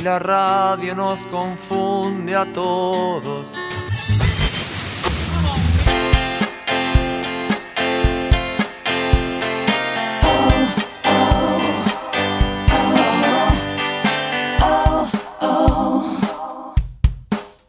y 0.00 0.02
la 0.02 0.18
radio 0.18 0.94
nos 0.94 1.24
confunde 1.26 2.34
a 2.34 2.50
todos. 2.52 3.46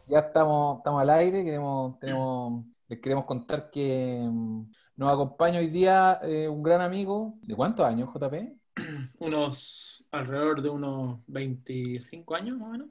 Ya 0.07 0.19
estamos, 0.19 0.77
estamos 0.77 1.01
al 1.01 1.09
aire, 1.09 1.43
queremos, 1.43 1.99
tenemos, 1.99 2.65
les 2.87 2.99
queremos 2.99 3.25
contar 3.25 3.69
que 3.69 4.21
mm, 4.29 4.71
nos 4.97 5.13
acompaña 5.13 5.59
hoy 5.59 5.67
día 5.67 6.19
eh, 6.23 6.47
un 6.47 6.63
gran 6.63 6.81
amigo. 6.81 7.35
¿De 7.41 7.55
cuántos 7.55 7.85
años, 7.85 8.09
JP? 8.13 8.35
Unos 9.19 9.90
alrededor 10.11 10.61
de 10.61 10.69
unos 10.69 11.19
25 11.27 12.35
años 12.35 12.57
más 12.57 12.67
o 12.67 12.71
menos. 12.71 12.87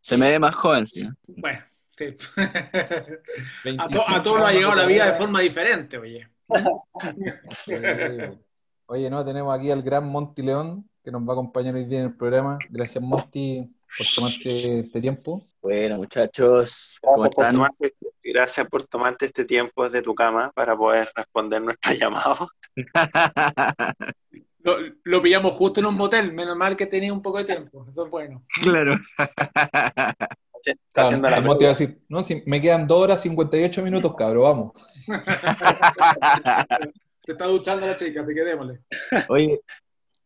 Se 0.00 0.16
me 0.16 0.30
ve 0.30 0.38
más 0.38 0.54
joven, 0.54 0.86
sí. 0.86 1.08
Bueno, 1.26 1.60
sí. 1.96 2.04
a, 2.36 3.64
25 3.64 3.88
to- 3.92 4.08
a 4.08 4.22
todos 4.22 4.38
nos 4.38 4.48
ha 4.48 4.52
llegado 4.52 4.74
la 4.74 4.86
vida 4.86 5.12
de 5.12 5.18
forma 5.18 5.40
diferente, 5.40 5.98
oye. 5.98 6.28
Oye, 8.86 9.08
no, 9.10 9.24
tenemos 9.24 9.56
aquí 9.56 9.70
al 9.70 9.82
gran 9.82 10.06
Monty 10.08 10.42
León, 10.42 10.88
que 11.04 11.10
nos 11.10 11.22
va 11.22 11.30
a 11.30 11.32
acompañar 11.32 11.74
hoy 11.74 11.84
día 11.86 12.00
en 12.00 12.06
el 12.06 12.16
programa. 12.16 12.58
Gracias, 12.68 13.02
Monty, 13.02 13.72
por 13.96 14.06
tomarte 14.14 14.80
este 14.80 15.00
tiempo. 15.00 15.46
Bueno, 15.62 15.96
muchachos, 15.98 16.98
¿cómo 17.00 17.22
Gracias 17.22 17.34
por, 17.34 17.44
están? 17.44 17.54
tomarte, 17.54 17.94
gracias 18.24 18.68
por 18.68 18.84
tomarte 18.84 19.26
este 19.26 19.44
tiempo 19.44 19.84
desde 19.84 20.02
tu 20.02 20.14
cama 20.14 20.50
para 20.54 20.76
poder 20.76 21.08
responder 21.14 21.62
nuestro 21.62 21.92
llamado. 22.00 22.48
Lo, 24.62 24.76
lo 25.04 25.22
pillamos 25.22 25.54
justo 25.54 25.80
en 25.80 25.86
un 25.86 25.94
motel, 25.96 26.32
menos 26.32 26.56
mal 26.56 26.76
que 26.76 26.86
tenía 26.86 27.12
un 27.12 27.22
poco 27.22 27.38
de 27.38 27.44
tiempo. 27.44 27.84
Eso 27.90 28.04
es 28.04 28.10
bueno. 28.10 28.44
claro. 28.62 28.94
Está 30.64 31.06
haciendo 31.06 31.28
la 31.28 31.38
el 31.38 31.44
Monty 31.44 31.64
va 31.64 31.70
a 31.70 31.74
decir, 31.74 32.00
no, 32.08 32.22
si 32.22 32.40
me 32.46 32.60
quedan 32.60 32.86
2 32.86 33.02
horas 33.02 33.20
58 33.22 33.82
minutos, 33.82 34.14
cabrón, 34.16 34.42
vamos. 34.44 34.72
Se 37.24 37.32
está 37.32 37.46
duchando 37.46 37.84
la 37.86 37.96
chica, 37.96 38.22
así 38.22 38.32
que 38.34 38.44
démosle. 38.44 38.80
Oye, 39.28 39.60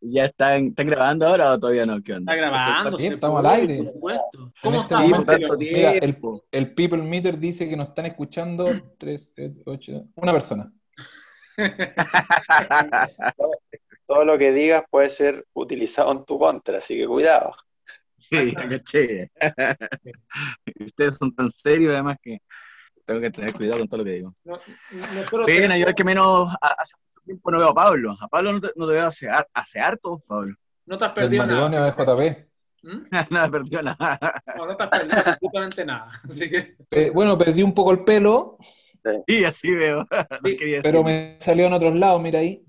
¿ya 0.00 0.26
están, 0.26 0.66
están 0.66 0.86
grabando 0.86 1.26
ahora 1.26 1.52
o 1.52 1.58
todavía 1.58 1.86
no? 1.86 2.02
¿Qué 2.02 2.12
onda? 2.14 2.34
Está 2.34 2.46
grabando. 2.48 2.96
bien, 2.98 3.14
estamos 3.14 3.40
al 3.44 3.46
aire. 3.46 3.78
Por 3.78 3.88
supuesto. 3.92 4.52
¿Cómo 4.62 4.80
este 4.82 4.94
momento- 4.94 5.32
Mira, 5.58 5.92
el-. 5.92 6.18
El 6.50 6.74
People 6.74 7.02
Meter 7.02 7.38
dice 7.38 7.66
que 7.68 7.76
nos 7.76 7.88
están 7.88 8.06
escuchando 8.06 8.68
3, 8.98 9.34
8, 9.64 10.04
una 10.16 10.32
persona. 10.32 10.70
Todo 14.06 14.24
lo 14.24 14.38
que 14.38 14.52
digas 14.52 14.84
puede 14.90 15.10
ser 15.10 15.44
utilizado 15.52 16.12
en 16.12 16.24
tu 16.24 16.38
contra, 16.38 16.78
así 16.78 16.96
que 16.96 17.06
cuidado. 17.06 17.54
Sí, 18.18 18.54
caché. 18.84 19.30
Ustedes 20.80 21.16
son 21.16 21.34
tan 21.34 21.50
serios, 21.50 21.92
además, 21.94 22.16
que 22.22 22.38
tengo 23.04 23.20
que 23.20 23.30
tener 23.30 23.52
cuidado 23.52 23.78
con 23.80 23.88
todo 23.88 23.98
lo 23.98 24.04
que 24.04 24.12
digo. 24.12 24.34
No- 24.44 24.58
Pena, 25.46 25.74
tenemos- 25.74 25.78
yo 25.78 25.94
que 25.94 26.04
menos 26.04 26.48
hace 26.60 26.92
mucho 26.96 27.24
tiempo 27.24 27.50
no 27.50 27.58
veo 27.58 27.68
a 27.70 27.74
Pablo. 27.74 28.16
A 28.20 28.28
Pablo 28.28 28.52
no 28.52 28.60
te, 28.60 28.68
no 28.76 28.86
te 28.86 28.92
veo 28.94 29.06
hace, 29.06 29.28
hace 29.52 29.80
harto, 29.80 30.22
Pablo. 30.26 30.54
no 30.86 30.98
te 30.98 31.04
has 31.04 31.12
perdido 31.12 31.46
nada. 31.46 31.86
de 31.86 31.92
JP. 31.92 32.46
¿Mm? 32.82 33.06
Nada, 33.30 33.50
perdió 33.50 33.82
nada. 33.82 34.18
No, 34.56 34.66
no 34.66 34.76
te 34.76 34.82
has 34.84 34.88
perdido 34.90 35.18
absolutamente 35.24 35.84
nada. 35.84 36.12
Así 36.22 36.48
que 36.48 36.76
Eh, 36.90 37.10
bueno, 37.10 37.36
perdí 37.36 37.62
un 37.62 37.74
poco 37.74 37.90
el 37.90 38.04
pelo, 38.04 38.58
Y 39.26 39.44
así 39.44 39.70
veo. 39.74 40.06
No 40.10 40.26
Sí, 40.44 40.56
pero 40.82 41.02
me 41.02 41.36
salió 41.40 41.66
en 41.66 41.72
otros 41.72 41.94
lados, 41.96 42.20
mira 42.20 42.40
ahí. 42.40 42.64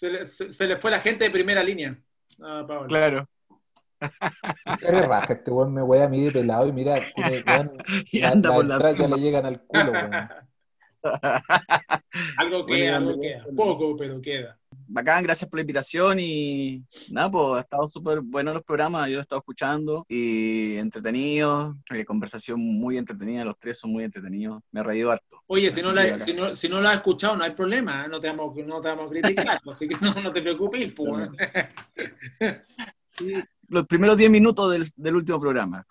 Se 0.00 0.08
le, 0.08 0.24
se- 0.24 0.50
se 0.50 0.66
le 0.66 0.78
fue 0.78 0.90
la 0.90 1.00
gente 1.00 1.24
de 1.24 1.30
primera 1.30 1.62
línea. 1.62 1.94
a 2.42 2.66
Pablo. 2.66 2.86
Claro. 2.88 3.28
Qué 4.80 4.90
raja, 5.02 5.34
este 5.34 5.50
weón 5.50 5.74
me 5.74 5.82
wea 5.82 6.04
a 6.04 6.08
mí 6.08 6.24
de 6.24 6.30
pelado 6.32 6.66
y 6.66 6.72
mira, 6.72 6.94
tiene, 7.14 7.44
weón, 7.46 7.72
Y 8.10 8.20
la- 8.20 8.30
anda 8.30 8.48
las 8.48 8.56
por 8.56 8.64
la 8.66 8.74
entradas 8.76 8.98
ya 8.98 9.08
le 9.08 9.16
llegan 9.20 9.44
al 9.44 9.60
culo, 9.60 9.92
weón. 9.92 10.10
algo 12.38 12.66
Bueno, 12.66 12.66
queda, 12.66 12.84
y 12.84 12.86
algo 12.94 13.20
queda. 13.20 13.44
Poco, 13.54 13.96
pero 13.98 14.20
queda. 14.22 14.58
Bacán, 14.92 15.22
gracias 15.22 15.48
por 15.48 15.58
la 15.58 15.62
invitación 15.62 16.18
y 16.18 16.82
nada, 17.10 17.30
pues 17.30 17.58
ha 17.58 17.60
estado 17.60 17.86
súper 17.86 18.20
bueno 18.22 18.52
los 18.52 18.64
programas, 18.64 19.06
yo 19.06 19.14
lo 19.14 19.20
he 19.20 19.22
estado 19.22 19.38
escuchando 19.38 20.04
y 20.08 20.76
entretenidos, 20.78 21.76
eh, 21.94 22.04
conversación 22.04 22.58
muy 22.58 22.98
entretenida, 22.98 23.44
los 23.44 23.56
tres 23.56 23.78
son 23.78 23.92
muy 23.92 24.02
entretenidos, 24.02 24.60
me 24.72 24.80
he 24.80 24.82
reído 24.82 25.12
harto. 25.12 25.44
Oye, 25.46 25.70
si 25.70 25.80
no, 25.80 25.92
la, 25.92 26.18
si, 26.18 26.34
no, 26.34 26.56
si 26.56 26.68
no 26.68 26.80
lo 26.80 26.88
has 26.88 26.96
escuchado, 26.96 27.36
no 27.36 27.44
hay 27.44 27.52
problema, 27.52 28.04
¿eh? 28.04 28.08
no, 28.08 28.20
te 28.20 28.26
vamos, 28.26 28.56
no 28.56 28.80
te 28.80 28.88
vamos 28.88 29.06
a 29.06 29.10
criticar, 29.10 29.60
así 29.70 29.86
que 29.86 29.96
no, 30.00 30.12
no 30.14 30.32
te 30.32 30.42
preocupes. 30.42 30.92
pues, 30.92 31.28
¿eh? 32.40 32.62
Sí, 33.10 33.34
los 33.68 33.86
primeros 33.86 34.16
10 34.16 34.28
minutos 34.28 34.72
del, 34.72 34.84
del 34.96 35.14
último 35.14 35.40
programa. 35.40 35.86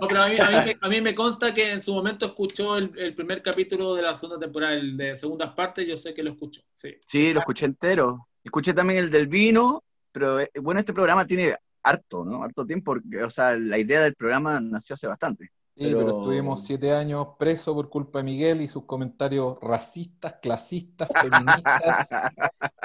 No, 0.00 0.08
pero 0.08 0.22
a 0.22 0.28
mí, 0.28 0.36
a, 0.38 0.76
a 0.80 0.88
me 0.88 1.14
consta 1.14 1.52
que 1.52 1.72
en 1.72 1.80
su 1.80 1.92
momento 1.92 2.26
escuchó 2.26 2.76
el, 2.76 2.96
el 2.96 3.14
primer 3.14 3.42
capítulo 3.42 3.94
de 3.94 4.02
la 4.02 4.14
segunda 4.14 4.38
temporada, 4.38 4.74
el 4.74 4.96
de 4.96 5.16
segundas 5.16 5.52
partes, 5.54 5.86
yo 5.86 5.96
sé 5.98 6.14
que 6.14 6.22
lo 6.22 6.30
escuchó. 6.30 6.62
Sí. 6.72 6.96
Sí, 7.06 7.32
lo 7.32 7.40
escuché 7.40 7.66
entero. 7.66 8.28
Escuché 8.42 8.72
también 8.74 9.00
el 9.04 9.10
del 9.10 9.26
vino, 9.26 9.82
pero 10.12 10.40
eh, 10.40 10.50
bueno, 10.60 10.80
este 10.80 10.92
programa 10.92 11.26
tiene 11.26 11.56
harto, 11.82 12.24
¿no? 12.24 12.42
Harto 12.42 12.64
tiempo, 12.64 12.92
porque, 12.92 13.22
o 13.22 13.30
sea, 13.30 13.56
la 13.56 13.78
idea 13.78 14.02
del 14.02 14.14
programa 14.14 14.60
nació 14.60 14.94
hace 14.94 15.06
bastante. 15.06 15.48
Sí, 15.76 15.86
pero, 15.86 15.98
Pero- 15.98 16.18
estuvimos 16.18 16.64
siete 16.64 16.92
años 16.92 17.28
presos 17.36 17.74
por 17.74 17.88
culpa 17.88 18.20
de 18.20 18.24
Miguel 18.24 18.60
y 18.60 18.68
sus 18.68 18.84
comentarios 18.84 19.58
racistas, 19.60 20.34
clasistas, 20.40 21.08
feministas 21.20 22.08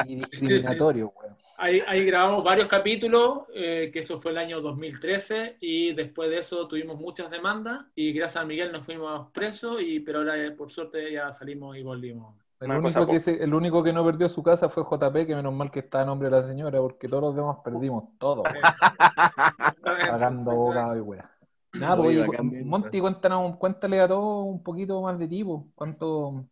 y 0.07 0.15
discriminatorios, 0.15 1.11
weón. 1.15 1.35
Ahí, 1.61 1.81
ahí 1.87 2.05
grabamos 2.05 2.43
varios 2.43 2.67
capítulos, 2.67 3.41
eh, 3.53 3.89
que 3.93 3.99
eso 3.99 4.17
fue 4.17 4.31
el 4.31 4.37
año 4.39 4.61
2013, 4.61 5.57
y 5.59 5.93
después 5.93 6.29
de 6.29 6.39
eso 6.39 6.67
tuvimos 6.69 6.97
muchas 6.99 7.29
demandas, 7.29 7.85
y 7.95 8.13
gracias 8.13 8.41
a 8.41 8.45
Miguel 8.47 8.71
nos 8.71 8.85
fuimos 8.85 9.27
presos, 9.33 9.81
y, 9.81 9.99
pero 9.99 10.19
ahora 10.19 10.37
eh, 10.37 10.51
por 10.51 10.71
suerte 10.71 11.11
ya 11.13 11.31
salimos 11.33 11.75
y 11.77 11.83
volvimos. 11.83 12.33
El 12.61 12.71
único, 12.71 13.05
que 13.05 13.13
po- 13.13 13.19
se- 13.19 13.43
el 13.43 13.53
único 13.53 13.83
que 13.83 13.93
no 13.93 14.03
perdió 14.05 14.27
su 14.29 14.41
casa 14.41 14.67
fue 14.67 14.83
JP, 14.83 15.27
que 15.27 15.35
menos 15.35 15.53
mal 15.53 15.69
que 15.69 15.79
está 15.79 16.01
a 16.01 16.05
nombre 16.05 16.29
de 16.29 16.41
la 16.41 16.47
señora, 16.47 16.79
porque 16.79 17.07
todos 17.07 17.21
los 17.23 17.35
demás 17.35 17.57
perdimos 17.63 18.05
todo, 18.17 18.41
weón. 18.43 18.55
Pagando 19.83 20.51
abogado 20.51 20.95
y 20.97 21.01
weón. 21.01 21.25
Nada, 21.73 21.97
pues, 21.97 22.27
Monty, 22.65 22.99
cuéntanos, 22.99 23.55
cuéntale 23.57 23.99
a 24.01 24.07
todos 24.07 24.45
un 24.47 24.63
poquito 24.63 25.01
más 25.01 25.19
de 25.19 25.27
ti, 25.27 25.43
pues. 25.43 25.61
¿Cuánto, 25.75 26.45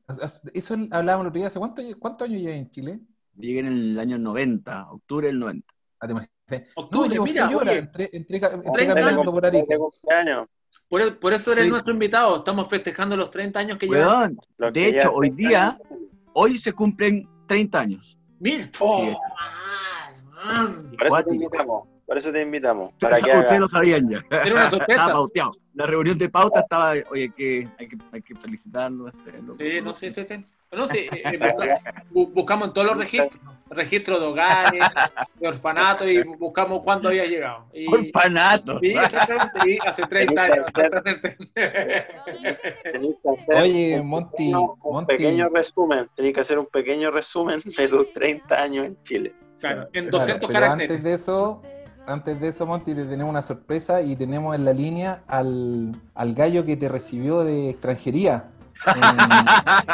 eso 0.53 0.75
hablábamos 0.91 1.25
el 1.25 1.29
otro 1.29 1.39
día, 1.39 1.47
¿hace 1.47 1.59
cuánto, 1.59 1.81
cuántos 1.99 2.27
años 2.29 2.41
llevas 2.41 2.57
en 2.57 2.69
Chile? 2.69 2.99
Llegué 3.35 3.59
en 3.59 3.67
el 3.67 3.99
año 3.99 4.17
90, 4.17 4.91
octubre 4.91 5.27
del 5.27 5.39
90. 5.39 5.67
Ah, 5.99 6.05
te 6.07 6.11
imaginas. 6.11 6.31
No, 6.49 6.57
Octubre, 6.83 7.09
llevo 7.09 7.25
mira, 7.25 7.49
oye, 7.49 7.77
entré, 7.79 8.09
entré, 8.13 8.39
ca- 8.39 8.51
entré 8.53 8.71
30 8.71 8.95
caminando 8.95 9.31
por 9.33 9.41
cumpleaños. 9.51 10.47
por, 10.87 11.19
por 11.19 11.33
eso 11.33 11.51
eres 11.51 11.65
Sí. 11.65 11.71
nuestro 11.71 11.93
invitado, 11.93 12.37
estamos 12.37 12.67
festejando 12.69 13.17
los 13.17 13.29
30 13.29 13.59
años 13.59 13.77
que 13.77 13.87
llevamos. 13.87 14.37
De 14.57 14.71
que 14.71 14.93
ya 14.93 14.99
hecho, 14.99 15.11
hoy 15.13 15.31
día, 15.31 15.77
hoy 16.33 16.57
se 16.57 16.71
cumplen 16.73 17.27
30 17.47 17.79
años. 17.81 18.17
Mira, 18.39 18.69
Oh, 18.79 19.01
Sí. 19.09 19.17
man, 20.45 20.91
por 20.97 21.07
eso 21.07 21.23
te 21.27 21.35
invitamos. 21.35 21.87
Por 22.07 22.17
eso 22.17 22.31
te 22.31 22.41
invitamos. 22.41 22.93
Para 23.01 23.19
que 23.19 23.37
Ustedes 23.37 23.59
lo 23.59 23.67
sabían 23.67 24.09
ya. 24.09 24.19
era 24.31 24.43
una 24.45 24.63
Estaba 24.63 24.69
sorpresa. 24.69 25.11
pauteado. 25.11 25.51
La 25.75 25.85
reunión 25.85 26.17
de 26.17 26.29
pauta 26.29 26.61
estaba, 26.61 26.93
oye, 27.11 27.31
que 27.35 27.67
hay 27.77 27.87
que, 27.89 27.97
hay 28.13 28.21
que 28.21 28.33
felicitarlo. 28.33 29.09
este, 29.09 29.41
lo- 29.43 29.55
Sí, 29.55 29.81
no 29.83 29.93
sé, 29.93 30.13
sí, 30.13 30.25
sí. 30.27 30.45
No, 30.71 30.87
sí, 30.87 30.99
eh, 30.99 31.09
eh, 31.23 31.37
busca- 31.37 31.81
bu- 32.11 32.33
buscamos 32.33 32.67
en 32.69 32.73
todos 32.73 32.87
los 32.87 32.97
registros, 32.97 33.39
registros 33.69 34.19
de 34.19 34.25
hogares, 34.25 34.81
de 35.39 35.47
orfanatos, 35.47 36.07
y 36.07 36.23
buscamos 36.23 36.81
cuándo 36.83 37.09
había 37.09 37.25
llegado. 37.25 37.65
Y, 37.73 37.85
Orfanato. 37.93 38.79
Sí, 38.79 38.87
exactamente, 38.89 39.59
sí, 39.63 39.77
hace 39.85 40.01
30 40.03 40.41
años. 40.41 40.65
Oye, 43.61 43.99
un 43.99 44.07
Monty, 44.07 44.29
pequeño- 44.37 44.73
un 44.83 44.93
Monty. 44.93 45.15
pequeño 45.15 45.49
resumen. 45.49 46.07
Tenés 46.15 46.33
que 46.33 46.39
hacer 46.41 46.59
un 46.59 46.65
pequeño 46.67 47.11
resumen 47.11 47.59
de 47.65 47.87
tus 47.87 48.13
30 48.13 48.61
años 48.61 48.85
en 48.87 49.01
Chile. 49.03 49.33
Claro, 49.59 49.87
en 49.93 50.09
Claro, 50.09 50.19
200 50.19 50.47
pero 50.47 50.53
caracteres. 50.59 50.91
antes 50.91 51.03
de 51.03 51.13
eso, 51.13 51.61
antes 52.07 52.39
de 52.39 52.47
eso, 52.47 52.65
Monty, 52.65 52.95
te 52.95 53.03
tenemos 53.03 53.29
una 53.29 53.41
sorpresa 53.41 54.01
y 54.01 54.15
tenemos 54.15 54.55
en 54.55 54.65
la 54.65 54.73
línea 54.73 55.23
al, 55.27 55.91
al 56.15 56.33
gallo 56.33 56.65
que 56.65 56.77
te 56.77 56.89
recibió 56.89 57.43
de 57.43 57.69
extranjería 57.69 58.45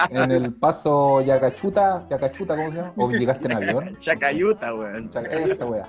en, 0.09 0.21
en 0.21 0.31
el 0.31 0.53
paso 0.53 1.21
Yacachuta, 1.21 2.05
Yacachuta, 2.09 2.55
¿cómo 2.55 2.71
se 2.71 2.77
llama? 2.77 2.93
¿O 2.97 3.09
llegaste 3.11 3.45
en 3.45 3.51
avión? 3.53 3.97
Chacayuta, 3.99 4.73
weón. 4.73 5.09
Esa 5.13 5.65
wea. 5.65 5.87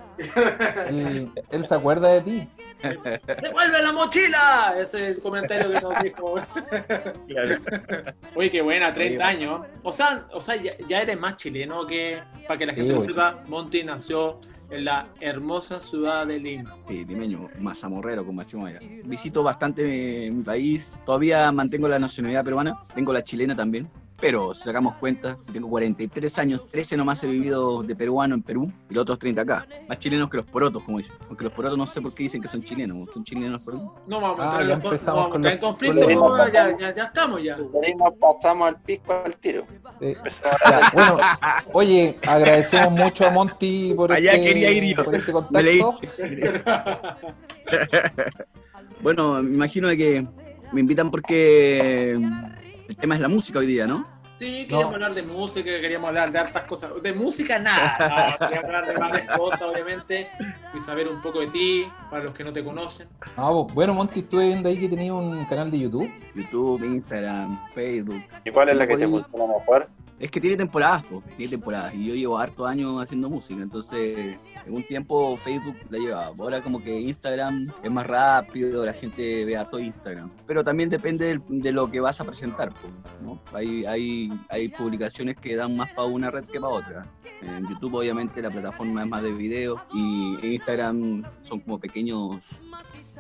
Él, 0.89 1.31
él 1.51 1.65
se 1.65 1.75
acuerda 1.75 2.09
de 2.09 2.21
ti. 2.21 2.49
¡Devuelve 3.43 3.83
la 3.83 3.93
mochila! 3.93 4.75
Ese 4.79 4.97
es 4.97 5.03
el 5.03 5.21
comentario 5.21 5.71
que 5.71 5.81
nos 5.81 6.03
dijo. 6.03 6.35
Claro. 7.29 7.57
Oye, 8.35 8.51
qué 8.51 8.63
buena, 8.63 8.93
30 8.93 9.15
Oye, 9.15 9.23
años. 9.23 9.67
O 9.83 9.93
sea, 9.93 10.27
o 10.33 10.41
sea 10.41 10.57
ya, 10.57 10.73
ya 10.89 11.01
eres 11.01 11.19
más 11.19 11.37
chileno 11.37 11.87
que, 11.87 12.23
para 12.47 12.59
que 12.59 12.67
la 12.67 12.75
Sí, 12.75 12.81
gente 12.81 12.95
lo 12.95 13.01
sepa, 13.01 13.39
Monty 13.47 13.85
nació 13.85 14.41
en 14.71 14.85
la 14.85 15.09
hermosa 15.21 15.81
ciudad 15.81 16.27
de 16.27 16.39
Lima. 16.39 16.77
Sí, 16.89 17.05
limeño, 17.05 17.49
mazamorrero, 17.59 18.25
decimos 18.25 18.69
allá. 18.69 18.81
Visito 19.05 19.43
bastante 19.43 19.85
mi, 19.85 20.31
mi 20.31 20.43
país. 20.43 20.99
Todavía 21.05 21.51
mantengo 21.53 21.89
la 21.89 21.99
nacionalidad 21.99 22.45
peruana. 22.45 22.79
Tengo 22.95 23.13
la 23.13 23.23
chilena 23.23 23.55
también. 23.55 23.89
Pero 24.21 24.55
si 24.55 24.63
sacamos 24.63 24.95
cuenta, 24.95 25.37
tengo 25.53 25.69
43 25.69 26.39
años, 26.39 26.67
13 26.71 26.97
nomás 26.97 27.23
he 27.25 27.27
vivido 27.27 27.83
de 27.83 27.97
peruano 27.97 28.35
en 28.37 28.43
Perú 28.43 28.73
y 28.89 28.95
los 28.95 29.03
otros 29.03 29.19
30 29.19 29.43
acá. 29.43 29.67
Más 29.89 29.99
chilenos 29.99 30.31
que 30.31 30.37
los 30.39 30.47
porotos, 30.47 30.83
como 30.85 30.99
dicen. 30.99 31.17
Aunque 31.29 31.45
los 31.45 31.53
porotos 31.53 31.77
no 31.77 31.87
sé 31.87 32.01
por 32.01 32.15
qué 32.15 32.23
dicen 32.23 32.41
que 32.41 32.47
son 32.49 32.63
chilenos. 32.63 33.09
¿Son 33.13 33.25
chilenos 33.25 33.61
por 33.63 33.75
Perú? 33.75 33.93
No 34.07 34.21
vamos 34.21 34.39
a 34.41 34.43
Ah, 34.43 34.47
entrar 34.47 34.63
en, 34.63 34.69
no 34.69 34.75
vamos 35.15 35.33
con 35.33 35.45
en 35.45 35.51
los- 35.51 35.61
conflicto, 35.61 36.01
con 36.01 36.13
los- 36.15 36.21
no, 36.39 36.49
ya, 36.49 36.79
ya, 36.79 36.95
ya 36.95 37.05
estamos 37.05 37.43
ya. 37.43 37.57
Nos 37.59 38.13
pasamos 38.21 38.69
al 38.69 38.81
pisco 38.81 39.13
al 39.13 39.37
tiro. 39.37 39.67
Eh, 40.01 40.15
ya, 40.25 40.91
bueno, 40.93 41.19
oye, 41.73 42.17
agradecemos 42.27 42.93
mucho 42.93 43.27
a 43.27 43.31
Monty 43.31 43.95
por, 43.95 44.13
Allá 44.13 44.33
este, 44.33 44.45
quería 44.47 44.71
ir 44.71 44.97
yo. 44.97 45.05
por 45.05 45.15
este 45.15 45.33
Me 45.33 45.41
contacto. 45.43 45.95
Bueno, 49.03 49.43
me 49.43 49.55
imagino 49.55 49.89
de 49.89 49.97
que 49.97 50.27
me 50.73 50.81
invitan 50.81 51.11
porque 51.11 52.19
el 52.89 52.97
tema 52.97 53.15
es 53.15 53.21
la 53.21 53.29
música 53.29 53.59
hoy 53.59 53.67
día, 53.67 53.87
¿no? 53.87 54.07
Sí, 54.39 54.67
queríamos 54.67 54.87
No. 54.91 54.95
hablar 54.95 55.15
de 55.15 55.23
música, 55.23 55.65
queríamos 55.65 56.09
hablar 56.09 56.33
de 56.33 56.39
hartas 56.41 56.65
cosas. 56.65 56.91
De 57.03 57.13
música 57.13 57.59
nada, 57.61 57.97
no, 58.41 58.47
queríamos 58.49 58.65
hablar 58.75 58.87
de 58.87 59.01
varias 59.01 59.39
cosas, 59.39 59.63
obviamente, 59.63 60.29
y 60.77 60.81
saber 60.81 61.07
un 61.09 61.23
poco 61.23 61.39
de 61.41 61.47
ti, 61.49 61.87
para 62.11 62.25
los 62.25 62.35
que 62.35 62.43
no 62.43 62.53
te 62.53 62.65
conocen. 62.65 63.07
No, 63.37 63.63
pues, 63.65 63.75
bueno, 63.75 63.95
Monty, 63.95 64.21
estuve 64.21 64.49
viendo 64.49 64.69
ahí 64.69 64.77
que 64.79 64.89
tenía 64.89 65.15
un 65.15 65.45
canal 65.47 65.71
de 65.71 65.79
YouTube. 65.79 66.11
YouTube, 66.35 66.83
Instagram, 66.85 67.59
Facebook. 67.73 68.23
¿Y 68.45 68.51
cuál 68.51 68.71
es 68.71 68.77
la 68.77 68.87
que 68.89 68.97
te 68.97 69.07
Podí- 69.07 69.23
funciona 69.23 69.55
mejor? 69.57 69.89
Es 70.25 70.31
que 70.31 70.41
tiene 70.41 70.57
temporadas, 70.57 71.05
po, 71.05 71.23
tiene 71.37 71.51
temporadas. 71.51 71.95
Y 71.95 72.07
yo 72.07 72.15
llevo 72.15 72.39
harto 72.39 72.67
años 72.67 73.03
haciendo 73.03 73.29
música, 73.29 73.61
entonces 73.61 74.39
en 74.65 74.75
un 74.75 74.83
tiempo 74.83 75.37
Facebook 75.37 75.77
la 75.91 75.99
llevaba. 75.99 76.35
Ahora 76.39 76.63
como 76.63 76.83
que 76.83 76.99
Instagram 76.99 77.71
es 77.83 77.91
más 77.91 78.07
rápido, 78.07 78.87
la 78.87 78.95
gente 78.95 79.45
ve 79.45 79.55
harto 79.55 79.79
Instagram. 79.79 80.31
Pero 80.47 80.65
también 80.65 80.89
depende 80.89 81.39
de, 81.47 81.73
lo 81.73 81.91
que 81.91 82.01
vas 82.01 82.23
a 82.23 82.25
presentar, 82.25 82.71
po, 82.71 82.89
¿no? 83.23 83.39
Hay, 83.53 83.85
hay, 83.85 84.33
hay 84.49 84.69
publicaciones 84.69 85.37
que 85.37 85.57
dan 85.57 85.77
más 85.77 85.93
para 85.93 86.09
una 86.09 86.31
red 86.31 86.47
que 86.47 86.59
para 86.59 86.73
otra. 86.73 87.07
En 87.43 87.69
YouTube 87.69 87.93
obviamente 87.93 88.41
la 88.41 88.49
plataforma 88.49 89.03
es 89.03 89.09
más 89.11 89.23
de 89.23 89.31
video 89.31 89.85
y 89.93 90.39
en 90.41 90.53
Instagram 90.55 91.23
son 91.43 91.61
como 91.61 91.79
pequeños 91.79 92.39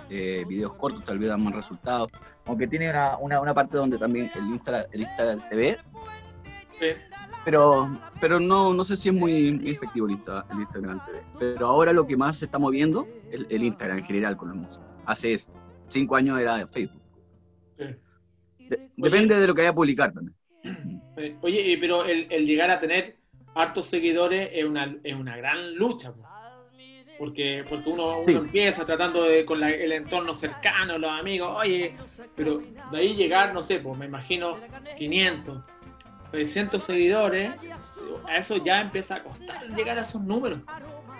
eh, 0.09 0.47
videos 0.49 0.73
cortos, 0.73 1.05
tal 1.05 1.19
vez 1.19 1.29
dan 1.29 1.45
más 1.45 1.55
resultados. 1.55 2.11
Aunque 2.47 2.67
tiene 2.67 2.89
una, 2.89 3.19
una, 3.19 3.41
una 3.43 3.53
parte 3.53 3.77
donde 3.77 3.99
también 3.99 4.31
el 4.35 4.47
Instagram, 4.47 4.87
el 4.91 5.03
Instagram 5.03 5.49
TV 5.51 5.79
Sí. 6.81 6.87
pero 7.45 7.89
pero 8.21 8.41
no, 8.41 8.73
no 8.75 8.85
sé 8.85 8.97
si 8.97 9.09
es 9.11 9.15
muy, 9.15 9.53
muy 9.53 9.71
efectivo 9.71 10.07
el, 10.07 10.13
Insta- 10.15 10.45
el 10.51 10.61
Instagram 10.61 11.05
TV. 11.05 11.23
Pero 11.39 11.67
ahora 11.67 11.93
lo 11.93 12.07
que 12.07 12.17
más 12.17 12.39
se 12.39 12.47
está 12.47 12.59
moviendo 12.59 13.07
es 13.31 13.41
el, 13.41 13.47
el 13.51 13.63
Instagram 13.65 13.99
en 13.99 14.05
general 14.05 14.37
con 14.37 14.49
la 14.49 14.55
música. 14.55 14.85
Hace 15.07 15.39
cinco 15.89 16.17
años 16.17 16.39
era 16.41 16.67
Facebook. 16.67 17.03
Sí. 17.79 17.85
De- 18.69 18.91
depende 18.97 19.39
de 19.39 19.47
lo 19.47 19.55
que 19.55 19.61
haya 19.63 19.71
a 19.71 19.75
publicar 19.75 20.13
también. 20.13 20.35
Oye, 21.43 21.77
pero 21.81 22.05
el, 22.05 22.27
el 22.31 22.47
llegar 22.47 22.71
a 22.71 22.81
tener 22.81 23.17
hartos 23.55 23.87
seguidores 23.87 24.51
es 24.53 24.65
una, 24.65 24.97
es 25.05 25.15
una 25.15 25.37
gran 25.37 25.75
lucha. 25.77 26.13
po. 26.13 26.23
Porque, 27.17 27.65
porque 27.69 27.91
uno, 27.91 28.09
uno 28.19 28.27
Sí. 28.27 28.35
empieza 28.35 28.85
tratando 28.85 29.23
de, 29.23 29.45
con 29.45 29.61
la- 29.61 29.71
el 29.71 29.93
entorno 29.93 30.35
cercano, 30.35 30.99
los 30.99 31.11
amigos, 31.13 31.57
oye, 31.57 31.95
pero 32.35 32.61
de 32.91 32.99
ahí 32.99 33.15
llegar, 33.15 33.55
no 33.55 33.63
sé, 33.63 33.79
pues 33.79 33.97
me 33.97 34.07
imagino 34.07 34.57
500, 34.99 35.63
600 36.31 36.83
seguidores, 36.83 37.53
a 38.27 38.37
eso 38.37 38.57
ya 38.57 38.81
empieza 38.81 39.17
a 39.17 39.23
costar 39.23 39.69
llegar 39.75 39.99
a 39.99 40.03
esos 40.03 40.23
números. 40.23 40.59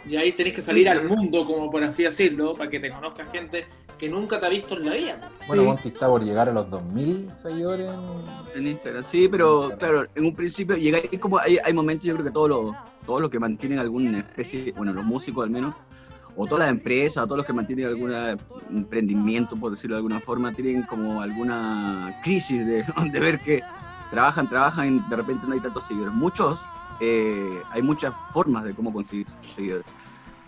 Y 0.07 0.17
ahí 0.17 0.33
tenés 0.33 0.53
que 0.53 0.63
salir 0.63 0.89
al 0.89 1.09
mundo, 1.09 1.47
como 1.47 1.71
por 1.71 1.83
así 1.83 2.03
decirlo, 2.03 2.55
para 2.55 2.69
que 2.69 2.79
te 2.79 2.91
conozca 2.91 3.25
gente 3.27 3.65
que 3.99 4.09
nunca 4.09 4.39
te 4.39 4.47
ha 4.47 4.49
visto 4.49 4.75
en 4.77 4.85
la 4.85 4.93
vida. 4.93 5.31
Bueno, 5.47 5.63
Sí. 5.63 5.69
Monty 5.69 5.89
está 5.89 6.09
por 6.09 6.23
llegar 6.23 6.49
a 6.49 6.53
los 6.53 6.69
2000 6.69 7.31
seguidores 7.35 7.91
en... 7.91 8.59
En 8.59 8.67
Instagram, 8.67 9.03
sí, 9.05 9.29
pero 9.29 9.73
claro, 9.79 10.07
en 10.15 10.25
un 10.27 10.35
principio 10.35 10.77
llega 10.77 10.99
ahí 10.99 11.19
como 11.19 11.39
hay, 11.39 11.59
hay 11.65 11.73
momentos, 11.73 12.07
yo 12.07 12.15
creo 12.15 12.27
que 12.27 12.33
todos 12.33 12.49
los, 12.49 12.77
todos 13.07 13.21
los 13.21 13.31
que 13.31 13.39
mantienen 13.39 13.79
alguna 13.79 14.19
especie, 14.19 14.73
bueno, 14.73 14.93
los 14.93 15.05
músicos 15.05 15.45
al 15.45 15.51
menos, 15.51 15.75
o 16.37 16.47
todas 16.47 16.67
las 16.67 16.71
empresas, 16.71 17.23
o 17.23 17.27
todos 17.27 17.39
los 17.39 17.47
que 17.47 17.53
mantienen 17.53 17.87
algún 17.87 18.13
emprendimiento, 18.71 19.57
por 19.57 19.71
decirlo 19.71 19.97
de 19.97 19.99
alguna 19.99 20.21
forma, 20.21 20.53
tienen 20.53 20.83
como 20.83 21.21
alguna 21.23 22.21
crisis 22.23 22.67
de, 22.67 22.85
de 23.13 23.21
ver 23.21 23.39
que 23.41 23.63
trabajan, 24.11 24.49
trabajan 24.49 24.97
y 24.97 25.09
de 25.09 25.17
repente 25.17 25.47
no 25.47 25.55
hay 25.55 25.61
tantos 25.61 25.85
seguidores. 25.85 26.15
Muchos, 26.15 26.61
eh, 27.01 27.63
hay 27.71 27.83
muchas 27.83 28.15
formas 28.31 28.65
de 28.65 28.75
cómo 28.75 28.93
conseguir 28.93 29.27
seguidores. 29.55 29.87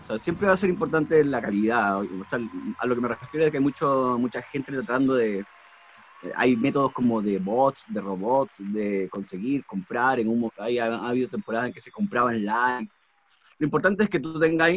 O 0.01 0.05
sea, 0.05 0.17
siempre 0.17 0.47
va 0.47 0.53
a 0.53 0.57
ser 0.57 0.69
importante 0.69 1.23
la 1.23 1.41
calidad. 1.41 2.01
O 2.01 2.29
sea, 2.29 2.39
a 2.77 2.85
lo 2.85 2.95
que 2.95 3.01
me 3.01 3.07
refiero 3.09 3.45
es 3.45 3.51
que 3.51 3.57
hay 3.57 3.63
mucho, 3.63 4.17
mucha 4.19 4.41
gente 4.41 4.71
tratando 4.71 5.15
de, 5.15 5.45
hay 6.35 6.55
métodos 6.55 6.91
como 6.91 7.21
de 7.21 7.39
bots, 7.39 7.85
de 7.89 8.01
robots, 8.01 8.57
de 8.59 9.07
conseguir, 9.09 9.65
comprar. 9.65 10.19
En 10.19 10.27
un, 10.27 10.49
hay, 10.57 10.79
ha, 10.79 10.95
ha 10.95 11.09
habido 11.09 11.29
temporadas 11.29 11.67
en 11.67 11.73
que 11.73 11.81
se 11.81 11.91
compraban 11.91 12.45
likes. 12.45 12.93
Lo 13.59 13.65
importante 13.65 14.03
es 14.03 14.09
que 14.09 14.19
tú 14.19 14.39
tengas 14.39 14.71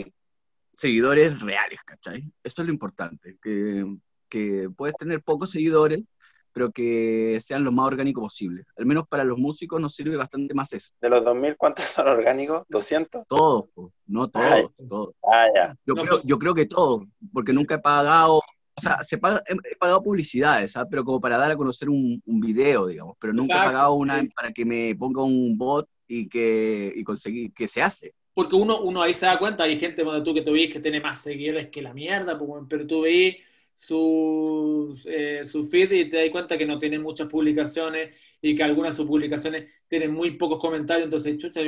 seguidores 0.74 1.40
reales, 1.40 1.80
¿cachai? 1.84 2.24
Eso 2.42 2.62
es 2.62 2.66
lo 2.66 2.72
importante, 2.72 3.36
que, 3.42 3.84
que 4.28 4.70
puedes 4.74 4.96
tener 4.96 5.22
pocos 5.22 5.50
seguidores, 5.50 6.10
pero 6.52 6.70
que 6.72 7.38
sean 7.42 7.64
lo 7.64 7.72
más 7.72 7.86
orgánico 7.86 8.20
posible. 8.20 8.64
Al 8.76 8.86
menos 8.86 9.06
para 9.08 9.24
los 9.24 9.38
músicos 9.38 9.80
nos 9.80 9.94
sirve 9.94 10.16
bastante 10.16 10.54
más 10.54 10.72
eso. 10.72 10.92
De 11.00 11.08
los 11.08 11.24
2000, 11.24 11.56
¿cuántos 11.56 11.84
son 11.86 12.08
orgánicos? 12.08 12.66
¿200? 12.68 13.24
Todos, 13.28 13.66
no 14.06 14.28
todos, 14.28 14.46
Ay. 14.52 14.86
todos. 14.88 15.14
Ah, 15.22 15.46
ya. 15.54 15.76
Yo, 15.86 15.94
No, 15.94 16.02
creo, 16.02 16.22
yo 16.24 16.38
creo 16.38 16.54
que 16.54 16.66
todos, 16.66 17.04
porque 17.32 17.52
nunca 17.52 17.76
he 17.76 17.78
pagado, 17.78 18.36
o 18.38 18.80
sea, 18.80 19.02
se 19.02 19.18
paga- 19.18 19.42
he, 19.46 19.76
pagado 19.76 20.02
publicidades, 20.02 20.72
¿sabes? 20.72 20.88
Pero 20.90 21.04
como 21.04 21.20
para 21.20 21.38
dar 21.38 21.50
a 21.52 21.56
conocer 21.56 21.88
un, 21.88 22.20
un 22.24 22.40
video, 22.40 22.86
digamos, 22.86 23.16
pero 23.20 23.32
nunca 23.32 23.56
he 23.62 23.64
pagado 23.66 23.94
una 23.94 24.22
para 24.34 24.52
que 24.52 24.64
me 24.64 24.94
ponga 24.96 25.22
un 25.22 25.56
bot 25.56 25.88
y 26.08 26.28
que 26.28 26.92
y 26.94 27.04
conseguir 27.04 27.52
que 27.52 27.68
se 27.68 27.82
hace. 27.82 28.14
Porque 28.34 28.56
uno, 28.56 28.80
uno 28.80 29.02
ahí 29.02 29.12
se 29.12 29.26
da 29.26 29.38
cuenta, 29.38 29.64
hay 29.64 29.78
gente 29.78 30.04
como 30.04 30.22
tú 30.22 30.32
que 30.32 30.42
tú 30.42 30.52
veis 30.52 30.72
que 30.72 30.80
tiene 30.80 31.00
más 31.00 31.20
seguidores 31.20 31.68
que 31.70 31.82
la 31.82 31.92
mierda, 31.92 32.38
pero 32.68 32.86
tú 32.86 33.02
veis 33.02 33.36
su, 33.80 34.94
eh, 35.06 35.46
su 35.46 35.66
feed 35.66 35.90
y 35.92 36.10
te 36.10 36.18
das 36.18 36.30
cuenta 36.30 36.58
que 36.58 36.66
no 36.66 36.76
tiene 36.76 36.98
muchas 36.98 37.28
publicaciones 37.28 38.14
y 38.42 38.54
que 38.54 38.62
algunas 38.62 38.92
de 38.92 38.96
sus 38.98 39.06
publicaciones 39.06 39.72
tienen 39.88 40.12
muy 40.12 40.32
pocos 40.32 40.60
comentarios, 40.60 41.06
entonces 41.06 41.38
chucha, 41.38 41.62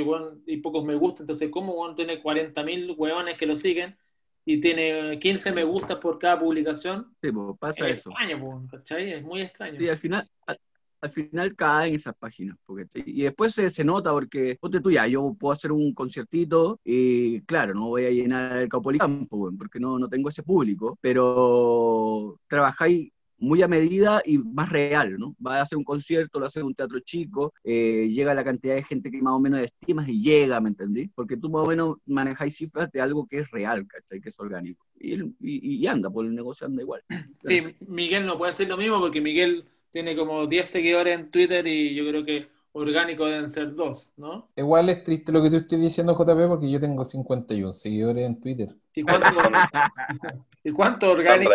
y, 0.44 0.56
pocos 0.58 0.84
me 0.84 0.94
gusta, 0.94 1.22
entonces 1.22 1.48
¿cómo 1.50 1.72
weón 1.72 1.96
tiene 1.96 2.22
40.000 2.22 2.94
hueones 2.98 3.38
que 3.38 3.46
lo 3.46 3.56
siguen 3.56 3.96
y 4.44 4.60
tiene 4.60 5.18
15 5.18 5.52
me 5.52 5.64
gustas 5.64 5.96
por 5.96 6.18
cada 6.18 6.38
publicación? 6.38 7.16
Sí, 7.22 7.32
pues, 7.32 7.58
pasa 7.58 7.88
Es 7.88 8.00
eso. 8.00 8.10
extraño, 8.10 8.38
pues, 8.38 8.70
¿cachai? 8.70 9.12
Es 9.14 9.22
muy 9.22 9.40
extraño. 9.40 9.78
Sí, 9.78 9.88
al 9.88 9.96
final, 9.96 10.28
al, 10.46 10.58
al 11.02 11.10
final 11.10 11.54
caen 11.54 11.94
esas 11.94 12.14
páginas. 12.14 12.56
Porque, 12.64 12.86
y 13.04 13.22
después 13.22 13.54
se, 13.54 13.70
se 13.70 13.84
nota 13.84 14.12
porque, 14.12 14.56
ponte 14.60 14.80
tú 14.80 14.90
ya, 14.90 15.06
yo 15.06 15.34
puedo 15.38 15.52
hacer 15.52 15.72
un 15.72 15.92
conciertito 15.92 16.80
y 16.84 17.40
claro, 17.42 17.74
no 17.74 17.88
voy 17.88 18.06
a 18.06 18.10
llenar 18.10 18.58
el 18.58 18.68
Caupolicán, 18.68 19.26
bueno, 19.30 19.58
porque 19.58 19.80
no, 19.80 19.98
no 19.98 20.08
tengo 20.08 20.28
ese 20.28 20.42
público, 20.42 20.96
pero 21.00 22.38
trabajáis 22.46 23.10
muy 23.38 23.60
a 23.60 23.66
medida 23.66 24.22
y 24.24 24.38
más 24.38 24.70
real, 24.70 25.18
¿no? 25.18 25.34
Vas 25.38 25.56
a 25.56 25.62
hacer 25.62 25.76
un 25.76 25.82
concierto, 25.82 26.38
lo 26.38 26.46
haces 26.46 26.60
en 26.60 26.66
un 26.66 26.74
teatro 26.76 27.00
chico, 27.00 27.52
eh, 27.64 28.08
llega 28.08 28.34
la 28.34 28.44
cantidad 28.44 28.76
de 28.76 28.84
gente 28.84 29.10
que 29.10 29.20
más 29.20 29.34
o 29.34 29.40
menos 29.40 29.60
estimas 29.60 30.08
y 30.08 30.22
llega, 30.22 30.60
¿me 30.60 30.68
entendí? 30.68 31.08
Porque 31.08 31.36
tú 31.36 31.50
más 31.50 31.64
o 31.64 31.66
menos 31.66 31.96
manejáis 32.06 32.56
cifras 32.56 32.88
de 32.92 33.00
algo 33.00 33.26
que 33.26 33.40
es 33.40 33.50
real, 33.50 33.84
¿cachai? 33.88 34.20
Que 34.20 34.28
es 34.28 34.38
orgánico. 34.38 34.86
Y, 34.96 35.14
y, 35.20 35.30
y 35.40 35.86
anda, 35.88 36.08
pues 36.08 36.28
el 36.28 36.36
negocio 36.36 36.68
anda 36.68 36.82
igual. 36.82 37.02
Sí, 37.42 37.62
Miguel 37.80 38.26
no 38.26 38.38
puede 38.38 38.52
decir 38.52 38.68
lo 38.68 38.76
mismo 38.76 39.00
porque 39.00 39.20
Miguel 39.20 39.64
tiene 39.92 40.16
como 40.16 40.46
10 40.46 40.68
seguidores 40.68 41.18
en 41.18 41.30
Twitter 41.30 41.66
y 41.66 41.94
yo 41.94 42.08
creo 42.08 42.24
que 42.24 42.48
orgánico 42.72 43.26
deben 43.26 43.48
ser 43.48 43.74
dos, 43.74 44.10
¿no? 44.16 44.48
Igual 44.56 44.88
es 44.88 45.04
triste 45.04 45.30
lo 45.30 45.42
que 45.42 45.50
tú 45.50 45.56
estás 45.56 45.78
diciendo, 45.80 46.14
JP, 46.16 46.48
porque 46.48 46.70
yo 46.70 46.80
tengo 46.80 47.04
51 47.04 47.72
seguidores 47.72 48.24
en 48.26 48.40
Twitter. 48.40 48.74
¿Y 48.94 49.02
cuánto, 49.02 49.28
¿y 50.64 50.70
cuánto 50.72 51.10
orgánico? 51.12 51.52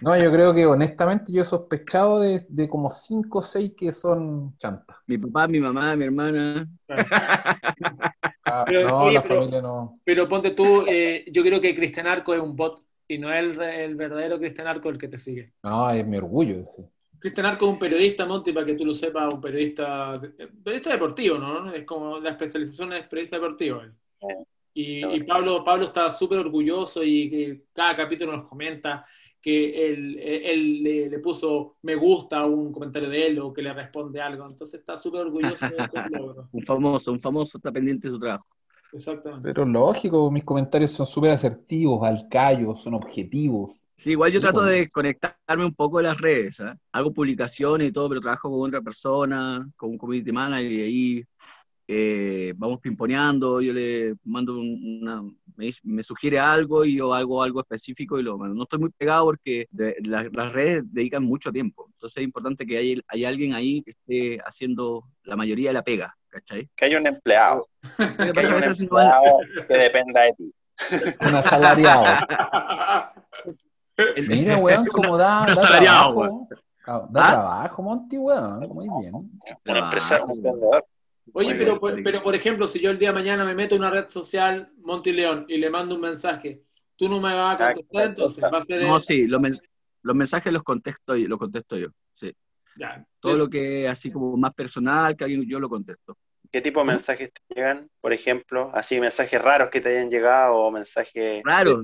No, 0.00 0.16
yo 0.16 0.30
creo 0.32 0.54
que 0.54 0.64
honestamente 0.66 1.32
yo 1.32 1.42
he 1.42 1.44
sospechado 1.46 2.20
de, 2.20 2.44
de 2.48 2.68
como 2.68 2.90
5 2.90 3.38
o 3.38 3.42
6 3.42 3.72
que 3.76 3.92
son 3.92 4.56
chantas. 4.58 4.96
Mi 5.06 5.16
papá, 5.18 5.46
mi 5.48 5.60
mamá, 5.60 5.96
mi 5.96 6.04
hermana, 6.04 6.68
Ah, 8.44 8.64
Pero, 8.66 8.88
no, 8.88 8.98
oye, 9.04 9.14
la 9.14 9.22
pero- 9.22 9.34
familia 9.36 9.62
no. 9.62 9.98
Pero 10.04 10.28
ponte 10.28 10.50
tú, 10.50 10.84
eh, 10.86 11.24
yo 11.32 11.42
creo 11.42 11.60
que 11.60 11.74
Cristian 11.74 12.06
Arco 12.06 12.34
es 12.34 12.40
un 12.40 12.54
bot 12.54 12.82
y 13.08 13.16
no 13.18 13.32
es 13.32 13.38
el, 13.38 13.56
re- 13.56 13.84
el 13.84 13.94
verdadero 13.94 14.38
Cristian 14.38 14.66
Arco 14.66 14.88
el 14.90 14.98
que 14.98 15.08
te 15.08 15.16
sigue. 15.16 15.52
No, 15.62 15.88
es 15.90 16.06
mi 16.06 16.16
orgullo. 16.18 16.64
sí. 16.66 16.82
Cristian 17.22 17.46
Arco 17.46 17.66
es 17.66 17.72
un 17.74 17.78
periodista, 17.78 18.26
Monty, 18.26 18.52
para 18.52 18.66
que 18.66 18.74
tú 18.74 18.84
lo 18.84 18.92
sepas, 18.92 19.32
un 19.32 19.40
periodista, 19.40 20.20
eh, 20.38 20.48
periodista 20.64 20.90
deportivo, 20.90 21.38
¿no? 21.38 21.72
Es 21.72 21.84
como 21.84 22.18
la 22.18 22.30
especialización 22.30 22.94
es 22.94 23.06
periodista 23.06 23.36
deportivo. 23.36 23.80
Y, 24.74 25.04
y 25.06 25.22
Pablo, 25.22 25.62
Pablo 25.62 25.84
está 25.84 26.10
súper 26.10 26.38
orgulloso 26.38 27.04
y 27.04 27.62
cada 27.72 27.94
capítulo 27.94 28.32
nos 28.32 28.48
comenta 28.48 29.04
que 29.40 29.86
él, 29.86 30.18
él 30.18 30.82
le, 30.82 31.08
le 31.10 31.18
puso 31.20 31.76
me 31.82 31.94
gusta 31.94 32.40
a 32.40 32.46
un 32.46 32.72
comentario 32.72 33.08
de 33.08 33.26
él 33.28 33.38
o 33.38 33.52
que 33.52 33.62
le 33.62 33.72
responde 33.72 34.20
algo. 34.20 34.44
Entonces 34.50 34.80
está 34.80 34.96
súper 34.96 35.20
orgulloso 35.20 35.64
de 35.66 35.76
logros. 36.18 36.48
un 36.50 36.60
famoso, 36.62 37.12
un 37.12 37.20
famoso 37.20 37.58
está 37.58 37.70
pendiente 37.70 38.08
de 38.08 38.14
su 38.14 38.18
trabajo. 38.18 38.46
Exactamente. 38.92 39.46
Pero 39.46 39.64
lógico, 39.64 40.28
mis 40.28 40.42
comentarios 40.42 40.90
son 40.90 41.06
súper 41.06 41.30
asertivos, 41.30 42.02
al 42.02 42.28
callo, 42.28 42.74
son 42.74 42.94
objetivos. 42.94 43.81
Sí, 44.02 44.10
igual 44.10 44.32
yo 44.32 44.40
trato 44.40 44.64
de 44.64 44.88
conectarme 44.90 45.64
un 45.64 45.74
poco 45.74 45.98
de 45.98 46.04
las 46.04 46.18
redes. 46.20 46.58
¿ah? 46.60 46.76
Hago 46.92 47.12
publicaciones 47.12 47.88
y 47.88 47.92
todo, 47.92 48.08
pero 48.08 48.20
trabajo 48.20 48.50
con 48.50 48.68
otra 48.68 48.80
persona, 48.82 49.64
con 49.76 49.90
un 49.90 49.98
community 49.98 50.32
manager 50.32 50.72
y 50.72 50.82
ahí 50.82 51.24
eh, 51.86 52.52
vamos 52.56 52.80
pimponeando. 52.80 53.60
Yo 53.60 53.72
le 53.72 54.14
mando 54.24 54.54
un- 54.58 54.98
una. 55.02 55.22
Me, 55.56 55.70
me 55.84 56.02
sugiere 56.02 56.38
algo 56.40 56.84
y 56.84 56.96
yo 56.96 57.12
hago 57.14 57.42
algo 57.42 57.60
específico 57.60 58.18
y 58.18 58.22
lo 58.24 58.38
mando. 58.38 58.54
No 58.56 58.62
estoy 58.64 58.80
muy 58.80 58.90
pegado 58.90 59.26
porque 59.26 59.66
de- 59.70 59.96
la- 60.04 60.28
las 60.32 60.52
redes 60.52 60.82
dedican 60.86 61.22
mucho 61.22 61.52
tiempo. 61.52 61.88
Entonces 61.92 62.16
es 62.16 62.24
importante 62.24 62.66
que 62.66 62.78
haya, 62.78 63.00
hay 63.06 63.24
alguien 63.24 63.54
ahí 63.54 63.82
que 63.82 63.90
esté 63.92 64.40
haciendo 64.44 65.04
la 65.24 65.36
mayoría 65.36 65.70
de 65.70 65.74
la 65.74 65.82
pega. 65.82 66.16
¿Cachai? 66.28 66.68
Que 66.74 66.86
hay 66.86 66.94
un 66.96 67.06
empleado, 67.06 67.68
que 67.98 68.02
hay 68.04 68.30
es 68.30 68.80
un 68.80 68.82
empleado 68.84 69.38
que 69.68 69.76
dependa 69.76 70.22
de 70.22 70.32
ti. 70.32 70.52
Un 71.20 71.34
asalariado. 71.36 72.04
el- 73.96 74.28
Mira, 74.28 74.56
weón, 74.56 74.86
cómo 74.86 75.16
da, 75.16 75.46
da 75.46 75.54
trabajo. 75.54 76.48
Ah, 76.84 77.06
Da 77.10 77.28
¿Ah? 77.28 77.32
trabajo, 77.32 77.82
Monty, 77.82 78.18
weón. 78.18 78.68
Muy 78.68 78.88
bien. 79.00 79.14
Un 79.14 79.40
empresario, 79.64 80.26
un 80.26 80.34
sí. 80.34 80.42
vendedor. 80.42 80.84
Oye, 81.32 81.54
pero, 81.54 81.78
por- 81.78 82.02
pero 82.02 82.20
por 82.22 82.34
ejemplo, 82.34 82.66
si 82.66 82.80
yo 82.80 82.90
el 82.90 82.98
día 82.98 83.10
de 83.10 83.14
mañana 83.14 83.44
me 83.44 83.54
meto 83.54 83.74
en 83.76 83.82
una 83.82 83.90
red 83.90 84.08
social, 84.08 84.70
Monty 84.82 85.12
León, 85.12 85.46
y 85.48 85.56
le 85.58 85.70
mando 85.70 85.94
un 85.94 86.00
mensaje, 86.00 86.62
tú 86.96 87.08
no 87.08 87.20
me 87.20 87.32
vas 87.34 87.60
a 87.60 87.72
contestar, 87.74 88.04
entonces 88.06 88.44
va 88.44 88.58
a 88.58 88.64
ser... 88.64 88.82
No, 88.82 88.98
sí, 88.98 89.26
los, 89.28 89.40
men- 89.40 89.58
los 90.02 90.16
mensajes 90.16 90.52
los 90.52 90.64
contesto, 90.64 91.14
yo- 91.14 91.28
los 91.28 91.38
contesto 91.38 91.76
yo. 91.76 91.88
Sí. 92.12 92.34
Ya. 92.76 93.06
Todo 93.20 93.36
lo 93.36 93.48
que 93.48 93.84
es 93.84 93.90
así 93.92 94.10
como 94.10 94.36
más 94.36 94.52
personal, 94.52 95.14
que 95.14 95.24
alguien 95.24 95.44
yo 95.48 95.60
lo 95.60 95.68
contesto. 95.68 96.16
¿Qué 96.50 96.60
tipo 96.60 96.80
de 96.80 96.86
mensajes 96.86 97.30
te 97.32 97.54
llegan? 97.54 97.88
Por 98.00 98.12
ejemplo, 98.12 98.70
así 98.74 98.98
mensajes 99.00 99.40
raros 99.40 99.70
que 99.70 99.80
te 99.80 99.90
hayan 99.96 100.10
llegado 100.10 100.56
o 100.56 100.70
mensajes... 100.72 101.42
Claro, 101.44 101.82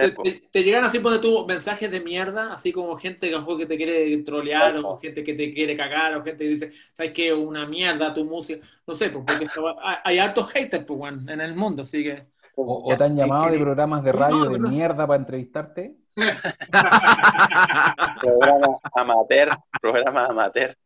¿Te, 0.00 0.10
te- 0.10 0.42
te 0.50 0.62
llegan 0.62 0.84
así, 0.84 0.98
pone 0.98 1.18
tú, 1.18 1.46
mensajes 1.46 1.90
de 1.90 2.00
mierda, 2.00 2.52
así 2.52 2.72
como 2.72 2.96
gente 2.96 3.30
que, 3.30 3.66
te 3.66 3.76
quiere 3.76 4.16
trolear, 4.18 4.76
o 4.78 4.98
gente 4.98 5.24
que 5.24 5.34
te 5.34 5.52
quiere 5.52 5.76
cagar, 5.76 6.16
o 6.16 6.24
gente 6.24 6.44
que 6.44 6.50
dice, 6.50 6.70
¿sabes 6.92 7.12
qué? 7.12 7.32
Una 7.32 7.66
mierda 7.66 8.14
tu 8.14 8.24
música. 8.24 8.64
No 8.86 8.94
sé, 8.94 9.10
pues, 9.10 9.24
porque 9.26 9.46
hay, 9.82 9.96
hay 10.04 10.18
hartos 10.18 10.50
haters, 10.50 10.84
pues, 10.84 11.12
en 11.28 11.40
el 11.40 11.54
mundo, 11.54 11.82
así 11.82 12.02
que... 12.02 12.26
O, 12.56 12.92
o 12.92 12.96
te 12.96 13.04
han 13.04 13.16
llamado 13.16 13.50
de 13.50 13.58
programas 13.58 14.04
de 14.04 14.12
radio 14.12 14.44
No, 14.44 14.50
de 14.50 14.58
mierda 14.58 15.06
para 15.06 15.18
entrevistarte. 15.18 15.96
Programas 18.20 18.80
amateur, 18.94 19.48
programas 19.80 20.30
amateur. 20.30 20.76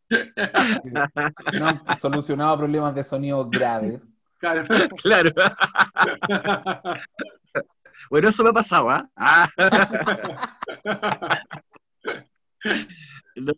No 1.52 1.66
han 1.66 1.98
solucionado 1.98 2.58
problemas 2.58 2.94
de 2.94 3.02
sonido 3.02 3.48
graves. 3.48 4.12
Claro. 4.38 4.64
claro. 5.02 5.30
Bueno, 8.10 8.28
eso 8.28 8.42
me 8.42 8.50
ha 8.50 8.52
pasado, 8.52 8.90
¿ah? 8.90 9.08
Ah. 9.16 9.48
No, 13.36 13.52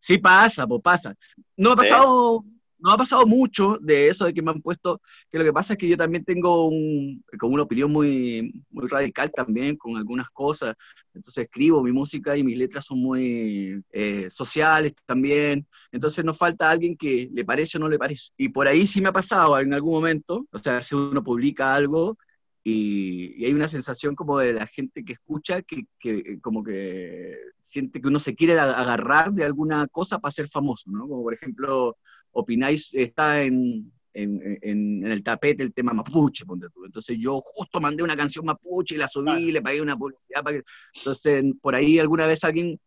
sí 0.00 0.18
pasa, 0.18 0.66
pues 0.66 0.82
pasa. 0.82 1.14
No 1.56 1.70
me 1.70 1.72
ha 1.72 1.76
pasado, 1.76 2.44
no 2.78 2.90
me 2.90 2.94
ha 2.94 2.96
pasado 2.96 3.26
mucho 3.26 3.78
de 3.80 4.08
eso 4.08 4.24
de 4.24 4.34
que 4.34 4.42
me 4.42 4.50
han 4.50 4.60
puesto, 4.60 5.00
que 5.30 5.38
lo 5.38 5.44
que 5.44 5.52
pasa 5.52 5.72
es 5.72 5.78
que 5.78 5.88
yo 5.88 5.96
también 5.96 6.24
tengo 6.24 6.68
un, 6.68 7.24
como 7.38 7.54
una 7.54 7.62
opinión 7.62 7.90
muy, 7.90 8.64
muy 8.70 8.88
radical 8.88 9.30
también 9.30 9.76
con 9.76 9.96
algunas 9.96 10.28
cosas. 10.30 10.74
Entonces 11.14 11.44
escribo 11.44 11.82
mi 11.82 11.92
música 11.92 12.36
y 12.36 12.44
mis 12.44 12.58
letras 12.58 12.86
son 12.86 12.98
muy 12.98 13.82
eh, 13.92 14.28
sociales 14.30 14.94
también. 15.06 15.66
Entonces 15.90 16.24
nos 16.24 16.36
falta 16.36 16.70
alguien 16.70 16.96
que 16.96 17.30
le 17.32 17.44
parece 17.44 17.78
o 17.78 17.80
no 17.80 17.88
le 17.88 17.98
parece. 17.98 18.30
Y 18.36 18.48
por 18.48 18.68
ahí 18.68 18.86
sí 18.86 19.00
me 19.00 19.08
ha 19.08 19.12
pasado 19.12 19.58
en 19.58 19.72
algún 19.72 19.94
momento, 19.94 20.46
o 20.50 20.58
sea, 20.58 20.80
si 20.80 20.94
uno 20.94 21.22
publica 21.22 21.74
algo 21.74 22.18
y, 22.64 23.34
y 23.42 23.44
hay 23.46 23.52
una 23.54 23.68
sensación 23.68 24.14
como 24.14 24.38
de 24.38 24.52
la 24.52 24.66
gente 24.66 25.04
que 25.04 25.14
escucha 25.14 25.62
que, 25.62 25.84
que 25.98 26.40
como 26.40 26.62
que 26.62 27.36
siente 27.62 28.00
que 28.00 28.08
uno 28.08 28.20
se 28.20 28.34
quiere 28.36 28.58
agarrar 28.58 29.32
de 29.32 29.44
alguna 29.44 29.86
cosa 29.88 30.18
para 30.20 30.32
ser 30.32 30.48
famoso, 30.48 30.90
¿no? 30.90 31.08
Como 31.08 31.22
por 31.22 31.34
ejemplo, 31.34 31.96
opináis, 32.30 32.90
está 32.94 33.42
en, 33.42 33.92
en, 34.14 34.40
en- 34.62 35.04
en 35.06 35.10
el 35.12 35.22
tapete 35.22 35.62
el 35.62 35.72
tema 35.74 35.92
mapuche, 35.92 36.44
ponte 36.46 36.68
tú. 36.72 36.84
Entonces 36.84 37.18
yo 37.18 37.40
justo 37.44 37.80
mandé 37.80 38.02
una 38.04 38.16
canción 38.16 38.44
mapuche 38.44 38.94
y 38.94 38.98
la 38.98 39.08
subí, 39.08 39.50
le 39.52 39.62
pagué 39.62 39.80
una 39.80 39.96
publicidad 39.96 40.42
para 40.44 40.58
que... 40.58 40.62
Entonces 40.94 41.44
por 41.60 41.74
ahí 41.74 41.98
alguna 41.98 42.26
vez 42.26 42.44
alguien, 42.44 42.78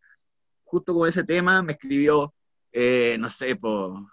justo 0.64 0.94
con 0.94 1.10
ese 1.10 1.24
tema, 1.24 1.62
me 1.62 1.74
escribió, 1.74 2.34
eh, 2.72 3.18
no 3.20 3.30
sé, 3.30 3.56
por 3.56 4.06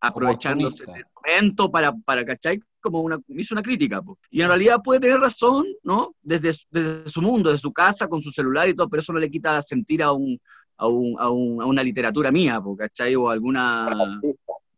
aprovechándose 0.00 0.84
del 0.94 1.04
momento 1.16 1.70
para, 1.72 1.92
para 1.92 2.24
¿cachai? 2.24 2.60
Como 2.80 3.00
una, 3.00 3.18
hizo 3.28 3.54
una 3.54 3.62
crítica, 3.62 4.00
po. 4.00 4.18
y 4.30 4.40
en 4.40 4.48
realidad 4.48 4.80
puede 4.84 5.00
tener 5.00 5.18
razón, 5.18 5.66
¿no? 5.82 6.14
Desde, 6.22 6.52
desde 6.70 7.08
su 7.08 7.20
mundo, 7.20 7.50
desde 7.50 7.62
su 7.62 7.72
casa, 7.72 8.06
con 8.08 8.20
su 8.20 8.30
celular 8.30 8.68
y 8.68 8.74
todo, 8.74 8.88
pero 8.88 9.00
eso 9.02 9.12
no 9.12 9.18
le 9.18 9.30
quita 9.30 9.60
sentir 9.62 10.02
a 10.02 10.12
un, 10.12 10.38
a, 10.76 10.86
un, 10.86 11.16
a, 11.18 11.28
un- 11.28 11.60
a 11.62 11.66
una 11.66 11.82
literatura 11.82 12.30
mía, 12.30 12.60
po, 12.60 12.76
¿cachai? 12.76 13.16
O 13.16 13.28
alguna. 13.30 14.20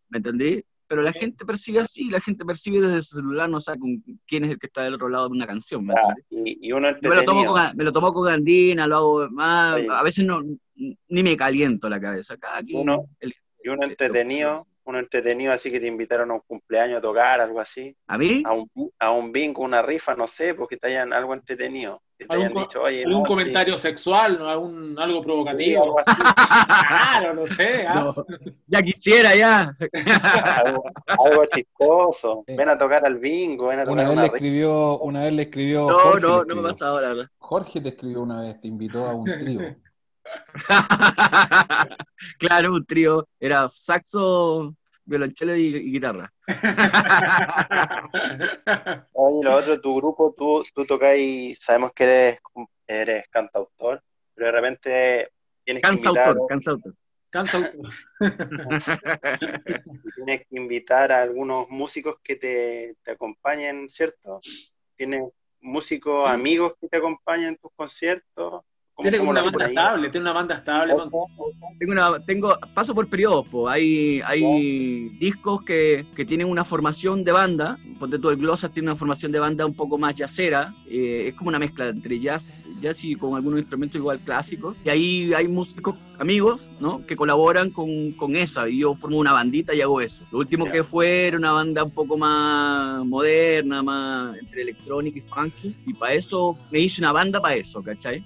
¿me 0.08 0.16
entendí? 0.18 0.64
Pero 0.88 1.02
la 1.02 1.12
gente 1.12 1.44
percibe 1.44 1.78
así, 1.80 2.10
la 2.10 2.20
gente 2.20 2.44
percibe 2.44 2.80
desde 2.80 3.02
su 3.04 3.16
celular, 3.16 3.48
no 3.48 3.60
sabe 3.60 3.78
con 3.78 4.02
quién 4.26 4.42
es 4.44 4.50
el 4.50 4.58
que 4.58 4.66
está 4.66 4.82
del 4.82 4.94
otro 4.94 5.08
lado 5.08 5.28
de 5.28 5.36
una 5.36 5.46
canción, 5.46 5.84
¿me 5.86 5.94
Ah, 5.94 6.14
y, 6.30 6.66
y 6.68 6.72
uno 6.72 6.88
me 7.00 7.14
lo, 7.14 7.22
tomo 7.24 7.44
con, 7.46 7.76
me 7.76 7.84
lo 7.84 7.92
tomo 7.92 8.12
con 8.12 8.32
Andina, 8.32 8.88
lo 8.88 8.96
hago 8.96 9.28
más, 9.30 9.78
a 9.88 10.02
veces 10.02 10.24
no, 10.24 10.42
ni 10.74 11.22
me 11.22 11.36
caliento 11.36 11.88
la 11.88 12.00
cabeza. 12.00 12.36
Cada 12.38 12.60
Uno- 12.72 13.04
el- 13.20 13.34
Y 13.62 13.68
uno 13.68 13.84
entretenido, 13.84 14.66
uno 14.90 14.98
entretenido 14.98 15.52
así 15.52 15.70
que 15.70 15.80
te 15.80 15.86
invitaron 15.86 16.30
a 16.30 16.34
un 16.34 16.40
cumpleaños 16.46 16.98
a 16.98 17.02
tocar, 17.02 17.40
algo 17.40 17.60
así, 17.60 17.96
¿A 18.06 18.18
mí? 18.18 18.42
a 18.44 18.52
un, 18.52 18.70
a 18.98 19.10
un 19.12 19.32
bingo, 19.32 19.62
una 19.62 19.82
rifa, 19.82 20.14
no 20.14 20.26
sé, 20.26 20.54
porque 20.54 20.76
te 20.76 20.88
hayan 20.88 21.12
algo 21.12 21.32
entretenido. 21.34 22.02
Que 22.18 22.26
te 22.26 22.34
Algún 22.34 22.48
hayan 22.48 22.62
dicho, 22.62 22.82
oye, 22.82 23.02
¿Algún 23.04 23.24
comentario 23.24 23.78
sexual, 23.78 24.38
¿no? 24.38 24.48
¿Algún, 24.50 24.98
algo 24.98 25.20
sí, 25.20 25.24
provocativo? 25.24 25.82
algo 25.84 25.98
así, 26.00 26.10
Claro, 26.88 27.34
no 27.34 27.46
sé. 27.46 27.86
¿ah? 27.86 27.94
No, 27.94 28.14
ya 28.66 28.82
quisiera, 28.82 29.34
ya. 29.34 29.74
algo, 30.56 30.84
algo 31.06 31.44
chistoso. 31.46 32.44
Ven 32.46 32.68
a 32.68 32.76
tocar 32.76 33.06
al 33.06 33.16
bingo, 33.18 33.68
ven 33.68 33.80
a 33.80 33.82
Una 33.84 34.02
tocar 34.02 34.04
vez 34.04 34.12
una 34.12 34.22
le 34.22 34.28
rifa. 34.28 34.36
escribió, 34.36 34.98
una 34.98 35.20
vez 35.22 35.32
le 35.32 35.42
escribió 35.42 35.88
No, 35.88 35.98
Jorge, 35.98 36.20
no, 36.26 36.44
no 36.44 36.54
me 36.56 36.72
la 36.72 37.08
verdad. 37.08 37.26
Jorge 37.38 37.80
te 37.80 37.88
escribió 37.90 38.22
una 38.22 38.40
vez, 38.42 38.60
te 38.60 38.68
invitó 38.68 39.06
a 39.06 39.14
un 39.14 39.24
trío. 39.38 39.60
claro, 42.38 42.74
un 42.74 42.84
trío. 42.86 43.28
Era 43.38 43.68
saxo, 43.68 44.74
violonchelo 45.10 45.54
y, 45.56 45.76
y 45.76 45.92
guitarra. 45.92 46.32
Oye, 49.12 49.44
lo 49.44 49.56
otro, 49.56 49.80
tu 49.80 49.96
grupo, 49.96 50.34
tú, 50.36 50.64
tú 50.72 50.84
tocas 50.86 51.16
y 51.18 51.56
sabemos 51.56 51.92
que 51.92 52.04
eres, 52.04 52.38
eres 52.86 53.24
cantautor, 53.28 54.00
pero 54.34 54.46
de 54.46 54.52
repente 54.52 55.32
tienes 55.64 55.82
que 55.82 55.90
invitar, 55.90 56.14
Cansautor, 56.14 56.46
cansautor. 56.48 56.94
Cansa. 57.30 57.72
tienes 60.16 60.46
que 60.48 60.56
invitar 60.56 61.12
a 61.12 61.22
algunos 61.22 61.68
músicos 61.68 62.16
que 62.22 62.36
te, 62.36 62.96
te 63.02 63.10
acompañen, 63.12 63.88
¿cierto? 63.88 64.40
Tienes 64.96 65.22
músicos, 65.60 66.28
amigos 66.28 66.74
que 66.80 66.88
te 66.88 66.96
acompañan 66.96 67.50
en 67.50 67.56
tus 67.56 67.70
conciertos. 67.76 68.64
¿Cómo- 69.00 69.02
Tiene 69.02 69.18
como 69.18 69.30
una 69.30 69.42
banda 69.42 69.66
estable, 69.66 70.10
tiene 70.10 70.22
una 70.24 70.32
banda 70.34 70.54
estable. 70.56 70.92
Tengo 71.78 71.92
una, 71.92 72.20
tengo, 72.20 72.58
paso 72.74 72.94
por 72.94 73.08
periodos, 73.08 73.48
po. 73.48 73.66
hay, 73.68 74.20
hay 74.26 75.08
discos 75.18 75.62
que, 75.62 76.04
que 76.14 76.26
tienen 76.26 76.46
una 76.48 76.64
formación 76.64 77.24
de 77.24 77.32
banda, 77.32 77.78
ponte 77.98 78.18
tú 78.18 78.28
el 78.28 78.36
Glossas 78.36 78.72
tiene 78.72 78.90
una 78.90 78.96
formación 78.96 79.32
de 79.32 79.38
banda 79.38 79.64
un 79.64 79.74
poco 79.74 79.96
más 79.96 80.14
jazzera, 80.14 80.74
eh, 80.86 81.28
es 81.28 81.34
como 81.34 81.48
una 81.48 81.58
mezcla 81.58 81.88
entre 81.88 82.20
jazz, 82.20 82.62
jazz 82.82 83.02
y 83.04 83.14
con 83.14 83.34
algunos 83.34 83.60
instrumentos 83.60 83.96
igual 83.98 84.18
clásicos, 84.20 84.76
y 84.84 84.90
ahí 84.90 85.32
hay 85.34 85.48
músicos 85.48 85.94
amigos, 86.18 86.70
¿no? 86.80 87.06
que 87.06 87.16
colaboran 87.16 87.70
con, 87.70 88.12
con 88.12 88.36
esa, 88.36 88.68
y 88.68 88.80
yo 88.80 88.94
formo 88.94 89.18
una 89.18 89.32
bandita 89.32 89.72
y 89.74 89.80
hago 89.80 90.02
eso. 90.02 90.24
Lo 90.30 90.38
último 90.40 90.66
Ya. 90.66 90.72
que 90.72 90.84
fue 90.84 91.28
era 91.28 91.38
una 91.38 91.52
banda 91.52 91.82
un 91.84 91.92
poco 91.92 92.18
más 92.18 93.02
moderna, 93.06 93.82
más 93.82 94.36
entre 94.38 94.62
electrónica 94.62 95.18
y 95.18 95.22
funky, 95.22 95.74
y 95.86 95.94
para 95.94 96.12
eso 96.12 96.58
me 96.70 96.80
hice 96.80 97.00
una 97.00 97.12
banda 97.12 97.40
para 97.40 97.54
eso, 97.54 97.82
¿cachai? 97.82 98.22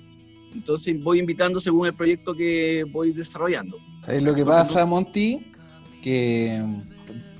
Entonces 0.55 1.03
voy 1.03 1.19
invitando 1.19 1.61
según 1.61 1.87
el 1.87 1.95
proyecto 1.95 2.35
que 2.35 2.85
voy 2.91 3.13
desarrollando. 3.13 3.77
¿Sabes 4.01 4.23
lo 4.23 4.35
que 4.35 4.45
pasa, 4.45 4.87
Monty? 4.87 5.47
Que 6.03 6.63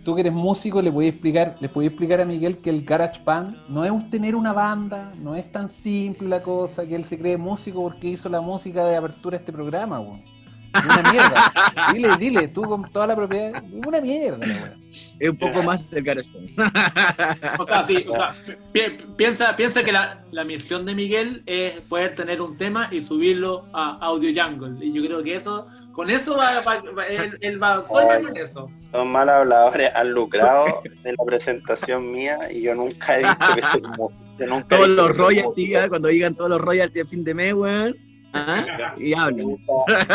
tú 0.05 0.15
que 0.15 0.21
eres 0.21 0.33
músico 0.33 0.83
le 0.83 0.93
puedes 0.93 1.13
explicar, 1.13 1.57
le 1.61 1.69
puedes 1.69 1.91
explicar 1.91 2.21
a 2.21 2.25
Miguel 2.25 2.59
que 2.59 2.71
el 2.71 2.85
Garage 2.85 3.23
Band 3.25 3.57
no 3.69 3.85
es 3.85 4.11
tener 4.11 4.37
una 4.37 4.53
banda, 4.53 5.13
no 5.21 5.35
es 5.35 5.51
tan 5.51 5.69
simple 5.69 6.29
la 6.29 6.43
cosa, 6.43 6.87
que 6.87 6.95
él 6.95 7.05
se 7.05 7.19
cree 7.19 7.37
músico 7.37 7.83
porque 7.83 8.09
hizo 8.09 8.29
la 8.29 8.41
música 8.41 8.85
de 8.85 8.97
apertura 8.97 9.39
de 9.39 9.43
este 9.43 9.53
programa, 9.53 10.01
weón. 10.01 10.34
Una 10.75 11.13
mierda. 11.13 11.53
Dile, 11.93 12.09
dile, 12.19 12.49
tú 12.49 12.63
con 12.63 12.91
toda 12.91 13.07
la 13.09 13.17
propiedad, 13.17 13.63
una 13.87 14.01
mierda 14.01 14.47
la. 14.47 14.75
Es 15.21 15.31
un 15.31 15.37
poco 15.39 15.63
más 15.63 15.89
del 15.91 16.03
garage 16.05 16.29
band. 16.33 17.61
O 17.61 17.67
sea, 17.67 17.85
sí, 17.85 18.05
o 18.09 18.13
sea, 18.13 18.35
pi- 18.73 18.97
piensa, 19.17 19.55
piensa 19.57 19.83
que 19.85 19.93
la, 19.93 20.25
la 20.33 20.45
misión 20.45 20.85
de 20.85 20.95
Miguel 20.95 21.43
es 21.47 21.81
poder 21.83 22.15
tener 22.17 22.41
un 22.43 22.57
tema 22.57 22.89
y 22.91 23.01
subirlo 23.03 23.65
a 23.73 23.99
Audio 24.01 24.31
Jungle. 24.35 24.85
Y 24.85 24.93
yo 24.93 25.03
creo 25.05 25.23
que 25.23 25.37
eso, 25.37 25.67
con 25.93 26.11
eso 26.11 26.37
va, 26.37 26.61
va- 26.67 26.83
va- 26.97 27.07
él, 27.07 27.39
él 27.41 27.63
va 27.63 27.77
a 27.77 27.83
soñar 27.85 28.23
con 28.23 28.37
eso. 28.37 28.71
Los 28.93 29.07
mal 29.07 29.29
habladores 29.29 29.91
han 29.95 30.13
lucrado 30.13 30.83
de 31.03 31.13
la 31.13 31.25
presentación 31.25 32.11
mía 32.11 32.39
y 32.53 32.63
yo 32.63 32.75
nunca 32.75 33.19
he 33.19 33.23
visto 33.25 33.55
que 33.55 34.45
he 34.45 34.63
Todos 34.69 34.89
los 34.89 35.17
royalties. 35.17 35.77
¿eh? 35.77 35.89
cuando 35.89 36.09
digan 36.09 36.35
todos 36.35 36.51
los 36.51 36.61
royalties 36.61 37.05
a 37.07 37.09
fin 37.09 37.23
de 37.25 37.35
mes, 37.35 37.55
weón. 37.55 37.97
¿Ah? 38.35 38.95
Y 38.99 39.15
hablan. 39.15 39.47
Nunca, 39.47 39.73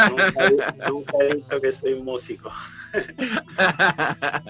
nunca- 0.09 0.75
nunca 0.89 1.17
he 1.21 1.35
dicho 1.35 1.61
que 1.61 1.71
soy 1.71 2.01
músico. 2.01 2.51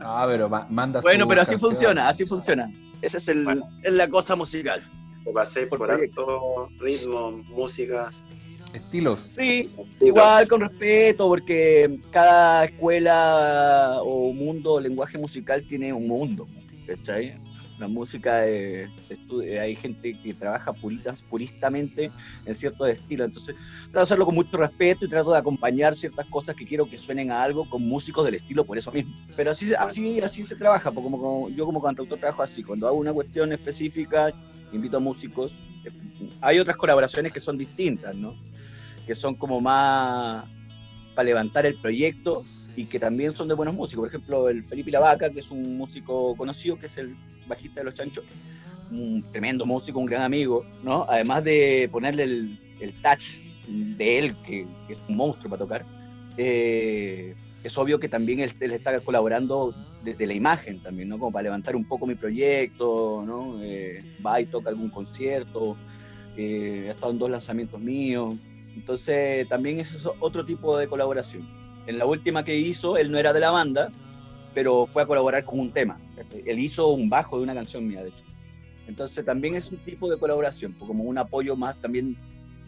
Ah, 0.00 0.24
pero 0.28 0.48
ma- 0.48 0.66
manda 0.70 1.00
Bueno, 1.00 1.26
pero 1.28 1.42
así 1.42 1.56
funciona, 1.58 2.08
así 2.08 2.24
funciona. 2.26 2.70
Esa 3.02 3.18
es, 3.18 3.28
el, 3.28 3.44
Bueno. 3.44 3.68
es 3.82 3.92
la 3.92 4.08
cosa 4.08 4.34
musical. 4.36 4.82
Te 5.24 5.30
pasé 5.32 5.66
Por 5.66 5.78
por 5.78 5.90
alto 5.90 6.68
ritmo, 6.78 7.32
música. 7.48 8.10
Estilos. 8.72 9.20
Sí, 9.28 9.70
igual 10.00 10.46
con 10.48 10.60
respeto, 10.60 11.26
porque 11.28 11.98
cada 12.10 12.64
escuela 12.66 13.98
o 14.02 14.32
mundo 14.32 14.74
o 14.74 14.80
lenguaje 14.80 15.18
musical 15.18 15.62
tiene 15.66 15.92
un 15.92 16.06
mundo, 16.08 16.46
¿cachai? 16.86 17.38
La 17.78 17.88
música, 17.88 18.46
eh, 18.48 18.88
se 19.02 19.14
estudia, 19.14 19.62
hay 19.62 19.76
gente 19.76 20.18
que 20.22 20.34
trabaja 20.34 20.72
purita, 20.72 21.14
puristamente 21.28 22.10
en 22.44 22.54
ciertos 22.54 22.88
estilos, 22.88 23.26
entonces 23.26 23.54
trato 23.90 23.98
de 23.98 24.02
hacerlo 24.02 24.24
con 24.26 24.34
mucho 24.34 24.56
respeto 24.56 25.04
y 25.04 25.08
trato 25.08 25.30
de 25.32 25.38
acompañar 25.38 25.96
ciertas 25.96 26.26
cosas 26.26 26.54
que 26.54 26.64
quiero 26.66 26.88
que 26.88 26.96
suenen 26.96 27.30
a 27.30 27.42
algo 27.42 27.68
con 27.68 27.82
músicos 27.82 28.24
del 28.24 28.36
estilo 28.36 28.64
por 28.64 28.78
eso 28.78 28.90
mismo. 28.92 29.14
Pero 29.36 29.50
así, 29.50 29.74
así, 29.74 30.20
así 30.20 30.46
se 30.46 30.56
trabaja, 30.56 30.90
porque 30.90 31.04
como, 31.04 31.18
como- 31.20 31.48
yo 31.50 31.66
como 31.66 31.82
cantautor 31.82 32.18
trabajo 32.18 32.42
así, 32.42 32.62
cuando 32.62 32.86
hago 32.88 32.96
una 32.96 33.12
cuestión 33.12 33.52
específica, 33.52 34.32
invito 34.72 34.96
a 34.96 35.00
músicos, 35.00 35.52
eh, 35.84 35.90
hay 36.40 36.58
otras 36.58 36.76
colaboraciones 36.76 37.32
que 37.32 37.40
son 37.40 37.58
distintas, 37.58 38.14
¿no? 38.14 38.34
que 39.06 39.14
son 39.14 39.34
como 39.36 39.60
más 39.60 40.44
para 41.14 41.26
levantar 41.26 41.64
el 41.66 41.76
proyecto 41.78 42.42
y 42.76 42.84
que 42.84 43.00
también 43.00 43.34
son 43.34 43.48
de 43.48 43.54
buenos 43.54 43.74
músicos. 43.74 44.02
Por 44.02 44.08
ejemplo, 44.08 44.48
el 44.48 44.64
Felipe 44.64 44.90
Lavaca, 44.90 45.30
que 45.30 45.40
es 45.40 45.50
un 45.50 45.76
músico 45.76 46.36
conocido, 46.36 46.78
que 46.78 46.86
es 46.86 46.96
el 46.98 47.16
bajista 47.48 47.80
de 47.80 47.84
Los 47.84 47.94
Chanchos, 47.94 48.24
un 48.90 49.24
tremendo 49.32 49.64
músico, 49.64 49.98
un 49.98 50.06
gran 50.06 50.22
amigo, 50.22 50.64
¿no? 50.84 51.06
Además 51.08 51.42
de 51.42 51.88
ponerle 51.90 52.24
el, 52.24 52.60
el 52.80 52.92
touch 53.00 53.40
de 53.68 54.18
él, 54.18 54.36
que, 54.44 54.66
es 54.88 55.00
un 55.08 55.16
monstruo 55.16 55.50
para 55.50 55.58
tocar, 55.58 55.86
eh, 56.36 57.34
es 57.64 57.78
obvio 57.78 57.98
que 57.98 58.08
también 58.08 58.40
él, 58.40 58.52
está 58.60 59.00
colaborando 59.00 59.74
desde 60.04 60.26
la 60.26 60.34
imagen 60.34 60.80
también, 60.82 61.08
¿no? 61.08 61.18
Como 61.18 61.32
para 61.32 61.44
levantar 61.44 61.74
un 61.74 61.84
poco 61.84 62.06
mi 62.06 62.14
proyecto, 62.14 63.24
¿no? 63.26 63.60
Eh, 63.62 64.04
va 64.24 64.40
y 64.40 64.46
toca 64.46 64.68
algún 64.68 64.90
concierto, 64.90 65.76
eh, 66.36 66.86
ha 66.88 66.92
estado 66.92 67.12
en 67.12 67.18
dos 67.18 67.30
lanzamientos 67.30 67.80
míos, 67.80 68.36
entonces 68.76 69.48
también 69.48 69.80
es 69.80 70.06
otro 70.20 70.44
tipo 70.44 70.76
de 70.78 70.86
colaboración. 70.86 71.65
En 71.86 71.98
la 71.98 72.06
última 72.06 72.44
que 72.44 72.56
hizo, 72.56 72.96
él 72.96 73.10
no 73.10 73.18
era 73.18 73.32
de 73.32 73.40
la 73.40 73.50
banda, 73.50 73.90
pero 74.54 74.86
fue 74.86 75.02
a 75.02 75.06
colaborar 75.06 75.44
con 75.44 75.60
un 75.60 75.72
tema. 75.72 75.98
Él 76.44 76.58
hizo 76.58 76.88
un 76.88 77.08
bajo 77.08 77.36
de 77.38 77.42
una 77.44 77.54
canción 77.54 77.86
mía, 77.86 78.02
de 78.02 78.08
hecho. 78.08 78.24
Entonces 78.88 79.24
también 79.24 79.54
es 79.54 79.70
un 79.70 79.78
tipo 79.78 80.08
de 80.10 80.18
colaboración, 80.18 80.72
pues, 80.72 80.86
como 80.88 81.04
un 81.04 81.18
apoyo 81.18 81.56
más 81.56 81.76
también 81.80 82.16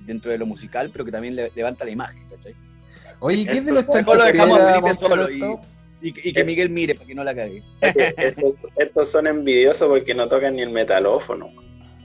dentro 0.06 0.30
de 0.32 0.38
lo 0.38 0.46
musical, 0.46 0.90
pero 0.92 1.04
que 1.04 1.12
también 1.12 1.36
le- 1.36 1.50
levanta 1.54 1.84
la 1.84 1.90
imagen. 1.90 2.22
¿cachai? 2.28 2.54
Oye, 3.20 3.46
¿qué 3.46 3.58
es 3.58 3.64
de 3.64 3.72
los 3.72 3.86
chanchos? 3.88 4.16
lo 4.16 4.24
dejamos 4.24 4.56
que 4.58 4.62
a 4.62 4.68
era 4.70 4.80
Felipe 4.80 4.94
solo 4.98 5.16
Rosto? 5.26 5.60
Y, 6.00 6.12
que- 6.12 6.28
y 6.28 6.32
que 6.32 6.44
Miguel 6.44 6.70
mire 6.70 6.94
para 6.94 7.06
que 7.06 7.14
no 7.14 7.24
la 7.24 7.34
cague. 7.34 7.62
Estos, 7.80 8.54
estos 8.76 9.08
son 9.08 9.26
envidiosos 9.26 9.88
porque 9.88 10.14
no 10.14 10.28
tocan 10.28 10.54
ni 10.56 10.62
el 10.62 10.70
metalófono. 10.70 11.50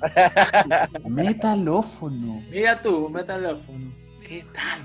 Metalófono. 1.05 2.41
Mira 2.49 2.81
tú, 2.81 3.09
metalófono. 3.09 3.93
¿Qué 4.27 4.43
tal, 4.53 4.81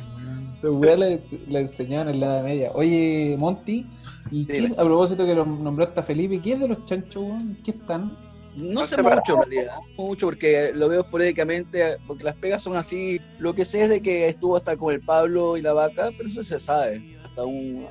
Se 0.61 0.69
weá 0.69 0.97
le 0.97 1.21
enseñaban 1.49 2.09
en 2.09 2.21
la 2.21 2.27
Edad 2.27 2.45
media. 2.45 2.71
Oye, 2.75 3.37
Monty, 3.39 3.87
¿y 4.31 4.45
qué, 4.45 4.67
a 4.77 4.85
propósito 4.85 5.25
que 5.25 5.35
lo 5.35 5.45
nombraste 5.47 6.01
a 6.01 6.03
Felipe, 6.03 6.41
qué 6.41 6.53
es 6.55 6.61
de 6.61 6.69
los 6.69 6.85
chanchos, 6.85 7.23
weón? 7.23 7.57
¿Qué 7.65 7.71
están? 7.71 8.17
No 8.57 8.81
No 8.81 8.87
sé 8.87 9.01
mucho 9.01 9.35
en 9.35 9.51
realidad, 9.51 9.77
mucho 9.97 10.27
porque 10.27 10.73
lo 10.75 10.89
veo 10.89 11.03
esporádicamente, 11.03 11.97
porque 12.09 12.25
las 12.25 12.35
pegas 12.35 12.63
son 12.63 12.77
así. 12.77 13.21
Lo 13.39 13.55
que 13.55 13.65
sé 13.65 13.85
es 13.85 13.89
de 13.89 14.03
que 14.03 14.29
estuvo 14.29 14.57
hasta 14.57 14.77
con 14.77 14.93
el 14.93 15.01
Pablo 15.01 15.57
y 15.57 15.63
la 15.63 15.75
vaca, 15.75 16.11
pero 16.17 16.29
eso 16.29 16.43
se 16.43 16.59
sabe. 16.59 17.17
Hasta 17.25 17.45
un, 17.45 17.87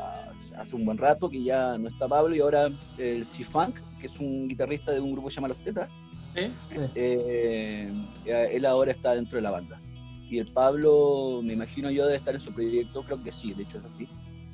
hace 0.58 0.76
un 0.76 0.84
buen 0.84 0.98
rato 0.98 1.30
que 1.30 1.42
ya 1.42 1.78
no 1.78 1.88
está 1.88 2.10
Pablo 2.10 2.36
y 2.36 2.42
ahora 2.42 2.70
el 2.98 3.26
C-Funk, 3.26 3.80
que 4.02 4.08
es 4.08 4.20
un 4.20 4.50
guitarrista 4.50 4.92
de 4.92 5.00
un 5.00 5.14
grupo 5.14 5.30
que 5.30 5.34
se 5.34 5.36
llama 5.36 5.48
Los 5.50 5.64
Tetas, 5.64 5.90
¿Eh? 6.36 6.52
eh, 6.96 7.92
él 8.26 8.66
ahora 8.66 8.92
está 8.92 9.16
dentro 9.16 9.38
de 9.38 9.44
la 9.44 9.52
banda. 9.52 9.80
Y 10.30 10.40
el 10.40 10.48
Pablo, 10.52 11.42
me 11.44 11.54
imagino 11.54 11.90
yo, 11.90 12.06
debe 12.06 12.18
estar 12.18 12.36
en 12.36 12.42
su 12.42 12.52
proyecto, 12.54 13.04
creo 13.04 13.24
que 13.24 13.32
sí, 13.32 13.54
de 13.54 13.64
hecho 13.64 13.78
es 13.78 13.86
así. 13.86 14.08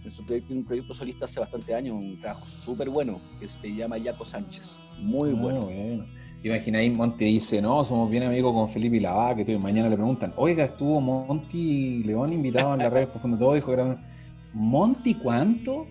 En 0.03 0.12
su 0.12 0.25
proyecto, 0.25 0.53
un 0.53 0.65
proyecto 0.65 0.93
solista 0.93 1.25
hace 1.25 1.39
bastante 1.39 1.73
años, 1.73 1.95
un 1.95 2.19
trabajo 2.19 2.45
súper 2.45 2.89
bueno, 2.89 3.21
que 3.39 3.47
se 3.47 3.73
llama 3.73 3.97
Yaco 3.97 4.25
Sánchez. 4.25 4.77
Muy 4.99 5.31
Ah, 5.31 5.41
bueno. 5.41 5.62
bueno. 5.62 6.05
Imagináis, 6.43 6.93
Monty 6.93 7.23
dice, 7.25 7.62
no, 7.62 7.83
somos 7.86 8.12
bien 8.12 8.23
amigos 8.23 8.53
con 8.53 8.67
Felipe 8.67 8.99
Lavaca, 8.99 9.49
y 9.49 9.57
mañana 9.57 9.88
le 9.88 9.95
preguntan, 9.95 10.33
oiga, 10.36 10.65
estuvo 10.65 10.99
Monty 10.99 12.03
León 12.03 12.33
invitado 12.33 12.73
en 12.73 12.79
la 12.79 12.89
red 12.89 13.07
pasando 13.07 13.38
todo, 13.38 13.53
dijo 13.53 13.67
que 13.67 13.73
era... 13.73 14.09
¿Monty 14.53 15.15
cuánto? 15.15 15.87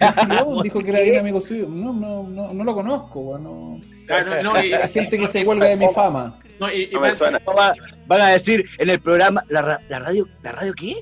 Dijo 0.62 0.80
que 0.80 0.90
era 0.90 1.00
bien 1.00 1.20
amigo 1.20 1.40
suyo. 1.40 1.68
No, 1.68 1.92
no, 1.92 2.22
no, 2.22 2.52
no 2.54 2.64
lo 2.64 2.74
conozco, 2.74 3.20
weón. 3.20 3.44
No. 3.44 3.80
Claro, 4.06 4.42
no, 4.42 4.54
no, 4.54 4.64
y, 4.64 4.72
Hay 4.72 4.88
gente 4.90 5.18
que 5.18 5.28
se 5.28 5.44
huelga 5.44 5.66
de 5.66 5.76
mi 5.76 5.88
fama. 5.88 6.38
no, 6.58 6.72
y- 6.72 6.84
y 6.84 6.90
No 6.92 7.00
me 7.00 7.08
van- 7.08 7.16
suena. 7.16 7.38
Va- 7.40 7.74
van 8.06 8.20
a 8.22 8.28
decir 8.28 8.64
en 8.78 8.88
el 8.90 9.00
programa, 9.00 9.42
¿la, 9.48 9.78
la 9.88 9.98
radio, 9.98 10.26
¿la 10.42 10.52
radio 10.52 10.72
qué? 10.74 10.96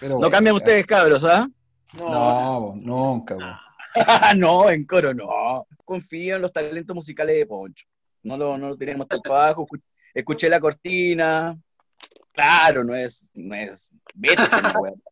Pero 0.00 0.14
No 0.14 0.16
bueno, 0.16 0.30
cambian 0.30 0.54
ustedes, 0.56 0.86
cabros, 0.86 1.24
¿ah? 1.24 1.48
no, 1.98 2.08
No, 2.10 2.74
nunca, 2.80 3.36
weón. 3.36 4.38
no, 4.38 4.70
en 4.70 4.84
coro 4.84 5.14
no. 5.14 5.66
Confío 5.84 6.36
en 6.36 6.42
los 6.42 6.52
talentos 6.52 6.94
musicales 6.94 7.36
de 7.36 7.46
Poncho. 7.46 7.86
No 8.22 8.36
lo, 8.36 8.58
no 8.58 8.68
lo 8.68 8.76
tenemos 8.76 9.08
tanto 9.08 9.34
abajo. 9.34 9.66
Escu- 9.66 9.80
Escuché 10.14 10.48
la 10.48 10.60
cortina. 10.60 11.56
Claro, 12.38 12.84
no 12.84 12.94
es, 12.94 13.32
no 13.34 13.52
es 13.56 13.92
weón. 14.14 15.02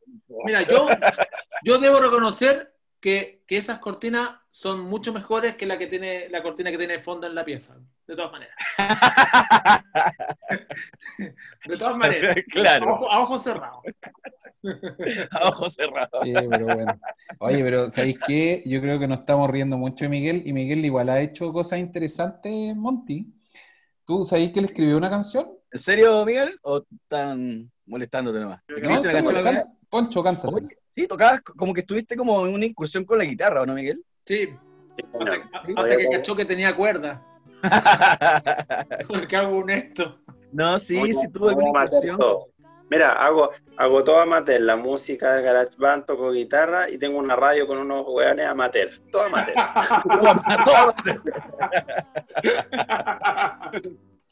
Mira, 0.45 0.63
yo, 0.63 0.87
yo 1.65 1.79
debo 1.79 1.99
reconocer 1.99 2.73
que, 3.01 3.43
que 3.49 3.57
esas 3.57 3.81
cortinas 3.81 4.39
son 4.53 4.83
mucho 4.83 5.13
mejores 5.13 5.57
que 5.57 5.67
la 5.67 5.77
que 5.77 5.89
tiene 5.89 6.29
la 6.29 6.41
cortina 6.41 6.71
que 6.71 6.79
tiene 6.79 6.93
de 6.93 7.03
fondo 7.03 7.27
en 7.27 7.35
la 7.35 7.45
pieza. 7.45 7.77
De 8.07 8.15
todas 8.15 8.31
maneras. 8.31 8.55
De 11.67 11.77
todas 11.77 11.97
maneras. 11.97 12.37
Claro. 12.49 12.91
A 12.91 12.95
ojo, 12.95 13.11
a 13.11 13.21
ojo 13.25 13.39
cerrado. 13.41 13.83
A 15.33 15.49
ojos 15.49 15.75
cerrados. 15.75 16.21
Sí, 16.23 16.33
pero 16.49 16.65
bueno. 16.65 17.01
Oye, 17.41 17.65
pero 17.65 17.91
¿sabéis 17.91 18.21
qué? 18.25 18.63
Yo 18.67 18.81
creo 18.81 19.01
que 19.01 19.09
nos 19.09 19.19
estamos 19.19 19.51
riendo 19.51 19.77
mucho 19.77 20.05
de 20.05 20.11
Miguel 20.11 20.45
y 20.47 20.53
Miguel 20.53 20.85
igual 20.85 21.09
ha 21.09 21.21
hecho 21.21 21.53
cosas 21.53 21.81
interesantes, 21.81 22.77
Monty. 22.77 23.35
¿Tú 24.05 24.25
sabéis 24.25 24.53
que 24.53 24.61
le 24.61 24.69
escribió 24.69 24.97
una 24.97 25.11
canción? 25.11 25.56
¿En 25.77 25.83
serio, 25.83 26.25
Miguel? 26.25 26.59
¿O 26.63 26.83
están 27.03 27.71
molestándote 27.85 28.39
nomás? 28.41 28.63
No, 28.67 28.77
¿Escribiste 28.79 29.11
sí, 29.21 29.43
can-? 29.45 29.65
Poncho, 29.91 30.23
canta. 30.23 30.49
Sí, 30.97 31.07
tocabas 31.07 31.43
como 31.43 31.75
que 31.75 31.81
estuviste 31.81 32.17
como 32.17 32.47
en 32.47 32.55
una 32.55 32.65
incursión 32.65 33.05
con 33.05 33.19
la 33.19 33.25
guitarra, 33.25 33.61
¿o 33.61 33.67
no, 33.67 33.75
Miguel? 33.75 34.03
Sí, 34.25 34.49
hasta, 35.77 35.97
que 35.99 36.09
cachó 36.11 36.35
que 36.35 36.47
tenía 36.47 36.75
cuerda. 36.75 37.23
Porque 39.07 39.37
hago 39.37 39.59
un 39.59 39.69
esto. 39.69 40.13
no, 40.51 40.79
sí, 40.79 40.97
Muy- 40.97 41.13
sí 41.13 41.31
tuvo 41.31 41.51
alguna 41.51 41.69
amateur 41.69 41.89
incursión. 42.05 42.17
todo. 42.19 42.49
Mira, 42.89 43.13
hago, 43.13 43.51
hago 43.77 44.03
todo 44.05 44.21
amateur, 44.21 44.63
la 44.63 44.77
música 44.77 45.35
de 45.35 45.43
GarageBand, 45.43 46.07
toco 46.07 46.33
guitarra 46.33 46.89
y 46.89 46.97
tengo 46.97 47.19
una 47.19 47.37
radio 47.37 47.67
con 47.67 47.77
unos 47.77 48.07
hueones 48.09 48.47
amateur, 48.47 48.89
todo 49.13 49.25
amateur. 49.25 49.57
Todo- 50.65 50.95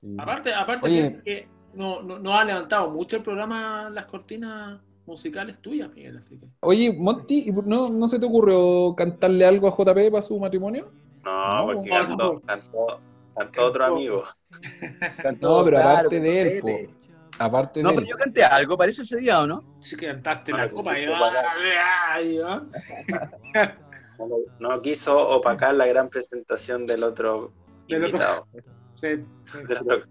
Sí. 0.05 0.17
aparte, 0.19 0.53
aparte 0.53 0.87
Oye. 0.87 1.21
que, 1.25 1.49
no, 1.73 2.03
no, 2.03 2.19
no 2.19 2.35
ha 2.35 2.45
levantado 2.45 2.91
mucho 2.91 3.17
el 3.17 3.23
programa 3.23 3.89
las 3.91 4.05
cortinas 4.05 4.81
musicales 5.07 5.59
tuyas, 5.61 5.89
Miguel, 5.95 6.19
así 6.19 6.39
que. 6.39 6.47
Oye, 6.61 6.93
Monty, 6.93 7.51
¿no, 7.65 7.89
¿no 7.89 8.09
se 8.09 8.19
te 8.19 8.27
ocurrió 8.27 8.95
cantarle 8.95 9.47
algo 9.47 9.67
a 9.69 9.71
JP 9.71 10.11
para 10.11 10.23
su 10.23 10.39
matrimonio? 10.39 10.91
No, 11.25 11.57
No, 11.59 11.67
porque 11.73 11.89
no, 11.91 11.97
cantó, 11.97 12.33
no. 12.35 12.41
cantó, 12.43 13.01
cantó 13.35 13.65
otro 13.67 13.85
amigo. 13.87 14.25
Cantó, 15.23 15.59
No, 15.59 15.65
pero 15.65 15.77
claro, 15.79 15.91
aparte 15.93 16.21
de 16.21 16.41
él, 16.57 16.61
po. 16.61 16.69
Aparte 17.39 17.83
No, 17.83 17.89
de 17.89 17.95
pero 17.97 18.07
él. 18.07 18.11
yo 18.13 18.17
canté 18.19 18.45
algo, 18.45 18.77
parece 18.77 19.03
ese 19.03 19.17
día, 19.19 19.41
¿o 19.41 19.47
no? 19.47 19.65
Sí 19.81 19.97
que 19.97 20.07
cantaste 20.07 20.53
la 20.53 20.71
copa 20.71 20.99
y 20.99 21.07
va. 21.07 22.63
No, 24.19 24.29
no 24.61 24.83
quiso 24.83 25.19
opacar 25.31 25.75
la 25.75 25.87
gran 25.87 26.09
presentación 26.09 26.87
del 26.87 27.03
otro 27.03 27.53
Del 27.89 28.05
otro. 28.05 28.17
invitado. 28.17 28.47
Sí, 29.05 29.59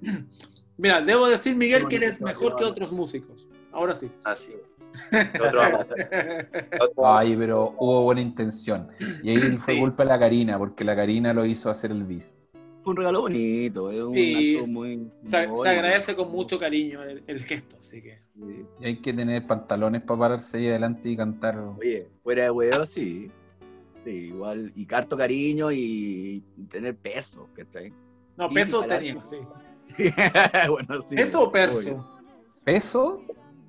sí. 0.02 0.26
Mira, 0.78 1.02
debo 1.02 1.28
decir, 1.28 1.56
Miguel, 1.56 1.86
que 1.86 1.98
eres 1.98 2.20
mejor 2.20 2.56
que 2.58 2.66
otros 2.66 2.92
músicos. 2.92 3.48
Ahora 3.72 3.94
sí. 3.94 4.10
Así. 4.24 4.54
Otro 5.42 7.08
Ay, 7.08 7.36
pero 7.36 7.76
hubo 7.80 8.04
buena 8.04 8.22
intención. 8.22 8.90
Y 9.24 9.32
ahí 9.32 9.58
fue 9.58 9.74
Sí. 9.74 9.80
culpa 9.80 10.04
de 10.04 10.10
la 10.10 10.20
Karina, 10.20 10.58
porque 10.60 10.84
la 10.84 10.96
Karina 10.96 11.34
lo 11.34 11.46
hizo 11.46 11.70
hacer 11.72 11.92
el 11.92 12.04
bis. 12.04 12.38
Fue 12.84 12.92
un 12.92 12.98
regalo 12.98 13.22
bonito, 13.22 13.90
es 13.92 14.02
un 14.02 14.14
Sí, 14.14 14.58
acto 14.58 14.72
muy... 14.72 15.10
Se, 15.24 15.30
se 15.32 15.70
agradece 15.70 16.16
con 16.16 16.32
mucho 16.32 16.60
cariño 16.60 17.02
el, 17.04 17.24
el 17.28 17.44
gesto, 17.44 17.78
así 17.80 18.02
que. 18.02 18.20
Sí. 18.36 18.66
Y 18.82 18.86
hay 18.86 19.02
que 19.02 19.14
tener 19.14 19.48
pantalones 19.48 20.02
para 20.04 20.20
pararse 20.20 20.58
ahí 20.58 20.68
adelante 20.68 21.10
y 21.10 21.18
cantar. 21.18 21.58
Oye, 21.80 22.08
fuera 22.22 22.44
de 22.44 22.50
huevo, 22.52 22.86
sí. 22.86 23.32
Sí, 24.04 24.10
igual. 24.12 24.72
Y 24.76 24.86
carto 24.86 25.16
cariño 25.18 25.72
y, 25.72 26.44
y 26.58 26.66
tener 26.66 26.96
peso, 26.98 27.50
¿cachai? 27.56 27.94
No, 28.38 28.50
peso 28.50 28.82
tenía, 28.84 29.24
sí. 29.30 29.38
bueno, 30.70 31.02
sí. 31.02 31.16
¿Peso 31.16 31.40
o 31.42 31.44
obvio. 31.44 31.52
perso? 31.52 32.20
¿Peso? 32.64 33.22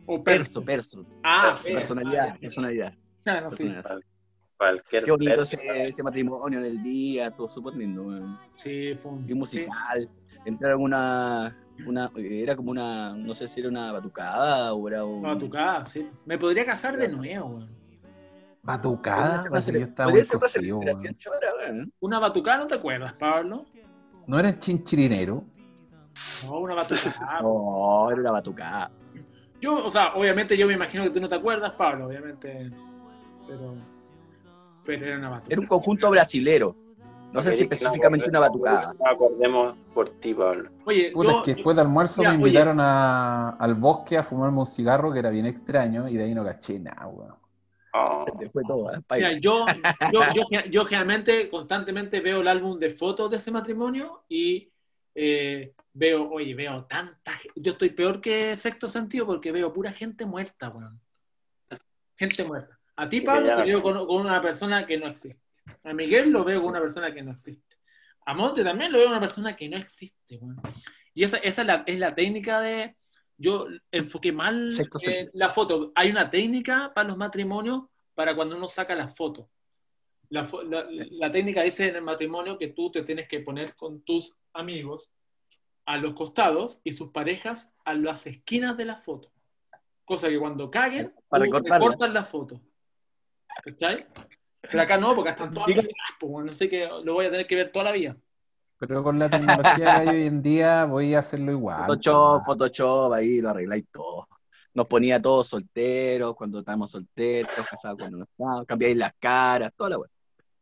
O 0.07 0.23
Perso, 0.23 0.63
perso. 0.63 1.07
Ah, 1.23 1.49
Perso. 1.53 1.63
perso. 1.65 1.75
Personalidad, 1.95 2.39
personalidad. 2.39 2.95
Ah, 3.27 3.49
sí. 3.51 3.65
personalidad. 3.65 4.01
Cualquier 4.57 5.05
Qué 5.05 5.11
bonito 5.11 5.43
ese, 5.43 5.59
ese 5.89 6.03
matrimonio 6.03 6.59
en 6.61 6.65
el 6.67 6.83
día, 6.83 7.31
todo 7.31 7.49
súper 7.49 7.75
lindo. 7.75 8.39
Sí, 8.57 8.95
fue 8.95 9.13
un. 9.13 9.29
Y 9.29 9.35
musical. 9.35 10.09
Entraron 10.45 10.83
una, 10.83 11.57
una, 11.87 12.11
era 12.17 12.55
como 12.55 12.71
una, 12.71 13.15
no 13.17 13.35
sé 13.35 13.49
si 13.49 13.61
era 13.61 13.71
una 13.71 13.93
batucada 13.93 14.75
o 14.75 14.87
era 14.89 14.99
Sí, 14.99 15.05
un... 15.05 15.23
batucada, 15.23 15.85
sí. 15.87 16.07
Me 16.27 16.39
podría 16.39 16.67
casar 16.67 16.97
de 16.99 17.09
nuevo, 17.09 17.47
weón. 17.49 17.85
Batucada, 18.63 19.45
yo 19.51 19.79
estaba 19.85 20.11
muy. 20.11 20.23
Una 22.01 22.19
batucada, 22.19 22.59
¿no 22.59 22.67
te 22.67 22.75
acuerdas, 22.75 23.15
Pablo? 23.19 23.67
¿No 24.27 24.39
era 24.39 24.59
chinchirinero? 24.59 25.45
No, 26.47 26.59
una 26.59 26.75
batucada. 26.75 27.39
No, 27.43 28.11
era 28.11 28.21
una 28.21 28.31
batucada. 28.33 28.91
Yo, 29.61 29.85
o 29.85 29.91
sea, 29.91 30.15
obviamente 30.15 30.57
yo 30.57 30.67
me 30.67 30.75
imagino 30.75 31.05
que 31.05 31.11
tú 31.11 31.21
no 31.21 31.29
te 31.29 31.35
acuerdas, 31.37 31.73
Pablo, 31.73 32.07
obviamente. 32.07 32.71
Pero. 33.47 33.75
Pero 34.85 35.07
era 35.07 35.19
una 35.19 35.31
batucada. 35.31 35.53
Era 35.53 35.61
un 35.61 35.67
conjunto 35.67 36.11
brasilero. 36.11 36.77
No 37.33 37.43
sé 37.43 37.57
si 37.57 37.65
específicamente 37.65 38.29
una 38.31 38.39
batucada. 38.41 38.95
acordemos- 39.05 39.75
por 39.93 40.09
ti, 40.09 40.35
Pablo. 40.35 40.71
Oye, 40.85 41.11
Puta, 41.13 41.31
yo, 41.31 41.39
es 41.39 41.45
que 41.45 41.55
después 41.57 41.75
de 41.77 41.83
almuerzo 41.83 42.21
Mira, 42.23 42.31
me 42.31 42.37
invitaron 42.37 42.79
a- 42.81 43.51
al 43.51 43.75
bosque 43.75 44.17
a 44.19 44.23
fumarme 44.23 44.59
un 44.61 44.67
cigarro 44.67 45.13
que 45.13 45.19
era 45.19 45.31
bien 45.31 45.47
extraño 45.47 46.09
y 46.09 46.17
de 46.17 46.25
ahí 46.25 46.35
no 46.35 46.45
caché 46.45 46.79
nada, 46.79 47.07
weón. 47.09 47.35
Oh, 47.97 48.25
todo, 48.67 48.93
¿eh? 48.93 48.99
mira, 49.15 49.33
yo, 49.41 49.67
yo, 50.13 50.21
yo, 50.35 50.61
yo 50.69 50.85
generalmente, 50.85 51.49
constantemente 51.49 52.19
veo 52.21 52.41
el 52.41 52.49
álbum 52.49 52.79
de 52.79 52.91
fotos 52.91 53.31
de 53.31 53.37
ese 53.37 53.53
matrimonio 53.53 54.25
y 54.29 54.69
eh, 55.15 55.73
veo, 55.93 56.29
oye, 56.31 56.55
veo 56.57 56.85
tanta 56.87 57.33
ge- 57.35 57.51
Yo 57.55 57.73
estoy 57.73 57.91
peor 57.91 58.21
que 58.21 58.57
sexto 58.57 58.89
sentido 58.89 59.27
porque 59.27 59.53
veo 59.53 59.73
pura 59.73 59.93
gente 59.93 60.27
muerta, 60.27 60.71
weón. 60.71 61.01
Gente 62.17 62.45
muerta. 62.45 62.79
A 62.97 63.09
ti, 63.09 63.21
Pablo, 63.21 63.49
te 63.57 63.63
veo 63.63 63.83
con, 63.83 64.07
con 64.07 64.21
una 64.21 64.43
persona 64.43 64.87
que 64.87 64.99
no 64.99 65.07
existe. 65.07 65.41
A 65.85 65.93
Miguel 65.93 66.31
lo 66.31 66.45
veo 66.45 66.61
con 66.61 66.71
una 66.71 66.81
persona 66.81 67.13
que 67.15 67.23
no 67.23 67.33
existe. 67.33 67.77
A 68.27 68.35
Monte 68.35 68.65
también 68.65 68.91
lo 68.91 68.99
veo 68.99 69.07
con 69.07 69.17
una 69.17 69.21
persona 69.27 69.55
que 69.57 69.69
no 69.69 69.77
existe, 69.77 70.37
weón. 70.39 70.61
Y 71.15 71.23
esa, 71.23 71.37
esa 71.39 71.63
es, 71.63 71.67
la, 71.67 71.85
es 71.87 71.99
la 71.99 72.15
técnica 72.15 72.61
de. 72.61 72.97
Yo 73.37 73.67
enfoqué 73.91 74.33
mal 74.33 74.71
Sexto 74.73 74.99
eh, 74.99 75.01
sentido. 75.01 75.31
la 75.35 75.51
foto. 75.51 75.93
Hay 75.95 76.11
una 76.11 76.31
técnica 76.31 76.93
para 76.95 77.09
los 77.09 77.17
matrimonios 77.17 77.83
para 78.15 78.35
cuando 78.37 78.57
uno 78.57 78.69
saca 78.69 78.95
las 78.95 79.17
fotos. 79.17 79.47
La, 80.31 80.49
la- 80.65 80.87
la 80.89 81.31
técnica 81.31 81.63
dice 81.63 81.89
en 81.89 81.97
el 81.97 82.03
matrimonio 82.03 82.57
que 82.59 82.69
tú 82.69 82.91
te 82.91 83.03
tienes 83.03 83.29
que 83.29 83.41
poner 83.41 83.75
con 83.77 84.03
tus 84.03 84.37
amigos 84.53 85.11
a 85.87 85.97
los 85.99 86.15
costados 86.15 86.81
y 86.85 86.93
sus 86.93 87.11
parejas 87.11 87.75
a 87.85 87.95
las 87.95 88.27
esquinas 88.27 88.77
de 88.77 88.85
la 88.87 88.97
foto. 88.97 89.31
Cosa 90.05 90.29
que 90.29 90.39
cuando 90.39 90.71
caguen, 90.71 91.13
Para 91.29 91.45
recortarla. 91.45 91.79
recortas 91.79 92.13
la 92.13 92.25
foto. 92.25 92.61
¿Cachai? 93.65 94.07
Pero 94.61 94.83
acá 94.83 94.97
no, 94.97 95.15
porque 95.15 95.31
están 95.31 95.53
todas 95.53 95.67
pegadas, 95.67 95.91
pues, 96.19 96.45
no 96.47 96.53
sé 96.53 96.69
que 96.71 96.87
lo 97.03 97.15
voy 97.15 97.27
a 97.27 97.31
tener 97.31 97.47
que 97.47 97.55
ver 97.57 97.71
toda 97.73 97.87
la 97.87 97.93
vida. 97.93 98.17
Pero 98.79 99.03
con 99.03 99.19
la 99.19 99.29
tecnología 99.29 99.75
que 99.77 99.85
hay 99.85 100.09
hoy 100.09 100.27
en 100.27 100.43
día 100.43 100.85
voy 100.85 101.15
a 101.15 101.21
hacerlo 101.21 101.53
igual. 101.53 101.87
Photoshop, 101.87 102.31
weón. 102.31 102.41
Photoshop, 102.41 103.13
ahí 103.13 103.41
lo 103.41 103.51
arregláis 103.51 103.87
todo. 103.93 104.29
Nos 104.75 104.87
ponía 104.87 105.23
todos 105.23 105.47
solteros, 105.49 106.35
cuando 106.35 106.59
estábamos 106.59 106.91
solteros, 106.91 107.53
casados 107.71 107.99
cuando 107.99 108.19
no 108.19 108.25
estábamos, 108.25 108.67
cambiáis 108.67 108.97
las 108.97 109.13
caras, 109.19 109.73
toda 109.77 109.91
la 109.91 109.99
weá. 109.99 110.11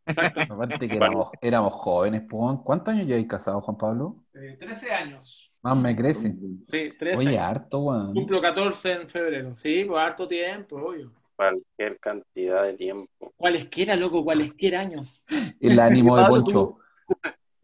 Exacto. 0.04 0.40
Aparte 0.40 0.88
que 0.88 0.96
éramos, 0.96 1.30
éramos 1.40 1.72
jóvenes. 1.72 2.22
¿Cuántos 2.28 2.88
años 2.88 3.06
lleváis 3.06 3.26
casados, 3.26 3.64
Juan 3.64 3.78
Pablo? 3.78 4.24
Eh, 4.34 4.56
13 4.58 4.90
años. 4.90 5.52
Más 5.62 5.76
me 5.76 5.94
crece. 5.94 6.34
Sí, 6.66 6.92
13 6.98 7.26
Oye, 7.26 7.38
harto, 7.38 7.78
weón. 7.80 8.12
Cumplo 8.12 8.42
14 8.42 8.92
en 8.92 9.08
febrero. 9.08 9.56
Sí, 9.56 9.84
pues 9.84 10.00
harto 10.00 10.26
tiempo, 10.26 10.76
obvio. 10.76 11.12
cualquier 11.36 11.98
cantidad 12.00 12.64
de 12.64 12.74
tiempo. 12.74 13.32
Cualesquiera, 13.36 13.96
loco, 13.96 14.24
cualesquiera 14.24 14.80
años. 14.80 15.22
El 15.60 15.78
ánimo 15.78 16.16
de 16.16 16.26
Poncho. 16.26 16.78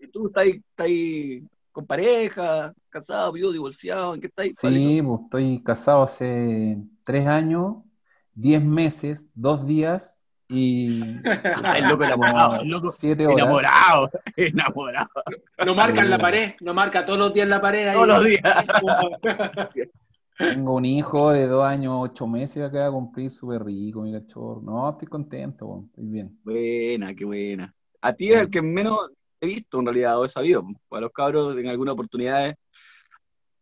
Tú- 0.09 0.21
¿Y 0.21 0.23
tú 0.23 0.27
estás 0.29 0.45
ahí, 0.45 0.51
estás 0.51 0.87
ahí 0.87 1.43
con 1.73 1.87
pareja, 1.87 2.73
casado, 2.89 3.33
viudo, 3.33 3.53
divorciado? 3.53 4.15
¿En 4.15 4.21
qué 4.21 4.27
estás? 4.29 4.47
Sí, 4.55 5.01
pues 5.03 5.21
estoy 5.23 5.63
casado 5.63 6.03
hace 6.03 6.79
tres 7.05 7.27
años, 7.27 7.77
diez 8.35 8.63
meses, 8.63 9.27
dos 9.35 9.67
días 9.67 10.19
y 10.49 11.21
El 11.77 11.89
loco 11.89 12.05
enamorado, 12.05 12.63
el 12.63 12.69
loco 12.71 12.91
siete 12.91 13.27
horas. 13.27 13.49
enamorado, 13.49 14.11
enamorado, 14.37 15.09
Lo 15.63 15.75
marca 15.75 16.01
en 16.03 16.11
la 16.11 16.19
pared, 16.19 16.53
lo 16.61 16.75
marca 16.75 17.05
todos 17.05 17.19
los 17.19 17.35
días 17.35 17.45
en 17.45 17.51
la 17.51 17.61
pared. 17.61 17.87
ahí. 17.89 17.95
todos 17.95 18.09
los 18.09 18.25
días. 18.25 18.43
Tengo 20.37 20.75
un 20.75 20.85
hijo 20.85 21.31
de 21.33 21.47
dos 21.47 21.65
años, 21.65 21.95
ocho 21.97 22.27
meses 22.27 22.63
acá 22.65 22.87
a 22.87 22.91
cumplir 22.93 23.31
súper 23.31 23.65
rico, 23.65 24.03
mi 24.03 24.13
cachorro. 24.13 24.61
No, 24.63 24.89
estoy 24.91 25.09
contento, 25.09 25.85
estoy 25.91 26.07
bien. 26.07 26.39
Buena, 26.43 27.15
qué 27.15 27.25
buena. 27.25 27.75
A 28.01 28.13
ti 28.15 28.33
es 28.33 28.39
el 28.41 28.51
que 28.51 28.63
menos 28.63 29.11
he 29.41 29.47
visto 29.47 29.79
en 29.79 29.87
realidad 29.87 30.19
o 30.21 30.25
he 30.25 30.29
sabido. 30.29 30.65
A 30.91 31.01
los 31.01 31.13
cabros 31.13 31.57
en 31.57 31.67
algunas 31.69 31.95
oportunidades 31.95 32.55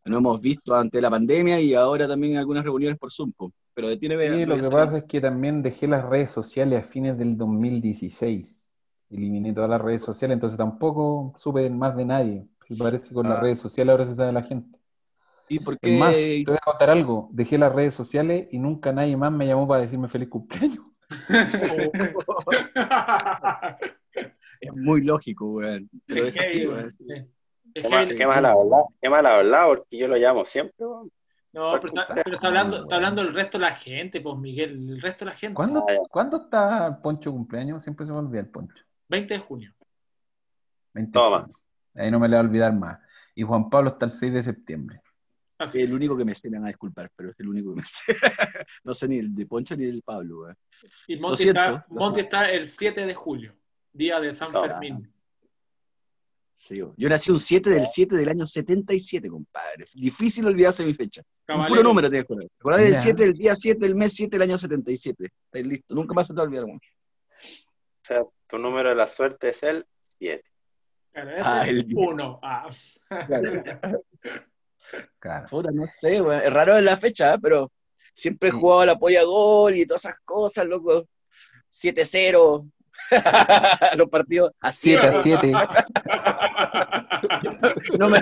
no 0.04 0.18
hemos 0.18 0.40
visto 0.40 0.74
ante 0.74 1.00
la 1.00 1.10
pandemia 1.10 1.60
y 1.60 1.74
ahora 1.74 2.06
también 2.06 2.34
en 2.34 2.38
algunas 2.38 2.64
reuniones 2.64 2.98
por 2.98 3.12
Zoom. 3.12 3.32
Pero 3.74 3.88
de 3.88 3.96
ti 3.98 4.08
no 4.08 4.14
Sí, 4.18 4.44
lo 4.46 4.54
que 4.56 4.62
sabido. 4.62 4.70
pasa 4.70 4.98
es 4.98 5.04
que 5.04 5.20
también 5.20 5.62
dejé 5.62 5.86
las 5.86 6.04
redes 6.04 6.30
sociales 6.30 6.78
a 6.78 6.82
fines 6.88 7.18
del 7.18 7.36
2016. 7.36 8.72
Eliminé 9.10 9.52
todas 9.52 9.70
las 9.70 9.80
redes 9.80 10.02
sociales, 10.02 10.34
entonces 10.34 10.56
tampoco 10.56 11.34
supe 11.36 11.68
más 11.70 11.96
de 11.96 12.04
nadie. 12.04 12.46
Si 12.62 12.74
parece 12.74 13.12
con 13.14 13.28
las 13.28 13.38
Ah. 13.38 13.42
redes 13.42 13.58
sociales 13.58 13.90
ahora 13.92 14.04
se 14.04 14.14
sabe 14.14 14.32
la 14.32 14.42
gente. 14.42 14.80
¿Y 15.48 15.60
por 15.60 15.76
Es 15.80 15.98
más, 15.98 16.14
qué? 16.14 16.42
te 16.44 16.50
voy 16.50 16.58
a 16.60 16.64
contar 16.64 16.90
algo. 16.90 17.28
Dejé 17.32 17.58
las 17.58 17.72
redes 17.72 17.94
sociales 17.94 18.48
y 18.50 18.58
nunca 18.58 18.92
nadie 18.92 19.16
más 19.16 19.30
me 19.30 19.46
llamó 19.46 19.68
para 19.68 19.82
decirme 19.82 20.08
feliz 20.08 20.28
cumpleaños. 20.28 20.84
Es 24.60 24.72
muy 24.74 25.02
lógico, 25.04 25.46
weón. 25.52 25.88
Pero 26.06 26.26
es 26.26 26.36
así, 26.38 26.48
heavy, 26.48 26.66
weón. 26.66 26.90
sí. 26.90 27.04
Es 27.74 27.82
Qué, 27.84 27.88
mal, 27.90 28.06
heavy. 28.06 28.18
qué 28.18 28.26
mala 28.26 28.52
habla, 28.52 28.76
qué 29.02 29.10
mala 29.10 29.38
habla, 29.38 29.66
porque 29.66 29.98
yo 29.98 30.08
lo 30.08 30.16
llamo 30.16 30.44
siempre. 30.44 30.86
weón. 30.86 31.10
No, 31.52 31.72
pero 31.80 32.00
está, 32.00 32.14
pero 32.22 32.36
está 32.36 32.48
hablando, 32.48 32.82
está 32.82 32.96
hablando 32.96 33.22
el 33.22 33.32
resto 33.32 33.56
de 33.58 33.62
la 33.64 33.74
gente, 33.74 34.20
pues 34.20 34.36
Miguel, 34.38 34.90
el 34.90 35.00
resto 35.00 35.24
de 35.24 35.30
la 35.30 35.36
gente. 35.36 35.54
¿Cuándo, 35.54 35.86
Ah. 35.88 35.94
¿cuándo 36.10 36.36
está 36.36 36.86
el 36.88 36.96
Poncho 36.98 37.32
cumpleaños? 37.32 37.82
Siempre 37.82 38.04
se 38.04 38.12
me 38.12 38.18
olvida 38.18 38.40
el 38.40 38.48
Poncho. 38.48 38.84
20 39.08 39.32
de 39.34 39.40
junio. 39.40 39.72
20 40.92 41.12
Toma. 41.12 41.48
Ahí 41.94 42.10
no 42.10 42.18
me 42.20 42.28
le 42.28 42.36
va 42.36 42.42
a 42.42 42.44
olvidar 42.44 42.74
más. 42.74 42.98
Y 43.34 43.42
Juan 43.42 43.70
Pablo 43.70 43.88
está 43.90 44.04
el 44.06 44.10
6 44.10 44.32
de 44.34 44.42
septiembre. 44.42 45.00
Así 45.58 45.78
Es 45.78 45.84
es. 45.84 45.90
el 45.90 45.96
único 45.96 46.14
que 46.16 46.24
me 46.26 46.34
sé, 46.34 46.50
me 46.50 46.58
van 46.58 46.64
a 46.64 46.68
disculpar, 46.68 47.10
pero 47.16 47.30
es 47.30 47.40
el 47.40 47.48
único 47.48 47.70
que 47.74 47.80
me 47.80 47.86
sé. 47.86 48.04
no 48.84 48.92
sé 48.92 49.08
ni 49.08 49.18
el 49.18 49.34
de 49.34 49.46
Poncho 49.46 49.74
ni 49.76 49.84
el 49.86 49.96
de 49.96 50.02
Pablo, 50.02 50.40
weón. 50.40 50.56
Y 51.06 51.16
Monty, 51.16 51.48
está, 51.48 51.86
Monty 51.88 52.20
está 52.20 52.50
el 52.50 52.66
7 52.66 53.06
de 53.06 53.14
julio, 53.14 53.54
día 53.96 54.20
de 54.20 54.32
San 54.32 54.50
Toma. 54.50 54.68
Fermín. 54.68 55.12
Sí. 56.54 56.80
Yo 56.96 57.08
nací 57.08 57.30
un 57.30 57.38
7 57.38 57.68
del 57.68 57.86
7 57.86 58.16
del 58.16 58.28
año 58.30 58.46
77, 58.46 59.28
compadre. 59.28 59.84
Difícil 59.94 60.46
olvidarse 60.46 60.84
mi 60.84 60.94
fecha. 60.94 61.22
Un 61.48 61.66
puro 61.66 61.82
número 61.82 62.08
tienes 62.08 62.26
que 62.26 62.32
acordar. 62.32 62.48
Acordar 62.58 62.80
del 62.80 62.88
Mira. 62.90 63.00
7 63.02 63.22
del 63.22 63.34
día 63.34 63.54
7 63.54 63.78
del 63.80 63.94
mes 63.94 64.12
7 64.14 64.30
del 64.38 64.42
año 64.42 64.58
77. 64.58 65.24
Estáis 65.44 65.66
listo. 65.66 65.94
Nunca 65.94 66.14
más 66.14 66.26
se 66.26 66.32
te 66.32 66.36
va 66.38 66.42
a 66.42 66.46
olvidar. 66.46 66.64
O 66.64 66.78
sea, 68.02 68.24
tu 68.48 68.58
número 68.58 68.88
de 68.88 68.94
la 68.94 69.06
suerte 69.06 69.50
es 69.50 69.62
el 69.62 69.84
7. 70.18 70.42
Claro, 71.12 71.30
ese 71.30 71.40
Ah, 71.44 71.62
es 71.64 71.68
el 71.70 71.86
día. 71.86 72.08
uno. 72.08 72.40
Ah. 72.42 72.68
Claro. 75.18 75.46
Puta, 75.50 75.70
no 75.72 75.84
sé, 75.86 76.20
weón. 76.22 76.40
Es 76.42 76.52
raro 76.52 76.80
la 76.80 76.96
fecha, 76.96 77.34
¿eh? 77.34 77.38
pero 77.42 77.72
siempre 78.14 78.50
he 78.50 78.52
jugado 78.52 78.86
la 78.86 78.96
polla 78.96 79.24
gol 79.24 79.74
y 79.74 79.84
todas 79.84 80.04
esas 80.04 80.20
cosas, 80.24 80.64
loco. 80.66 81.08
7-0. 81.72 82.70
Los 83.96 84.08
partidos 84.08 84.52
así. 84.60 84.96
7 84.96 85.06
a 85.06 85.22
7. 85.22 85.52
No 87.98 88.08
me... 88.08 88.20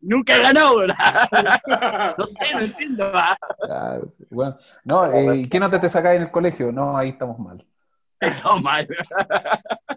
Nunca 0.00 0.36
he 0.36 0.42
ganado. 0.42 0.86
No 0.86 2.24
sé, 2.24 2.54
no 2.54 2.60
entiendo. 2.60 3.12
va. 3.12 3.36
Claro, 3.60 4.08
sí. 4.10 4.24
Bueno, 4.30 4.58
no, 4.84 5.12
eh, 5.12 5.36
¿y 5.36 5.48
¿qué 5.48 5.60
nota 5.60 5.80
te 5.80 5.88
sacáis 5.88 6.18
en 6.18 6.26
el 6.26 6.32
colegio? 6.32 6.72
No, 6.72 6.96
ahí 6.96 7.10
estamos 7.10 7.38
mal. 7.38 7.64
Estamos 8.18 8.62
mal. 8.62 8.88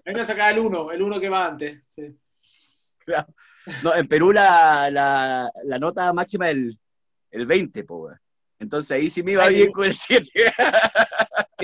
Ahí 0.06 0.14
me 0.14 0.26
sacaba 0.26 0.52
el 0.52 0.60
1, 0.60 0.92
el 0.92 1.02
1 1.02 1.20
que 1.20 1.30
va 1.30 1.48
antes. 1.48 1.82
Sí. 1.90 2.16
No, 3.84 3.96
en 3.96 4.08
Perú 4.08 4.32
la, 4.32 4.90
la, 4.92 5.52
la 5.64 5.80
nota 5.80 6.12
máxima 6.14 6.50
es 6.50 6.56
el, 6.56 6.80
el 7.32 7.46
20, 7.46 7.84
po. 7.84 8.12
Entonces 8.60 8.92
ahí 8.92 9.10
sí 9.10 9.24
me 9.24 9.34
iba 9.34 9.44
Ay, 9.44 9.56
bien 9.56 9.72
con 9.72 9.86
el 9.86 9.94
7. 9.94 10.54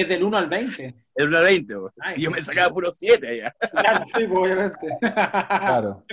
Es 0.02 0.08
del 0.08 0.24
1 0.24 0.38
al 0.38 0.48
20. 0.50 0.96
El 1.16 1.28
1 1.28 1.42
20, 1.42 1.78
weón. 1.78 1.92
Ay, 2.00 2.16
Y 2.18 2.22
yo 2.22 2.32
me 2.32 2.42
sacaba 2.42 2.74
puro 2.74 2.92
7 2.92 3.28
allá. 3.28 3.54
Claro, 3.72 4.06
sí, 4.06 4.26
pues, 4.28 4.32
obviamente. 4.32 4.88
Claro. 5.02 6.04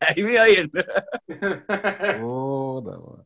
Ahí 0.00 0.22
me 0.24 0.32
iba 0.32 0.44
bien. 0.46 0.70
Puta. 2.20 3.24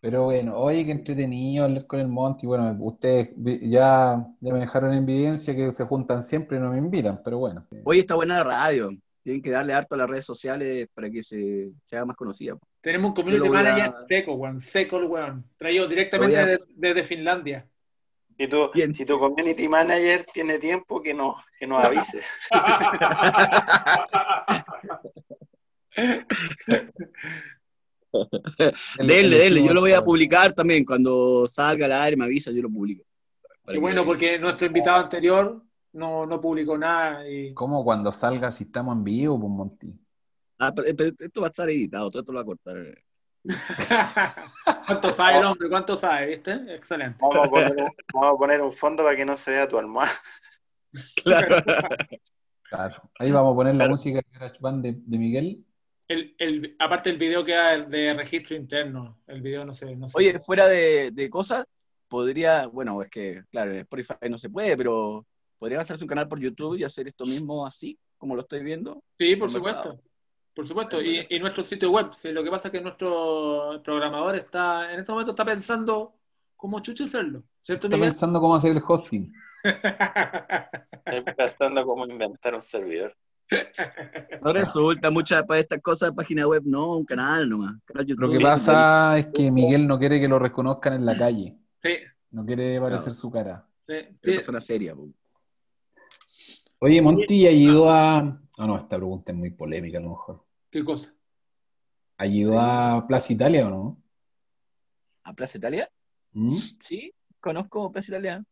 Pero 0.00 0.24
bueno, 0.24 0.56
oye, 0.58 0.84
qué 0.84 0.92
entretenido 0.92 1.64
hablar 1.64 1.86
con 1.86 1.98
el 2.00 2.08
Monty. 2.08 2.46
Bueno, 2.46 2.76
ustedes 2.80 3.30
ya, 3.62 4.24
ya 4.40 4.52
me 4.52 4.60
dejaron 4.60 4.92
en 4.92 5.02
evidencia 5.02 5.54
que 5.56 5.72
se 5.72 5.84
juntan 5.84 6.22
siempre 6.22 6.58
y 6.58 6.60
no 6.60 6.70
me 6.70 6.78
invitan, 6.78 7.20
pero 7.24 7.38
bueno. 7.38 7.66
Oye, 7.84 8.00
está 8.00 8.14
buena 8.14 8.36
la 8.36 8.44
radio. 8.44 8.90
tienen 9.22 9.42
que 9.42 9.50
darle 9.50 9.72
harto 9.74 9.94
a 9.96 9.98
las 9.98 10.08
redes 10.08 10.24
sociales 10.24 10.88
para 10.94 11.10
que 11.10 11.24
se, 11.24 11.70
se 11.84 11.96
haga 11.96 12.04
más 12.06 12.16
conocida. 12.16 12.56
Tenemos 12.80 13.08
un 13.08 13.14
community 13.14 13.48
voy 13.48 13.58
a- 13.58 13.62
manager 13.62 13.90
seco, 14.06 14.34
weón. 14.34 14.60
Seco 14.60 14.98
el 14.98 15.04
weón. 15.06 15.44
Traído 15.56 15.88
directamente 15.88 16.36
a- 16.38 16.46
de- 16.46 16.60
desde 16.76 17.02
Finlandia. 17.04 17.66
Si 18.38 18.48
tu, 18.48 18.70
Bien. 18.72 18.94
si 18.94 19.06
tu 19.06 19.18
community 19.18 19.68
manager 19.68 20.26
tiene 20.32 20.58
tiempo, 20.58 21.00
que 21.00 21.14
nos, 21.14 21.42
que 21.58 21.66
nos 21.66 21.82
avise. 21.82 22.20
El 28.98 29.08
denle, 29.08 29.64
yo 29.64 29.72
lo 29.72 29.80
voy 29.80 29.92
a 29.92 30.02
publicar 30.02 30.52
también. 30.52 30.84
Cuando 30.84 31.46
salga 31.48 31.86
al 31.86 31.92
aire 31.92 32.16
me 32.16 32.24
avisa, 32.24 32.50
yo 32.50 32.62
lo 32.62 32.70
publico. 32.70 33.04
Y 33.68 33.78
bueno, 33.78 34.04
porque 34.04 34.38
nuestro 34.38 34.66
invitado 34.66 35.02
anterior 35.02 35.62
no, 35.92 36.26
no 36.26 36.40
publicó 36.40 36.78
nada. 36.78 37.28
Y... 37.28 37.52
¿Cómo 37.54 37.84
cuando 37.84 38.12
salga 38.12 38.50
si 38.50 38.64
estamos 38.64 38.96
en 38.96 39.04
vivo, 39.04 39.40
pues 39.40 39.50
Monty? 39.50 39.92
Ah, 40.58 40.72
pero, 40.74 40.88
pero 40.96 41.10
esto 41.18 41.40
va 41.40 41.48
a 41.48 41.50
estar 41.50 41.68
editado, 41.68 42.10
todo 42.10 42.20
esto 42.20 42.32
lo 42.32 42.36
va 42.36 42.42
a 42.42 42.46
cortar. 42.46 42.76
¿Cuánto 44.86 45.08
sabe 45.10 45.38
el 45.38 45.44
hombre? 45.44 45.68
¿Cuánto 45.68 45.96
sabe? 45.96 46.26
¿Viste? 46.26 46.52
Excelente. 46.74 47.18
Vamos 47.20 47.46
a 47.46 47.50
poner 47.50 47.76
un, 47.76 47.88
vamos 48.14 48.34
a 48.34 48.36
poner 48.36 48.60
un 48.62 48.72
fondo 48.72 49.04
para 49.04 49.16
que 49.16 49.24
no 49.24 49.36
se 49.36 49.50
vea 49.52 49.68
tu 49.68 49.78
almohada. 49.78 50.12
Claro. 51.22 51.56
Claro. 52.62 53.10
Ahí 53.18 53.30
vamos 53.30 53.52
a 53.52 53.56
poner 53.56 53.74
la 53.74 53.86
música 53.86 54.18
de 54.32 54.90
de, 54.90 54.96
de 54.96 55.18
Miguel. 55.18 55.64
El, 56.08 56.34
el, 56.38 56.76
aparte 56.78 57.10
el 57.10 57.18
video 57.18 57.44
queda 57.44 57.78
de 57.84 58.14
registro 58.14 58.56
interno. 58.56 59.18
El 59.26 59.42
video 59.42 59.64
no 59.64 59.74
sé. 59.74 59.94
No 59.94 60.08
sé. 60.08 60.16
Oye, 60.16 60.40
fuera 60.40 60.66
de, 60.68 61.10
de 61.12 61.28
cosas, 61.28 61.66
podría, 62.08 62.66
bueno, 62.66 63.02
es 63.02 63.10
que, 63.10 63.42
claro, 63.50 63.72
en 63.72 63.78
Spotify 63.78 64.14
no 64.30 64.38
se 64.38 64.48
puede, 64.48 64.76
pero 64.76 65.26
podría 65.58 65.80
hacerse 65.80 66.04
un 66.04 66.08
canal 66.08 66.28
por 66.28 66.40
YouTube 66.40 66.76
y 66.76 66.84
hacer 66.84 67.08
esto 67.08 67.26
mismo 67.26 67.66
así, 67.66 67.98
como 68.16 68.34
lo 68.34 68.42
estoy 68.42 68.62
viendo. 68.62 69.02
Sí, 69.18 69.36
por 69.36 69.52
conversado. 69.52 69.82
supuesto. 69.84 70.05
Por 70.56 70.66
supuesto. 70.66 71.02
Y, 71.02 71.26
y 71.28 71.38
nuestro 71.38 71.62
sitio 71.62 71.90
web. 71.90 72.14
Sí, 72.14 72.32
lo 72.32 72.42
que 72.42 72.50
pasa 72.50 72.68
es 72.68 72.72
que 72.72 72.80
nuestro 72.80 73.80
programador 73.84 74.36
está, 74.36 74.90
en 74.90 75.00
este 75.00 75.12
momento 75.12 75.32
está 75.32 75.44
pensando 75.44 76.14
cómo 76.56 76.80
chucho 76.80 77.04
hacerlo. 77.04 77.42
¿Cierto, 77.62 77.88
Está 77.88 77.96
Miguel? 77.98 78.08
pensando 78.10 78.40
cómo 78.40 78.54
hacer 78.56 78.72
el 78.72 78.82
hosting. 78.86 79.30
Estoy 79.62 81.34
pensando 81.36 81.84
cómo 81.84 82.06
inventar 82.06 82.54
un 82.54 82.62
servidor. 82.62 83.14
No 84.42 84.52
resulta 84.52 85.10
muchas 85.10 85.42
para 85.44 85.60
estas 85.60 85.80
cosas 85.82 86.10
de 86.10 86.14
página 86.16 86.46
web, 86.48 86.62
no, 86.64 86.96
un 86.96 87.04
canal 87.04 87.48
nomás. 87.48 87.74
Canal 87.84 88.06
YouTube. 88.06 88.26
Lo 88.26 88.30
que 88.32 88.40
pasa 88.40 89.18
es 89.18 89.26
que 89.34 89.50
Miguel 89.50 89.86
no 89.86 89.98
quiere 89.98 90.20
que 90.20 90.28
lo 90.28 90.38
reconozcan 90.38 90.94
en 90.94 91.04
la 91.06 91.16
calle. 91.18 91.56
sí, 91.78 91.90
No 92.30 92.44
quiere 92.46 92.76
aparecer 92.78 93.12
su 93.12 93.30
cara. 93.30 93.64
sí. 93.80 93.94
Es 93.94 94.18
persona 94.22 94.60
seria. 94.60 94.94
po. 94.94 95.08
Oye, 96.80 97.00
Monty, 97.02 97.46
¿ha 97.46 97.50
ido 97.50 97.90
a...? 97.90 98.18
Ah, 98.18 98.66
no, 98.66 98.76
esta 98.78 98.96
pregunta 98.96 99.32
es 99.32 99.38
muy 99.38 99.50
polémica 99.50 99.98
a 99.98 100.02
lo 100.02 100.10
mejor. 100.10 100.44
¿Qué 100.76 100.84
cosa? 100.84 101.10
¿Ha 102.18 102.26
ido 102.26 102.60
a 102.60 103.06
Plaza 103.08 103.32
Italia 103.32 103.66
o 103.66 103.70
no? 103.70 104.02
¿A 105.22 105.32
Plaza 105.32 105.56
Italia? 105.56 105.90
¿Mm? 106.32 106.58
Sí, 106.78 107.14
conozco 107.40 107.90
Plaza 107.90 108.10
Italia. 108.10 108.44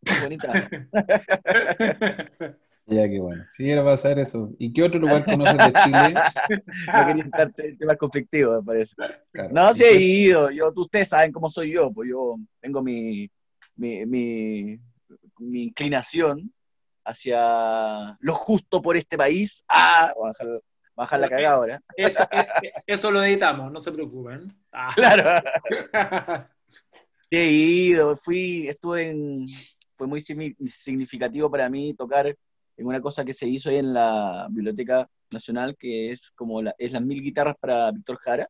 Muy 0.00 0.20
bonita. 0.22 0.70
Ya, 2.90 3.06
qué 3.06 3.20
bueno. 3.20 3.44
Sí, 3.50 3.70
era 3.70 3.84
para 3.84 3.98
saber 3.98 4.20
eso. 4.20 4.50
¿Y 4.58 4.72
qué 4.72 4.82
otro 4.82 4.98
lugar 4.98 5.22
conoces 5.26 5.58
de 5.58 5.72
Chile? 5.84 6.14
no 6.94 7.06
quería 7.06 7.24
estar 7.24 7.52
en 7.58 7.76
temas 7.76 7.98
conflictivos, 7.98 8.60
me 8.60 8.62
parece. 8.64 8.94
Claro. 9.30 9.50
No, 9.52 9.70
¿Y 9.72 9.74
sí 9.74 9.84
he 9.84 10.00
ido. 10.00 10.50
Yo, 10.50 10.72
ustedes 10.74 11.08
saben 11.08 11.30
cómo 11.30 11.50
soy 11.50 11.72
yo, 11.72 11.92
pues 11.92 12.08
yo 12.08 12.36
tengo 12.62 12.82
mi, 12.82 13.30
mi, 13.76 14.06
mi, 14.06 14.80
mi 15.38 15.62
inclinación 15.64 16.50
hacia 17.04 18.16
lo 18.20 18.32
justo 18.32 18.80
por 18.80 18.96
este 18.96 19.18
país. 19.18 19.62
Ah, 19.68 20.14
voy 20.16 20.24
a 20.24 20.32
bajar, 20.32 20.62
voy 20.98 21.04
a 21.04 21.06
bajar 21.06 21.20
la 21.20 21.28
cagada 21.28 21.54
ahora. 21.54 21.82
Eso, 21.96 22.24
eso 22.86 23.10
lo 23.10 23.22
editamos, 23.22 23.70
no 23.70 23.80
se 23.80 23.92
preocupen. 23.92 24.52
Ah. 24.72 24.90
Claro. 24.94 25.42
He 27.30 27.50
ido, 27.50 28.16
fui, 28.16 28.68
estuve 28.68 29.10
en, 29.10 29.46
fue 29.96 30.06
muy 30.06 30.22
signi- 30.22 30.56
significativo 30.66 31.50
para 31.50 31.68
mí 31.68 31.94
tocar 31.94 32.26
en 32.26 32.86
una 32.86 33.00
cosa 33.00 33.24
que 33.24 33.34
se 33.34 33.46
hizo 33.46 33.68
ahí 33.68 33.76
en 33.76 33.92
la 33.92 34.48
Biblioteca 34.50 35.08
Nacional, 35.30 35.76
que 35.76 36.10
es 36.12 36.30
como 36.32 36.62
la, 36.62 36.74
es 36.78 36.90
las 36.92 37.02
mil 37.02 37.22
guitarras 37.22 37.56
para 37.60 37.90
Víctor 37.92 38.18
Jara. 38.18 38.48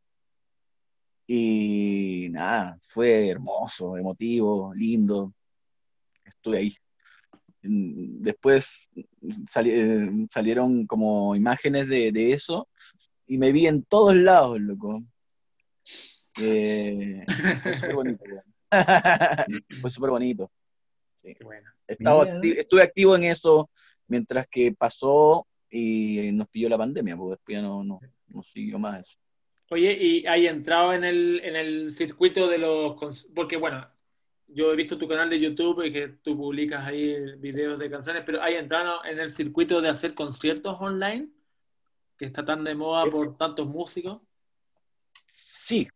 Y 1.26 2.28
nada, 2.30 2.78
fue 2.80 3.28
hermoso, 3.28 3.96
emotivo, 3.96 4.72
lindo. 4.74 5.34
Estuve 6.24 6.58
ahí. 6.58 6.76
Mm, 7.68 8.22
Después 8.22 8.88
sali- 9.46 9.70
eh, 9.72 10.11
salieron 10.31 10.87
como 10.87 11.37
imágenes 11.37 11.87
de, 11.88 12.11
de 12.12 12.33
eso 12.33 12.68
y 13.26 13.37
me 13.38 13.52
vi 13.52 13.66
en 13.66 13.83
todos 13.85 14.16
lados, 14.16 14.59
loco. 14.61 15.02
Eh, 16.40 17.24
fue 17.62 17.72
súper 17.72 17.94
bonito. 17.96 18.24
fue 19.81 19.90
súper 19.90 20.11
bonito. 20.11 20.52
Sí. 21.16 21.35
Bueno. 21.42 21.68
Acti- 21.88 22.59
estuve 22.59 22.83
activo 22.83 23.16
en 23.16 23.24
eso 23.24 23.68
mientras 24.07 24.46
que 24.46 24.72
pasó 24.72 25.48
y 25.68 26.31
nos 26.33 26.48
pilló 26.48 26.68
la 26.68 26.78
pandemia, 26.78 27.16
porque 27.16 27.31
después 27.33 27.57
ya 27.57 27.62
no, 27.62 27.83
no, 27.83 27.98
no 28.28 28.42
siguió 28.44 28.78
más 28.78 29.00
eso. 29.00 29.18
Oye, 29.70 29.92
¿y 30.00 30.26
hay 30.26 30.46
entrado 30.46 30.92
en 30.94 31.02
el, 31.02 31.40
en 31.42 31.57
el 31.57 31.90
circuito 31.90 32.46
de 32.46 32.59
los... 32.59 33.28
Porque 33.35 33.57
bueno, 33.57 33.87
yo 34.48 34.72
he 34.72 34.76
visto 34.76 34.98
tu 34.98 35.06
canal 35.06 35.28
de 35.30 35.40
YouTube 35.40 35.84
y 35.84 35.92
que 35.92 36.08
tú 36.08 36.37
publicas 36.37 36.87
ahí 36.87 37.14
videos 37.37 37.78
de 37.78 37.90
canciones, 37.90 38.22
pero 38.24 38.42
¿hay 38.42 38.54
entrado 38.54 39.04
en 39.04 39.18
el 39.20 39.30
circuito 39.30 39.80
de 39.80 39.88
hacer 39.90 40.14
conciertos 40.14 40.76
online? 40.80 41.28
Que 42.16 42.24
está 42.26 42.44
tan 42.44 42.64
de 42.64 42.74
moda 42.74 43.11
por 43.11 43.37
tantos 43.37 43.66
músicos. 43.66 44.20
Sí, 45.26 45.88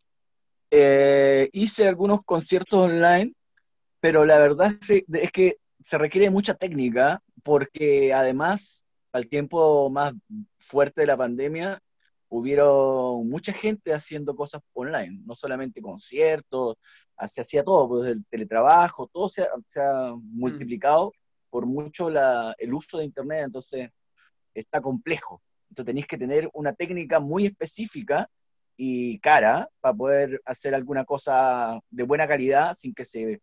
Eh, 0.74 1.50
hice 1.52 1.86
algunos 1.86 2.22
conciertos 2.24 2.80
online, 2.80 3.34
pero 4.00 4.24
la 4.24 4.38
verdad 4.38 4.72
es 4.80 5.02
es 5.06 5.30
que 5.30 5.56
se 5.80 5.98
requiere 5.98 6.30
mucha 6.30 6.54
técnica, 6.54 7.22
porque 7.42 8.14
además, 8.14 8.86
al 9.12 9.26
tiempo 9.28 9.90
más 9.90 10.14
fuerte 10.58 11.02
de 11.02 11.08
la 11.08 11.16
pandemia, 11.16 11.78
hubieron 12.34 13.28
mucha 13.28 13.52
gente 13.52 13.92
haciendo 13.92 14.34
cosas 14.34 14.62
online, 14.72 15.20
no 15.26 15.34
solamente 15.34 15.82
conciertos, 15.82 16.76
se 17.28 17.42
hacía 17.42 17.62
todo, 17.62 17.86
pues 17.88 18.08
el 18.10 18.24
teletrabajo, 18.24 19.06
todo 19.12 19.28
se 19.28 19.42
ha, 19.42 19.48
se 19.68 19.82
ha 19.82 20.14
multiplicado 20.16 21.12
por 21.50 21.66
mucho 21.66 22.08
la- 22.08 22.54
el 22.58 22.72
uso 22.72 22.96
de 22.96 23.04
Internet, 23.04 23.44
entonces 23.44 23.90
está 24.54 24.80
complejo. 24.80 25.42
Entonces 25.68 25.86
tenéis 25.86 26.06
que 26.06 26.16
tener 26.16 26.48
una 26.54 26.72
técnica 26.72 27.20
muy 27.20 27.44
específica 27.46 28.28
y 28.78 29.18
cara 29.18 29.68
para 29.82 29.94
poder 29.94 30.40
hacer 30.46 30.74
alguna 30.74 31.04
cosa 31.04 31.78
de 31.90 32.02
buena 32.04 32.26
calidad 32.26 32.74
sin 32.78 32.94
que 32.94 33.04
se, 33.04 33.42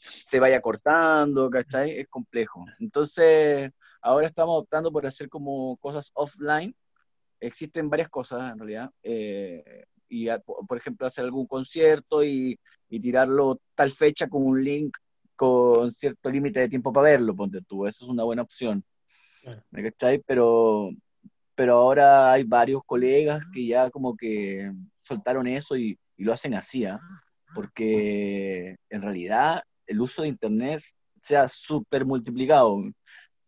se 0.00 0.40
vaya 0.40 0.62
cortando, 0.62 1.50
¿cachai? 1.50 1.98
Es 1.98 2.08
complejo. 2.08 2.64
Entonces, 2.78 3.70
ahora 4.00 4.26
estamos 4.26 4.58
optando 4.58 4.90
por 4.90 5.06
hacer 5.06 5.28
como 5.28 5.76
cosas 5.76 6.10
offline. 6.14 6.74
Existen 7.42 7.90
varias 7.90 8.08
cosas 8.08 8.52
en 8.52 8.58
realidad. 8.58 8.90
eh, 9.02 9.84
y 10.08 10.28
a- 10.28 10.38
por 10.38 10.66
por 10.66 10.76
ejemplo, 10.78 11.06
hacer 11.06 11.24
algún 11.24 11.46
concierto 11.46 12.22
y, 12.22 12.58
y 12.90 13.00
tirarlo 13.00 13.58
tal 13.74 13.90
fecha 13.90 14.28
con 14.28 14.44
un 14.44 14.62
link 14.62 14.96
con 15.34 15.90
cierto 15.90 16.30
límite 16.30 16.60
de 16.60 16.68
tiempo 16.68 16.92
para 16.92 17.10
verlo, 17.12 17.34
ponte 17.34 17.60
tú. 17.62 17.86
Esa 17.86 18.04
es 18.04 18.10
una 18.10 18.22
buena 18.24 18.42
opción. 18.42 18.84
Claro. 19.42 19.62
¿me 19.70 19.82
cachai? 19.82 20.18
Pero 20.26 20.90
pero 21.54 21.74
ahora 21.74 22.32
hay 22.32 22.44
varios 22.44 22.82
colegas 22.86 23.42
que 23.52 23.66
ya 23.66 23.90
como 23.90 24.16
que 24.16 24.72
soltaron 25.00 25.46
eso 25.46 25.76
y, 25.76 25.98
y 26.16 26.24
lo 26.24 26.32
hacen 26.32 26.54
así, 26.54 26.84
¿ah? 26.86 27.00
porque 27.54 28.76
en 28.88 29.02
realidad 29.02 29.62
el 29.86 30.00
uso 30.00 30.22
de 30.22 30.28
Internet 30.28 30.80
se 31.20 31.36
ha 31.36 31.48
súper 31.48 32.04
multiplicado, 32.06 32.82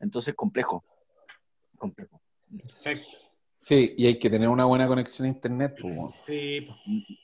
entonces 0.00 0.34
complejo, 0.34 0.84
complejo. 1.78 2.20
Perfecto. 2.82 3.23
Sí, 3.64 3.94
y 3.96 4.06
hay 4.06 4.18
que 4.18 4.28
tener 4.28 4.46
una 4.46 4.66
buena 4.66 4.86
conexión 4.86 5.24
a 5.24 5.30
internet, 5.30 5.74
pues, 5.80 5.96
bueno. 5.96 6.14
Sí. 6.26 6.68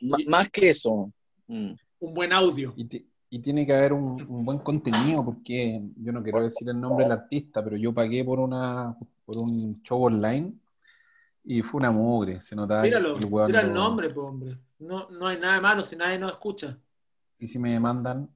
M- 0.01 0.25
más 0.27 0.49
que 0.51 0.71
eso, 0.71 1.13
mm, 1.47 1.73
un 2.01 2.15
buen 2.15 2.33
audio. 2.33 2.73
y, 2.77 2.87
ti- 2.87 3.07
y 3.29 3.39
tiene 3.41 3.67
que 3.67 3.75
haber 3.75 3.93
un, 3.93 4.23
un 4.27 4.43
buen 4.47 4.59
contenido, 4.61 5.23
porque 5.23 5.83
yo 5.97 6.13
no 6.13 6.23
quiero 6.23 6.43
decir 6.43 6.67
el 6.71 6.81
nombre 6.81 7.05
del 7.05 7.13
artista, 7.13 7.63
pero 7.63 7.77
yo 7.77 7.93
pagué 7.93 8.25
por 8.25 8.41
una 8.41 8.97
por 9.27 9.37
un 9.37 9.83
show 9.83 10.03
online 10.03 10.55
y 11.45 11.61
fue 11.61 11.79
una 11.81 11.91
mugre, 11.91 12.41
se 12.41 12.57
notaba 12.57 12.85
Míralo, 12.85 13.17
el 13.17 13.27
mira 13.47 13.61
el 13.61 13.69
no- 13.69 13.75
nombre, 13.75 14.09
pues, 14.09 14.27
hombre. 14.27 14.57
No, 14.79 15.11
no 15.11 15.27
hay 15.27 15.39
nada 15.39 15.57
de 15.57 15.61
malo 15.61 15.83
si 15.83 15.95
nadie 15.95 16.19
nos 16.19 16.33
escucha. 16.33 16.79
Y 17.39 17.47
si 17.49 17.59
me 17.59 17.73
demandan, 17.73 18.31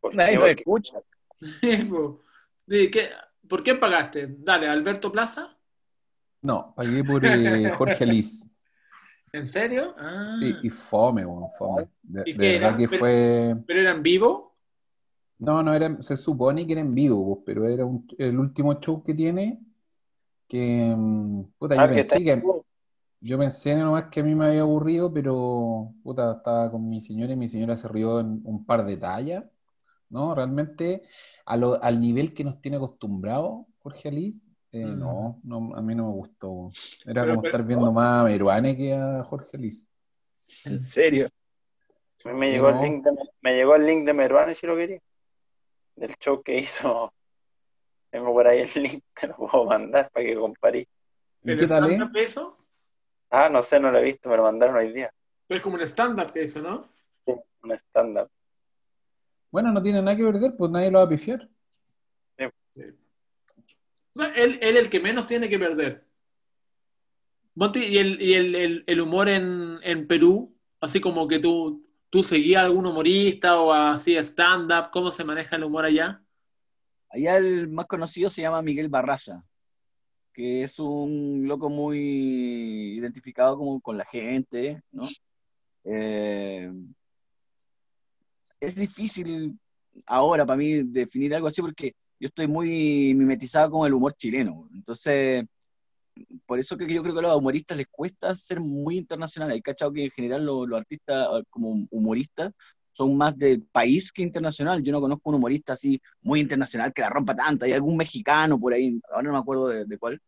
¿Por 0.00 0.12
qué? 0.12 0.16
nadie 0.16 0.34
lo 0.36 0.40
Porque 0.40 0.60
escucha. 0.62 0.98
¿qué- 2.70 3.10
¿Por 3.46 3.62
qué 3.62 3.74
pagaste? 3.74 4.34
Dale, 4.38 4.66
Alberto 4.66 5.12
Plaza. 5.12 5.55
No, 6.42 6.74
pagué 6.76 7.02
por 7.04 7.24
eh, 7.24 7.70
Jorge 7.76 8.06
Liz. 8.06 8.48
¿En 9.32 9.46
serio? 9.46 9.94
Ah. 9.98 10.36
Sí, 10.40 10.54
y 10.62 10.70
fome, 10.70 11.26
weón, 11.26 11.50
fome. 11.58 11.88
De, 12.02 12.22
¿Y 12.26 12.32
de 12.32 12.58
verdad 12.58 12.76
que 12.76 12.86
Pero- 12.88 12.98
fue. 12.98 13.56
¿Pero 13.66 13.80
era 13.80 13.90
en 13.92 14.02
vivo? 14.02 14.52
No, 15.38 15.62
no 15.62 15.74
era, 15.74 16.00
se 16.00 16.16
supone 16.16 16.66
que 16.66 16.72
era 16.72 16.80
en 16.80 16.94
vivo, 16.94 17.42
pero 17.44 17.66
era 17.68 17.84
un- 17.84 18.06
el 18.18 18.38
último 18.38 18.80
show 18.80 19.02
que 19.02 19.14
tiene 19.14 19.60
Que, 20.48 20.94
mm, 20.96 21.42
puta, 21.58 21.74
yo 21.74 21.80
Ah, 21.80 21.88
que 21.88 21.94
pensé 21.96 22.22
que, 22.22 22.42
yo 23.20 23.36
pensé 23.36 23.74
nomás 23.74 24.04
que 24.12 24.20
a 24.20 24.22
mí 24.22 24.32
me 24.36 24.46
había 24.46 24.60
aburrido, 24.60 25.12
pero, 25.12 25.92
puta, 26.04 26.34
estaba 26.36 26.70
con 26.70 26.88
mi 26.88 27.00
señora 27.00 27.32
y 27.32 27.36
mi 27.36 27.48
señora 27.48 27.74
se 27.74 27.88
rió 27.88 28.20
en 28.20 28.42
un 28.44 28.64
par 28.64 28.86
de 28.86 28.96
tallas, 28.96 29.44
¿no? 30.08 30.36
Realmente, 30.36 31.02
a 31.46 31.56
lo- 31.56 31.82
al 31.82 32.00
nivel 32.00 32.32
que 32.32 32.44
nos 32.44 32.60
tiene 32.60 32.76
acostumbrado 32.76 33.66
Jorge 33.82 34.08
Alice, 34.08 34.45
eh, 34.82 34.86
Mm. 34.86 34.98
no, 34.98 35.40
no, 35.44 35.74
a 35.76 35.82
mí 35.82 35.94
no 35.94 36.06
me 36.06 36.12
gustó. 36.12 36.70
Era 37.04 37.22
Pero- 37.22 37.26
como 37.34 37.42
pero- 37.42 37.50
estar 37.52 37.66
viendo 37.66 37.92
más 37.92 38.20
a 38.20 38.24
Meruane 38.24 38.76
que 38.76 38.92
a 38.94 39.22
Jorge 39.24 39.56
Alice. 39.56 39.86
En 40.64 40.78
serio. 40.80 41.28
A 42.24 42.28
mí 42.30 42.34
me 42.38 42.50
llegó, 42.50 42.70
no. 42.70 42.76
el 42.82 42.90
link 42.90 43.04
de, 43.04 43.10
me 43.42 43.54
llegó 43.54 43.74
el 43.76 43.86
link 43.86 44.04
de 44.06 44.12
Meruane 44.14 44.54
si 44.54 44.66
lo 44.66 44.76
quería. 44.76 45.00
Del 45.96 46.14
show 46.16 46.42
que 46.42 46.58
hizo. 46.58 47.12
Tengo 48.10 48.32
por 48.32 48.46
ahí 48.46 48.60
el 48.62 48.82
link, 48.82 49.02
te 49.20 49.26
lo 49.28 49.36
puedo 49.36 49.64
mandar 49.66 50.10
para 50.10 50.24
que 50.26 50.34
comparís. 50.36 50.86
¿Y 51.44 51.50
¿El 51.52 51.58
qué 51.58 51.64
stand-up 51.64 52.16
eso? 52.16 52.56
Ah, 53.30 53.48
no 53.48 53.62
sé, 53.62 53.78
no 53.80 53.90
lo 53.90 53.98
he 53.98 54.02
visto, 54.04 54.28
me 54.28 54.36
lo 54.36 54.42
mandaron 54.44 54.76
hoy 54.76 54.92
día. 54.92 55.12
Es 55.48 55.60
como 55.60 55.76
un 55.76 55.82
stand-up 55.82 56.32
que 56.32 56.44
hizo, 56.44 56.60
¿no? 56.60 56.88
Un 57.26 57.72
stand-up. 57.72 58.28
Bueno, 59.50 59.72
no 59.72 59.82
tiene 59.82 60.00
nada 60.02 60.16
que 60.16 60.24
perder, 60.24 60.56
pues 60.56 60.70
nadie 60.70 60.90
lo 60.90 60.98
va 60.98 61.04
a 61.04 61.08
pifiar. 61.08 61.48
Él 64.34 64.58
él 64.62 64.76
el 64.76 64.88
que 64.90 65.00
menos 65.00 65.26
tiene 65.26 65.48
que 65.48 65.58
perder. 65.58 66.06
¿y 67.74 67.98
el, 67.98 68.20
y 68.20 68.34
el, 68.34 68.54
el- 68.54 68.84
el 68.86 69.00
humor 69.00 69.28
en, 69.28 69.78
en 69.82 70.06
Perú? 70.06 70.54
Así 70.80 71.00
como 71.00 71.26
que 71.26 71.38
tú, 71.38 71.86
tú 72.10 72.22
seguías 72.22 72.62
algún 72.62 72.86
humorista 72.86 73.58
o 73.60 73.72
así 73.72 74.14
stand-up, 74.16 74.90
¿cómo 74.92 75.10
se 75.10 75.24
maneja 75.24 75.56
el 75.56 75.64
humor 75.64 75.84
allá? 75.86 76.22
Allá 77.10 77.36
el 77.38 77.68
más 77.68 77.86
conocido 77.86 78.28
se 78.30 78.42
llama 78.42 78.60
Miguel 78.62 78.88
Barraza, 78.88 79.42
que 80.34 80.64
es 80.64 80.78
un 80.78 81.44
loco 81.46 81.70
muy 81.70 81.98
identificado 82.98 83.56
como 83.56 83.80
con 83.80 83.96
la 83.96 84.04
gente, 84.04 84.82
¿no? 84.92 85.08
Eh, 85.84 86.70
es 88.60 88.74
difícil 88.74 89.58
ahora 90.04 90.44
para 90.44 90.56
mí 90.58 90.82
definir 90.82 91.34
algo 91.34 91.48
así 91.48 91.62
porque 91.62 91.94
yo 92.18 92.28
estoy 92.28 92.46
muy 92.46 93.14
mimetizado 93.14 93.70
con 93.70 93.86
el 93.86 93.94
humor 93.94 94.14
chileno. 94.14 94.68
Entonces, 94.74 95.44
por 96.46 96.58
eso 96.58 96.76
que 96.76 96.92
yo 96.92 97.02
creo 97.02 97.14
que 97.14 97.20
a 97.20 97.22
los 97.22 97.36
humoristas 97.36 97.76
les 97.76 97.86
cuesta 97.88 98.34
ser 98.34 98.60
muy 98.60 98.98
internacionales. 98.98 99.54
Hay 99.54 99.62
cachado 99.62 99.92
que 99.92 100.04
en 100.04 100.10
general 100.10 100.44
los, 100.44 100.72
artistas 100.72 101.28
eh, 101.32 101.44
como 101.50 101.86
humoristas 101.90 102.52
son 102.92 103.16
más 103.16 103.36
del 103.36 103.62
país 103.62 104.10
que 104.10 104.22
internacional. 104.22 104.82
Yo 104.82 104.92
no 104.92 105.00
conozco 105.00 105.28
un 105.30 105.36
humorista 105.36 105.74
así 105.74 106.00
muy 106.22 106.40
internacional 106.40 106.92
que 106.92 107.02
la 107.02 107.10
rompa 107.10 107.36
tanto. 107.36 107.66
Hay 107.66 107.72
algún 107.72 107.96
mexicano 107.96 108.58
por 108.58 108.72
ahí, 108.72 109.00
ahora 109.10 109.24
no 109.24 109.32
me 109.32 109.38
acuerdo 109.38 109.68
de, 109.68 109.98
cuál. 109.98 110.20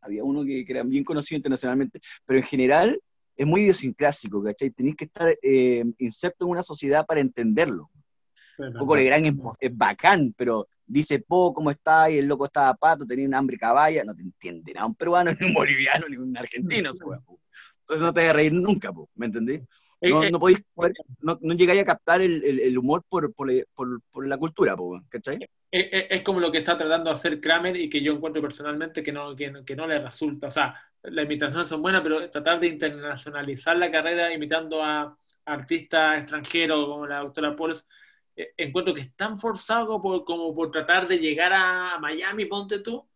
Había 0.00 0.24
uno 0.24 0.44
que, 0.44 0.64
que 0.64 0.72
era 0.72 0.82
bien 0.82 1.04
conocido 1.04 1.36
internacionalmente, 1.36 2.00
pero 2.24 2.38
en 2.38 2.46
general 2.46 2.98
es 3.36 3.46
muy 3.46 3.62
idiosincrásico, 3.62 4.42
¿cachai? 4.42 4.70
Tenéis 4.70 4.96
que 4.96 5.04
estar 5.06 5.34
eh, 5.42 5.84
inserto 5.98 6.44
en 6.44 6.50
una 6.50 6.62
sociedad 6.62 7.06
para 7.06 7.20
entenderlo. 7.20 7.89
Coco 8.78 8.96
Legrand 8.96 9.26
es, 9.26 9.34
es 9.60 9.76
bacán, 9.76 10.34
pero 10.36 10.68
dice 10.86 11.20
po, 11.20 11.52
¿cómo 11.54 11.70
está? 11.70 12.10
Y 12.10 12.18
el 12.18 12.26
loco 12.26 12.46
estaba 12.46 12.74
pato, 12.74 13.06
tenía 13.06 13.26
un 13.26 13.34
hambre 13.34 13.56
caballa, 13.58 14.04
no 14.04 14.14
te 14.14 14.22
entiende 14.22 14.72
nada 14.72 14.86
un 14.86 14.94
peruano, 14.94 15.30
ni 15.40 15.46
un 15.46 15.54
boliviano, 15.54 16.06
ni 16.08 16.16
un 16.16 16.36
argentino. 16.36 16.90
Entonces 16.90 18.06
no 18.06 18.12
te 18.14 18.20
vas 18.20 18.30
a 18.30 18.32
reír 18.34 18.52
nunca, 18.52 18.92
po, 18.92 19.08
¿me 19.14 19.26
entendés? 19.26 19.60
No, 20.02 20.22
Eh, 20.22 20.28
eh, 20.28 20.30
no 20.30 20.38
podéis 20.40 20.62
poder- 20.74 20.92
no, 21.20 21.38
no 21.42 21.54
llegáis 21.54 21.80
a 21.82 21.84
captar 21.84 22.22
el, 22.22 22.42
el- 22.44 22.60
el 22.60 22.78
humor 22.78 23.02
por, 23.08 23.32
por, 23.34 23.50
por- 23.74 24.00
por 24.10 24.26
la 24.26 24.38
cultura, 24.38 24.76
po, 24.76 25.00
¿cachai? 25.08 25.38
es, 25.70 25.86
es- 25.92 26.06
es 26.10 26.22
como 26.22 26.40
lo 26.40 26.50
que 26.52 26.58
está 26.58 26.76
tratando 26.78 27.10
de 27.10 27.14
hacer 27.14 27.40
Kramer 27.40 27.76
y 27.76 27.90
que 27.90 28.00
yo 28.02 28.12
encuentro 28.12 28.40
personalmente 28.42 29.02
que 29.02 29.12
no, 29.12 29.34
que, 29.36 29.52
que 29.66 29.76
no 29.76 29.86
le 29.86 29.98
resulta. 29.98 30.46
O 30.46 30.50
sea, 30.50 30.74
las 31.02 31.24
imitaciones 31.24 31.68
son 31.68 31.82
buenas, 31.82 32.02
pero 32.02 32.30
tratar 32.30 32.60
de 32.60 32.68
internacionalizar 32.68 33.76
la 33.76 33.90
carrera 33.90 34.32
imitando 34.32 34.82
a 34.82 35.16
artistas 35.44 36.18
extranjeros 36.20 36.86
como 36.86 37.06
la 37.06 37.20
doctora 37.20 37.56
Poles, 37.56 37.80
eh, 37.80 37.86
encuentro 38.56 38.94
que 38.94 39.02
es 39.02 39.14
tan 39.16 39.38
forzado 39.38 39.86
como 39.86 40.02
por, 40.02 40.24
como 40.24 40.54
por 40.54 40.70
tratar 40.70 41.06
de 41.08 41.18
llegar 41.18 41.52
a 41.52 41.98
Miami, 42.00 42.46
ponte 42.46 42.78
tú. 42.80 43.06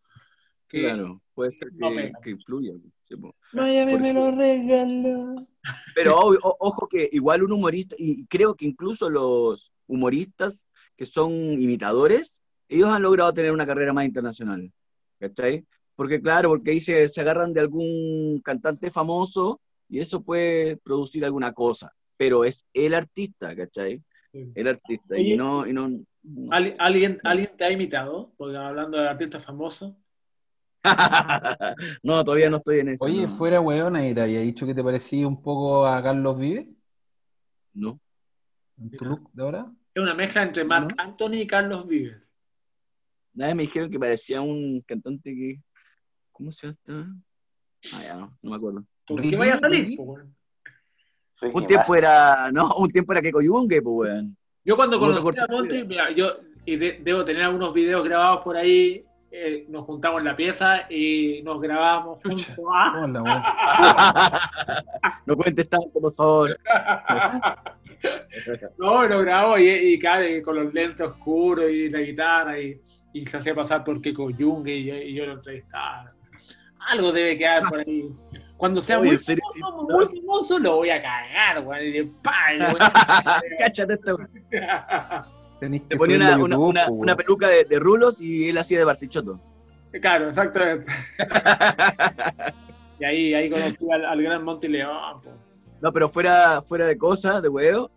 que- 0.67 0.81
Claro, 0.81 1.21
puede 1.33 1.51
ser 1.51 1.69
no 1.73 1.89
que, 1.89 1.95
pega. 1.95 2.19
que 2.21 2.29
influya. 2.31 2.73
sí. 3.07 3.15
Miami 3.53 3.97
me 3.97 4.13
lo 4.13 4.31
regaló. 4.31 5.47
Pero 5.93 6.17
o- 6.19 6.57
ojo 6.59 6.87
que 6.87 7.07
igual 7.11 7.43
un 7.43 7.51
humorista, 7.53 7.95
y 7.97 8.25
creo 8.25 8.55
que 8.55 8.65
incluso 8.65 9.09
los 9.09 9.71
humoristas 9.87 10.67
que 10.97 11.05
son 11.05 11.31
imitadores, 11.31 12.41
ellos 12.67 12.89
han 12.89 13.03
logrado 13.03 13.33
tener 13.33 13.51
una 13.51 13.65
carrera 13.65 13.93
más 13.93 14.05
internacional. 14.05 14.71
¿Cachai? 15.19 15.65
Porque 15.95 16.19
claro, 16.21 16.49
porque 16.49 16.71
ahí 16.71 16.81
se, 16.81 17.07
se 17.09 17.21
agarran 17.21 17.53
de 17.53 17.61
algún 17.61 18.41
cantante 18.43 18.91
famoso 18.91 19.61
y 19.87 19.99
eso 19.99 20.21
puede 20.23 20.77
producir 20.77 21.23
alguna 21.23 21.53
cosa. 21.53 21.93
Pero 22.17 22.43
es 22.43 22.65
el 22.73 22.93
artista, 22.95 23.55
¿cachai? 23.55 24.01
El 24.55 24.67
artista. 24.67 25.15
Oye, 25.15 25.33
y 25.33 25.37
no, 25.37 25.65
y 25.67 25.73
no, 25.73 25.87
no 25.89 26.51
¿Al- 26.51 26.65
sé. 26.65 26.75
¿Alguien, 26.79 27.19
¿Alguien 27.23 27.51
te 27.57 27.63
ha 27.63 27.71
imitado? 27.71 28.33
Porque 28.37 28.57
hablando 28.57 28.97
de 28.97 29.07
artistas 29.07 29.43
famosos. 29.45 29.95
no, 32.03 32.23
todavía 32.23 32.49
no 32.49 32.57
estoy 32.57 32.79
en 32.79 32.89
eso. 32.89 33.05
Oye, 33.05 33.23
no. 33.23 33.29
fuera 33.29 33.59
weona, 33.61 34.07
¿y 34.07 34.11
había 34.11 34.41
dicho 34.41 34.65
que 34.65 34.73
te 34.75 34.83
parecía 34.83 35.27
un 35.27 35.41
poco 35.41 35.85
a 35.87 36.01
Carlos 36.03 36.37
Vive 36.37 36.69
No. 37.73 37.99
en 38.77 38.91
tu 38.91 39.05
look 39.05 39.31
de 39.33 39.43
ahora? 39.43 39.71
Es 39.93 40.03
una 40.03 40.13
mezcla 40.13 40.43
entre 40.43 40.63
Marc 40.63 40.91
¿No? 40.95 41.03
Anthony 41.03 41.33
y 41.41 41.47
Carlos 41.47 41.87
Vives. 41.87 42.31
Vez 43.33 43.55
me 43.55 43.63
dijeron 43.63 43.89
que 43.89 43.99
parecía 43.99 44.41
un 44.41 44.81
cantante 44.81 45.33
que. 45.33 45.61
¿Cómo 46.31 46.51
se 46.51 46.67
llama? 46.85 47.21
Ah, 47.93 48.01
ya 48.03 48.15
no, 48.15 48.37
no 48.41 48.49
me 48.51 48.55
acuerdo. 48.57 48.85
¿Por 49.07 49.21
qué 49.21 49.35
vaya 49.35 49.53
a 49.55 49.57
salir? 49.57 49.97
Ricky 51.41 51.57
Un 51.57 51.67
tiempo 51.67 51.95
era. 51.95 52.49
No, 52.51 52.69
un 52.77 52.89
tiempo 52.91 53.13
era 53.13 53.21
que 53.21 53.31
Coyungue, 53.31 53.81
pues, 53.81 54.09
weón. 54.11 54.35
Yo 54.63 54.75
cuando 54.75 54.99
¿Cómo 54.99 55.13
te 55.13 55.21
conocí 55.21 55.39
a? 55.39 55.47
Monty, 55.47 55.83
mira, 55.83 56.09
yo 56.11 56.31
y 56.65 56.75
de- 56.77 56.99
debo 57.03 57.23
tener 57.23 57.43
algunos 57.43 57.71
videos 57.73 58.03
grabados 58.03 58.43
por 58.43 58.57
ahí, 58.57 59.03
eh, 59.29 59.65
nos 59.69 59.85
juntamos 59.85 60.19
en 60.19 60.25
la 60.25 60.35
pieza 60.35 60.89
y 60.89 61.41
nos 61.43 61.61
grabábamos 61.61 62.19
Chucha. 62.21 62.55
juntos. 62.55 62.73
¡Ah! 62.73 63.01
Hola, 63.03 63.21
weón. 63.21 63.41
no 65.27 65.35
cuentes 65.37 65.69
tanto, 65.69 65.99
por 65.99 66.11
favor. 66.13 66.57
no, 68.77 69.07
nos 69.07 69.21
grabamos 69.23 69.59
y, 69.59 69.69
y 69.69 69.99
claro, 69.99 70.27
y 70.27 70.41
con 70.41 70.55
los 70.55 70.73
lentes 70.73 71.07
oscuros 71.07 71.69
y 71.69 71.89
la 71.89 71.99
guitarra 71.99 72.59
y, 72.59 72.79
y 73.13 73.25
se 73.25 73.37
hacía 73.37 73.55
pasar 73.55 73.83
por 73.83 74.01
Kiko 74.01 74.29
Jung 74.37 74.67
y, 74.67 74.85
yo- 74.85 74.95
y 74.95 75.13
yo 75.13 75.25
lo 75.25 75.33
entrevistaba. 75.33 76.11
Algo 76.87 77.11
debe 77.11 77.37
quedar 77.37 77.63
por 77.63 77.79
ahí. 77.79 78.09
Cuando 78.57 78.81
sea 78.81 78.99
Oye, 78.99 79.09
muy 79.11 79.17
famoso, 79.17 79.87
muy 79.89 80.05
famoso, 80.21 80.59
lo 80.59 80.75
voy 80.77 80.89
a 80.89 81.01
cagar, 81.01 81.57
a- 82.79 83.41
Cáchate 83.59 83.93
esta 83.93 84.15
weón. 84.15 84.29
Te 85.87 85.97
ponía 85.97 86.17
una, 86.17 86.37
una, 86.37 86.57
una, 86.57 86.87
weón. 86.89 87.17
peluca 87.17 87.47
de, 87.49 87.65
de 87.65 87.79
rulos 87.79 88.19
y 88.21 88.49
él 88.49 88.57
hacía 88.57 88.77
de 88.79 88.83
Bartichotto. 88.85 89.39
Claro, 90.01 90.27
exactamente. 90.29 90.91
y 92.99 93.05
ahí, 93.05 93.33
ahí 93.33 93.49
conocí 93.49 93.91
al, 93.91 94.05
al 94.05 94.21
gran 94.21 94.43
Monty 94.43 94.67
León. 94.67 95.21
po. 95.23 95.31
No, 95.81 95.91
pero 95.93 96.09
fuera, 96.09 96.61
fuera 96.61 96.85
de 96.87 96.97
cosas, 96.97 97.41
de 97.41 97.49
huevo, 97.49 97.91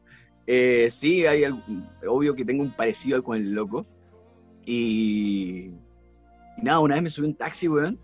eh, 0.46 0.90
sí, 0.92 1.26
hay 1.26 1.44
algún- 1.44 1.88
obvio 2.06 2.34
que 2.34 2.44
tengo 2.44 2.62
un 2.62 2.70
parecido 2.72 3.22
con 3.22 3.36
el 3.36 3.52
loco. 3.52 3.86
Y, 4.64 5.70
y 6.56 6.62
nada, 6.62 6.80
una 6.80 6.94
vez 6.94 7.02
me 7.04 7.10
subí 7.10 7.26
a 7.26 7.30
un 7.30 7.34
taxi, 7.36 7.68
weón, 7.68 7.98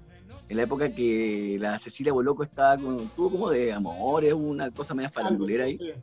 en 0.48 0.56
la 0.56 0.62
época 0.62 0.94
que 0.94 1.56
la 1.60 1.78
Cecilia 1.78 2.12
Boloco 2.12 2.42
estaba 2.42 2.76
con, 2.76 3.08
tuvo 3.08 3.30
como 3.30 3.50
de 3.50 3.72
amores, 3.72 4.32
una 4.32 4.70
cosa 4.70 4.94
media 4.94 5.10
farandulera 5.10 5.64
ahí. 5.64 5.78
Sí. 5.78 5.92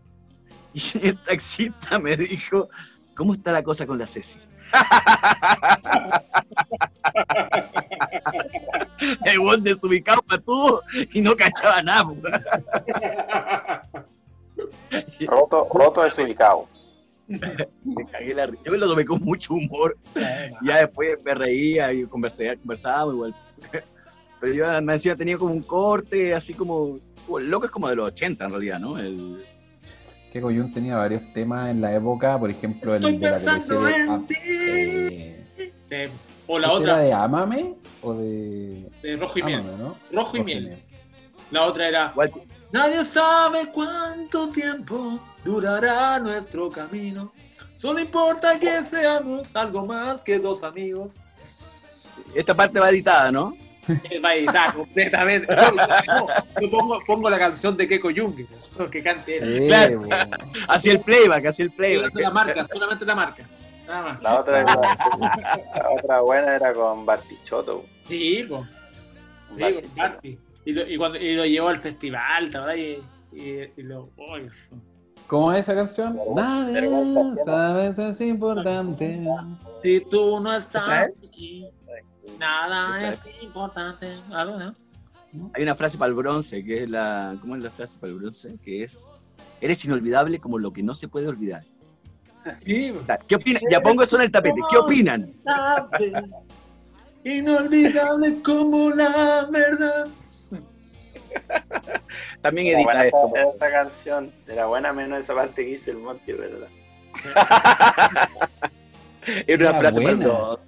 Y 0.73 1.07
el 1.07 1.21
taxista 1.23 1.99
me 1.99 2.15
dijo, 2.15 2.69
¿cómo 3.13 3.33
está 3.33 3.51
la 3.51 3.61
cosa 3.61 3.85
con 3.85 3.99
la 3.99 4.07
Ceci? 4.07 4.39
el 9.25 9.39
weón 9.39 9.63
desubicado 9.63 10.21
para 10.21 10.41
todo 10.41 10.81
y 11.13 11.21
no 11.21 11.35
cachaba 11.35 11.81
nada. 11.81 12.05
Roto, 15.27 15.67
roto 15.73 16.03
desubicado. 16.03 16.67
Me 17.27 18.05
cagué 18.11 18.33
la 18.33 18.45
risa. 18.45 18.63
Yo 18.65 18.71
me 18.71 18.77
lo 18.77 18.87
tomé 18.87 19.05
con 19.05 19.21
mucho 19.21 19.53
humor. 19.53 19.97
Ya 20.61 20.77
después 20.77 21.17
me 21.23 21.33
reía 21.33 21.91
y 21.93 22.05
conversé, 22.05 22.57
conversábamos 22.57 23.15
igual. 23.15 23.35
Pero 24.41 24.53
yo 24.53 24.81
me 24.81 24.93
decía, 24.93 25.15
tenía 25.15 25.37
como 25.37 25.53
un 25.53 25.61
corte, 25.63 26.33
así 26.33 26.53
como. 26.53 26.97
como 27.25 27.39
el 27.39 27.49
loco 27.49 27.65
es 27.65 27.71
como 27.71 27.87
de 27.87 27.95
los 27.95 28.07
80 28.07 28.43
en 28.45 28.51
realidad, 28.51 28.79
¿no? 28.79 28.97
El, 28.97 29.37
Que 30.33 30.41
Coyun 30.41 30.71
tenía 30.71 30.97
varios 30.97 31.31
temas 31.31 31.69
en 31.69 31.79
la 31.79 31.93
época, 31.95 32.37
por 32.39 32.49
ejemplo, 32.49 32.95
Estoy 32.95 33.13
el 33.15 33.19
de 33.19 33.31
la 33.31 33.37
teleserie. 33.37 34.07
eh, 34.45 35.37
Sí. 35.89 36.11
O 36.47 36.57
la 36.57 36.67
¿ese 36.67 36.75
otra, 36.77 36.93
era 36.93 37.01
de 37.03 37.13
Ámame 37.13 37.75
o 38.01 38.13
de 38.13 38.89
de 39.03 39.15
Rojo 39.17 39.39
y 39.39 39.43
Miel. 39.43 39.63
No? 39.77 39.95
Rojo 40.11 40.35
y 40.35 40.39
Rojo 40.39 40.43
Miel. 40.43 40.77
La 41.51 41.65
otra 41.65 41.87
era, 41.89 42.13
nadie 42.71 43.03
sabe 43.03 43.69
cuánto 43.73 44.49
tiempo 44.49 45.19
durará 45.43 46.17
nuestro 46.17 46.69
camino. 46.69 47.31
Solo 47.75 47.99
importa 47.99 48.57
que 48.57 48.81
seamos 48.85 49.53
algo 49.55 49.85
más 49.85 50.23
que 50.23 50.39
dos 50.39 50.63
amigos. 50.63 51.19
esta 52.33 52.53
parte 52.55 52.79
va 52.79 52.89
editada, 52.89 53.31
¿no? 53.33 53.53
Completamente. 54.75 55.55
No, 55.55 56.27
yo 56.61 56.69
pongo, 56.69 57.03
pongo 57.05 57.29
la 57.29 57.39
canción 57.39 57.75
de 57.77 57.87
Keiko 57.87 58.09
Jung, 58.15 58.35
que 58.91 59.03
cante 59.03 59.37
él. 59.37 59.59
Sí, 59.61 59.67
Claro. 59.67 60.01
el 60.83 60.99
playback, 60.99 61.45
hacía 61.47 61.65
el 61.65 61.71
playback. 61.71 62.11
Solamente 62.11 62.21
la 62.21 62.29
marca, 62.31 62.67
solamente 62.71 63.05
la 63.05 63.15
marca. 63.15 63.43
Nada 63.87 64.01
más. 64.01 64.21
La 64.23 64.39
otra, 64.39 64.63
la 64.63 65.89
otra 65.97 66.21
buena 66.21 66.55
era 66.55 66.73
con 66.73 67.05
Bartichotto. 67.05 67.85
Sí, 68.05 68.45
po. 68.47 68.65
Sí, 69.57 69.73
con 69.73 69.95
Barbie. 69.95 70.39
Y 70.63 70.73
lo, 70.73 70.87
y, 70.87 70.97
cuando, 70.97 71.17
y 71.17 71.33
lo 71.33 71.45
llevó 71.45 71.69
al 71.69 71.81
festival, 71.81 72.49
¿verdad? 72.51 72.75
Y, 72.75 73.03
y, 73.33 73.71
y 73.77 73.83
lo. 73.83 74.09
uy, 74.15 74.49
¿Cómo 75.31 75.53
es 75.53 75.61
esa 75.61 75.75
canción? 75.75 76.19
Nada, 76.35 77.35
sabes, 77.45 77.97
es 77.97 78.21
importante. 78.21 79.23
si 79.81 80.01
tú 80.09 80.39
no 80.39 80.53
estás 80.53 81.09
aquí, 81.25 81.69
nada 82.39 83.09
es 83.09 83.23
importante. 83.41 84.17
Algo, 84.31 84.57
¿no? 84.57 84.75
Hay 85.53 85.63
una 85.63 85.75
frase 85.75 85.97
para 85.97 86.09
el 86.09 86.15
bronce, 86.15 86.63
que 86.63 86.83
es 86.83 86.89
la. 86.89 87.35
¿Cómo 87.41 87.55
es 87.55 87.63
la 87.63 87.69
frase 87.71 87.97
para 87.99 88.11
el 88.11 88.19
bronce? 88.19 88.57
Que 88.63 88.83
es. 88.83 89.09
Eres 89.61 89.83
inolvidable 89.85 90.39
como 90.39 90.57
lo 90.59 90.73
que 90.73 90.83
no 90.83 90.93
se 90.95 91.07
puede 91.07 91.27
olvidar. 91.27 91.63
Sí, 92.65 92.91
¿Qué 93.27 93.35
opinan? 93.35 93.61
Ya 93.69 93.81
pongo 93.81 94.01
eso 94.03 94.15
en 94.15 94.23
el 94.23 94.31
tapete. 94.31 94.59
¿Qué 94.71 94.77
opinan? 94.77 95.31
Inolvidable 97.23 98.41
como 98.41 98.89
la 98.89 99.47
verdad. 99.51 100.07
También 102.41 102.67
Era 102.67 102.83
buena 102.83 103.03
edita 103.03 103.17
esto. 103.17 103.55
esa, 103.55 103.71
canción. 103.71 104.31
Era 104.47 104.65
buena 104.65 104.91
menos 104.91 105.19
esa 105.19 105.35
parte 105.35 105.63
que 105.63 105.71
hice 105.71 105.91
el 105.91 105.97
Monty, 105.97 106.33
¿verdad? 106.33 106.67
Era 109.47 109.69
una 109.69 109.79
Era 109.79 109.79
frase 109.79 110.01
para 110.01 110.09
el 110.11 110.17
buena. 110.17 110.25
bronce. 110.25 110.65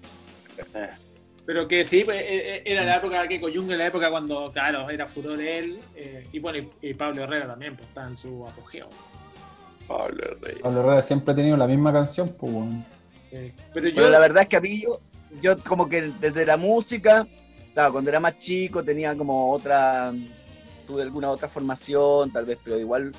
Pero 1.46 1.68
que 1.68 1.84
sí, 1.84 2.04
pues, 2.06 2.18
eh, 2.22 2.56
eh, 2.58 2.64
era 2.66 2.84
la 2.86 2.98
época 2.98 3.28
Keiko 3.28 3.48
Jung, 3.54 3.70
la 3.72 3.88
época 3.88 4.10
cuando, 4.10 4.50
claro, 4.52 4.90
era 4.90 5.08
furor 5.08 5.42
él. 5.42 5.80
eh, 5.96 6.26
y 6.32 6.40
bueno, 6.40 6.70
y, 6.82 6.90
y 6.90 6.94
Pablo 6.94 7.24
Herrera 7.24 7.48
también, 7.48 7.76
pues 7.76 7.88
estaba 7.90 8.08
en 8.08 8.18
su 8.18 8.48
apogeo. 8.48 8.88
Pablo 9.88 10.38
Rey. 10.42 10.56
Pablo 10.62 10.80
Herrera 10.80 11.02
siempre 11.02 11.34
ha 11.34 11.36
tenido 11.36 11.58
la 11.58 11.68
misma 11.68 11.92
canción, 11.92 12.34
pues. 12.40 12.54
Eh, 13.32 13.52
pero 13.74 13.90
yo, 13.90 13.96
Pero 13.96 14.10
la 14.10 14.20
verdad 14.20 14.44
es 14.44 14.50
que 14.50 14.56
a 14.56 14.62
mí 14.62 14.82
yo, 14.82 15.02
yo 15.42 15.62
como 15.64 15.90
que 15.90 16.14
desde 16.20 16.46
la 16.46 16.56
música, 16.56 17.28
claro, 17.74 17.92
cuando 17.92 18.10
era 18.10 18.20
más 18.20 18.40
chico 18.40 18.84
tenía 18.84 19.16
como 19.16 19.52
otra, 19.52 20.14
tuve 20.88 21.02
alguna 21.02 21.30
otra 21.30 21.50
formación 21.50 22.32
tal 22.32 22.46
vez, 22.46 22.60
pero 22.64 22.80
igual 22.80 23.12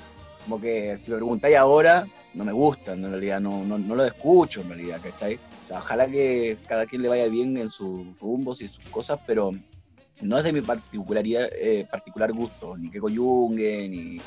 como 0.43 0.59
que 0.59 0.97
si 1.03 1.11
me 1.11 1.17
preguntáis 1.17 1.57
ahora, 1.57 2.05
no 2.33 2.43
me 2.43 2.51
gustan 2.51 3.03
en 3.03 3.11
realidad, 3.11 3.39
no, 3.39 3.63
no, 3.63 3.77
no 3.77 3.95
lo 3.95 4.03
escucho 4.03 4.61
en 4.61 4.69
realidad, 4.69 4.99
¿cachai? 5.03 5.37
O 5.65 5.67
sea, 5.67 5.79
ojalá 5.79 6.07
que 6.07 6.59
cada 6.67 6.85
quien 6.85 7.01
le 7.01 7.07
vaya 7.09 7.27
bien 7.27 7.57
en 7.57 7.71
sus 7.71 8.19
rumbos 8.19 8.61
y 8.61 8.67
sus 8.67 8.83
cosas, 8.91 9.17
pero 9.25 9.49
no 10.21 10.37
es 10.37 10.43
de 10.43 10.53
mi 10.53 10.61
particularidad, 10.61 11.49
eh, 11.59 11.87
particular 11.89 12.31
gusto, 12.31 12.77
ni 12.77 12.91
Keiko 12.91 13.09
Junge, 13.09 13.89
ni, 13.89 14.21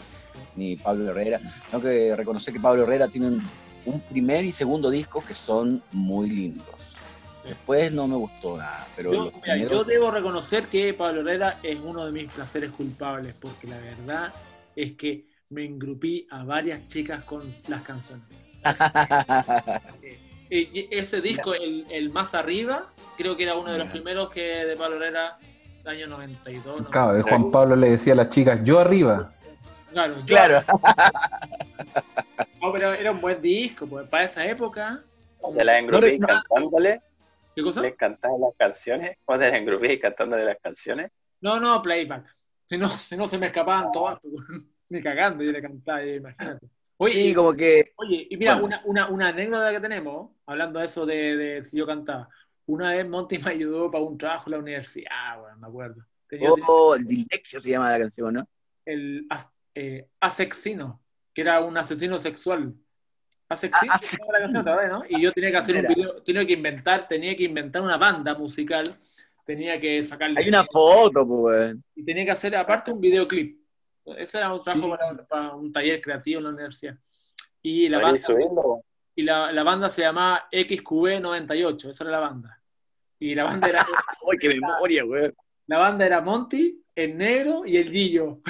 ni 0.57 0.75
Pablo 0.75 1.11
Herrera. 1.11 1.41
Tengo 1.71 1.85
que 1.85 2.17
reconocer 2.17 2.53
que 2.53 2.59
Pablo 2.59 2.83
Herrera 2.83 3.07
tiene 3.07 3.29
un, 3.29 3.49
un 3.85 4.01
primer 4.01 4.45
y 4.45 4.51
segundo 4.51 4.91
disco 4.91 5.23
que 5.25 5.33
son 5.35 5.81
muy 5.93 6.29
lindos. 6.29 6.97
Después 7.45 7.93
no 7.93 8.09
me 8.09 8.17
gustó 8.17 8.59
nada, 8.59 8.89
pero 8.97 9.13
yo, 9.13 9.25
los 9.27 9.33
mira, 9.35 9.43
primeros- 9.55 9.71
yo 9.73 9.85
debo 9.85 10.11
reconocer 10.11 10.67
que 10.67 10.93
Pablo 10.93 11.21
Herrera 11.21 11.61
es 11.63 11.79
uno 11.81 12.05
de 12.05 12.11
mis 12.11 12.33
placeres 12.33 12.73
culpables, 12.73 13.33
porque 13.41 13.69
la 13.69 13.79
verdad 13.79 14.35
es 14.75 14.93
que 14.97 15.25
me 15.51 15.65
engrupí 15.65 16.27
a 16.33 16.43
varias 16.43 16.85
chicas 16.89 17.23
con 17.23 17.43
las 17.69 17.83
canciones. 17.83 18.25
Y 20.51 20.81
y 20.81 20.89
ese 20.91 21.21
disco, 21.21 21.55
el, 21.55 21.87
el 21.91 22.11
más 22.11 22.35
arriba, 22.35 22.87
creo 23.17 23.37
que 23.37 23.43
era 23.45 23.55
uno 23.57 23.73
de 23.73 23.79
los 23.79 23.91
primeros 23.91 24.31
que 24.31 24.41
de 24.43 24.77
Pablo 24.77 24.97
Herrera, 24.97 25.37
del 25.85 25.89
año 25.97 26.07
92. 26.09 26.83
¿no? 26.83 26.91
Claro, 26.91 27.17
el 27.17 27.23
Juan 27.23 27.51
Pablo 27.51 27.77
le 27.77 27.91
decía 27.91 28.15
a 28.15 28.17
las 28.17 28.31
chicas, 28.31 28.61
yo 28.65 28.79
arriba. 28.79 29.33
Claro, 29.93 30.15
yo- 30.21 30.27
claro, 30.27 30.63
No, 32.61 32.73
pero 32.73 32.93
era 32.93 33.11
un 33.13 33.21
buen 33.21 33.41
disco, 33.41 33.87
pues 33.87 34.07
para 34.09 34.25
esa 34.25 34.45
época. 34.47 35.03
¿Te 35.57 35.65
las 35.65 35.79
engrupé 35.81 36.19
No, 36.19 36.27
cantándole? 36.27 37.01
¿Qué 37.55 37.63
cosa? 37.63 37.81
¿Les 37.83 37.95
cantaban 37.97 38.41
las 38.41 38.55
canciones? 38.57 39.17
¿O 39.25 39.35
te 39.39 39.51
las 39.51 39.55
engrupé 39.55 39.99
cantándole 39.99 40.45
las 40.45 40.59
canciones? 40.63 41.11
No, 41.41 41.61
no, 41.61 41.81
playback. 41.83 42.27
Si 42.67 42.77
no, 42.77 42.89
si 42.89 43.17
no 43.17 43.27
se 43.27 43.39
me 43.39 43.47
escapaban 43.47 43.91
todas, 43.93 44.19
pues, 44.21 44.35
ni 44.89 45.01
cagando, 45.01 45.43
yo 45.45 45.53
le 45.53 45.63
cantaba, 45.63 46.03
eh, 46.03 46.17
imagínate. 46.17 46.67
Oye, 46.99 47.21
y 47.29 47.35
como 47.35 47.55
que 47.55 47.93
oye, 47.97 48.27
y 48.29 48.37
mira, 48.37 48.55
Bueno. 48.55 48.67
una, 48.67 48.83
una, 48.85 49.09
una 49.09 49.29
anécdota 49.29 49.71
que 49.71 49.81
tenemos, 49.81 50.33
hablando 50.47 50.79
de 50.81 50.85
eso 50.85 51.07
de, 51.07 51.37
de 51.37 51.65
si 51.65 51.79
yo 51.79 51.87
cantaba. 51.87 52.29
Una 52.67 52.93
vez 52.93 53.09
Monty 53.09 53.39
me 53.39 53.51
ayudó 53.53 53.91
para 53.91 54.05
un 54.05 54.19
trabajo 54.19 54.51
en 54.51 54.53
la 54.53 54.59
universidad, 54.59 55.41
bueno, 55.41 55.57
me 55.59 55.67
acuerdo. 55.69 56.05
Tenía 56.29 56.51
oh, 56.67 56.97
Dilexia 56.99 57.61
se 57.61 57.71
llama 57.71 57.91
la 57.91 57.99
canción, 58.01 58.35
¿no? 58.35 58.49
el 58.85 59.27
as- 59.31 59.51
eh, 59.75 60.09
asexino, 60.21 61.01
que 61.33 61.41
era 61.43 61.61
un 61.61 61.77
asesino 61.79 62.19
sexual. 62.19 62.75
Asexino, 63.49 63.93
Ah, 63.95 63.99
se 63.99 64.17
la 64.33 64.39
canción, 64.41 64.65
¿te 64.65 64.71
acuerdas, 64.71 64.99
¿no? 64.99 65.05
Y 65.09 65.23
yo 65.23 65.33
tenía 65.33 65.51
que 65.51 65.57
hacer 65.57 65.77
un 65.77 65.95
video, 65.95 66.17
tenía 66.25 66.47
que 66.47 66.53
inventar, 66.55 67.09
tenía 67.09 67.37
que 67.37 67.45
inventar 67.45 67.81
una 67.81 67.97
banda 67.97 68.35
musical, 68.35 68.85
tenía 69.47 69.81
que 69.81 70.03
sacarle 70.03 70.41
Hay 70.41 70.49
una 70.49 70.65
foto, 70.65 71.27
pues. 71.27 71.75
y 71.95 72.05
tenía 72.05 72.25
que 72.27 72.31
hacer 72.33 72.57
aparte 72.57 72.91
un 72.93 73.01
videoclip. 73.01 73.58
Ese 74.17 74.39
era 74.39 74.53
un 74.53 74.63
trabajo 74.63 74.87
Sí. 74.87 74.97
para, 74.99 75.27
para 75.27 75.55
un 75.55 75.73
taller 75.73 76.01
creativo 76.01 76.39
en 76.39 76.45
la 76.45 76.51
universidad. 76.51 76.97
Y 77.63 77.89
la 77.89 78.01
¿Podrías 78.01 78.27
banda, 78.29 78.63
y 79.15 79.23
la, 79.23 79.53
la 79.53 79.63
banda 79.65 79.89
se 79.91 80.03
llamaba 80.03 80.49
XQB98, 80.53 81.91
esa 81.91 82.05
era 82.05 82.13
la 82.13 82.21
banda. 82.21 82.61
Y 83.19 83.35
la 83.35 83.45
banda 83.45 83.69
era, 83.69 83.81
¡Ay, 84.31 84.39
qué 84.41 84.49
memoria, 84.49 85.03
güey! 85.05 85.33
la 85.67 85.79
banda 85.79 86.07
era 86.07 86.21
Monty, 86.21 86.83
el 86.95 87.17
negro 87.19 87.67
y 87.67 87.77
el 87.77 87.91
Gillo. 87.91 88.41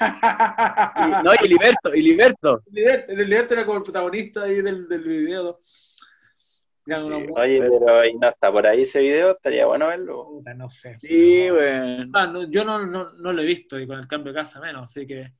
Y- 0.00 1.24
No, 1.24 1.32
y 1.42 1.48
Liberto, 1.48 1.94
y 1.94 2.02
Liberto. 2.02 2.62
Liberto, 2.70 3.12
Liberto 3.12 3.54
era 3.54 3.64
como 3.66 3.78
el 3.78 3.84
protagonista 3.84 4.42
ahí 4.42 4.60
del, 4.62 4.88
del 4.88 5.02
video. 5.02 5.60
Oye, 6.88 7.60
pero 7.60 8.04
¿y 8.04 8.14
no 8.14 8.28
está 8.28 8.52
por 8.52 8.66
ahí 8.66 8.82
ese 8.82 9.00
video? 9.00 9.32
Estaría 9.32 9.66
bueno 9.66 9.88
verlo. 9.88 10.40
no 10.56 10.68
sé. 10.70 10.96
Sí, 11.00 11.48
güey. 11.48 12.08
Ah, 12.14 12.26
no, 12.26 12.48
yo 12.50 12.64
no, 12.64 12.86
no, 12.86 13.10
no 13.12 13.32
lo 13.32 13.42
he 13.42 13.44
visto 13.46 13.78
y 13.78 13.86
con 13.86 13.98
el 13.98 14.06
cambio 14.06 14.32
de 14.32 14.38
casa 14.38 14.60
menos, 14.60 14.84
así 14.84 15.06
que. 15.06 15.32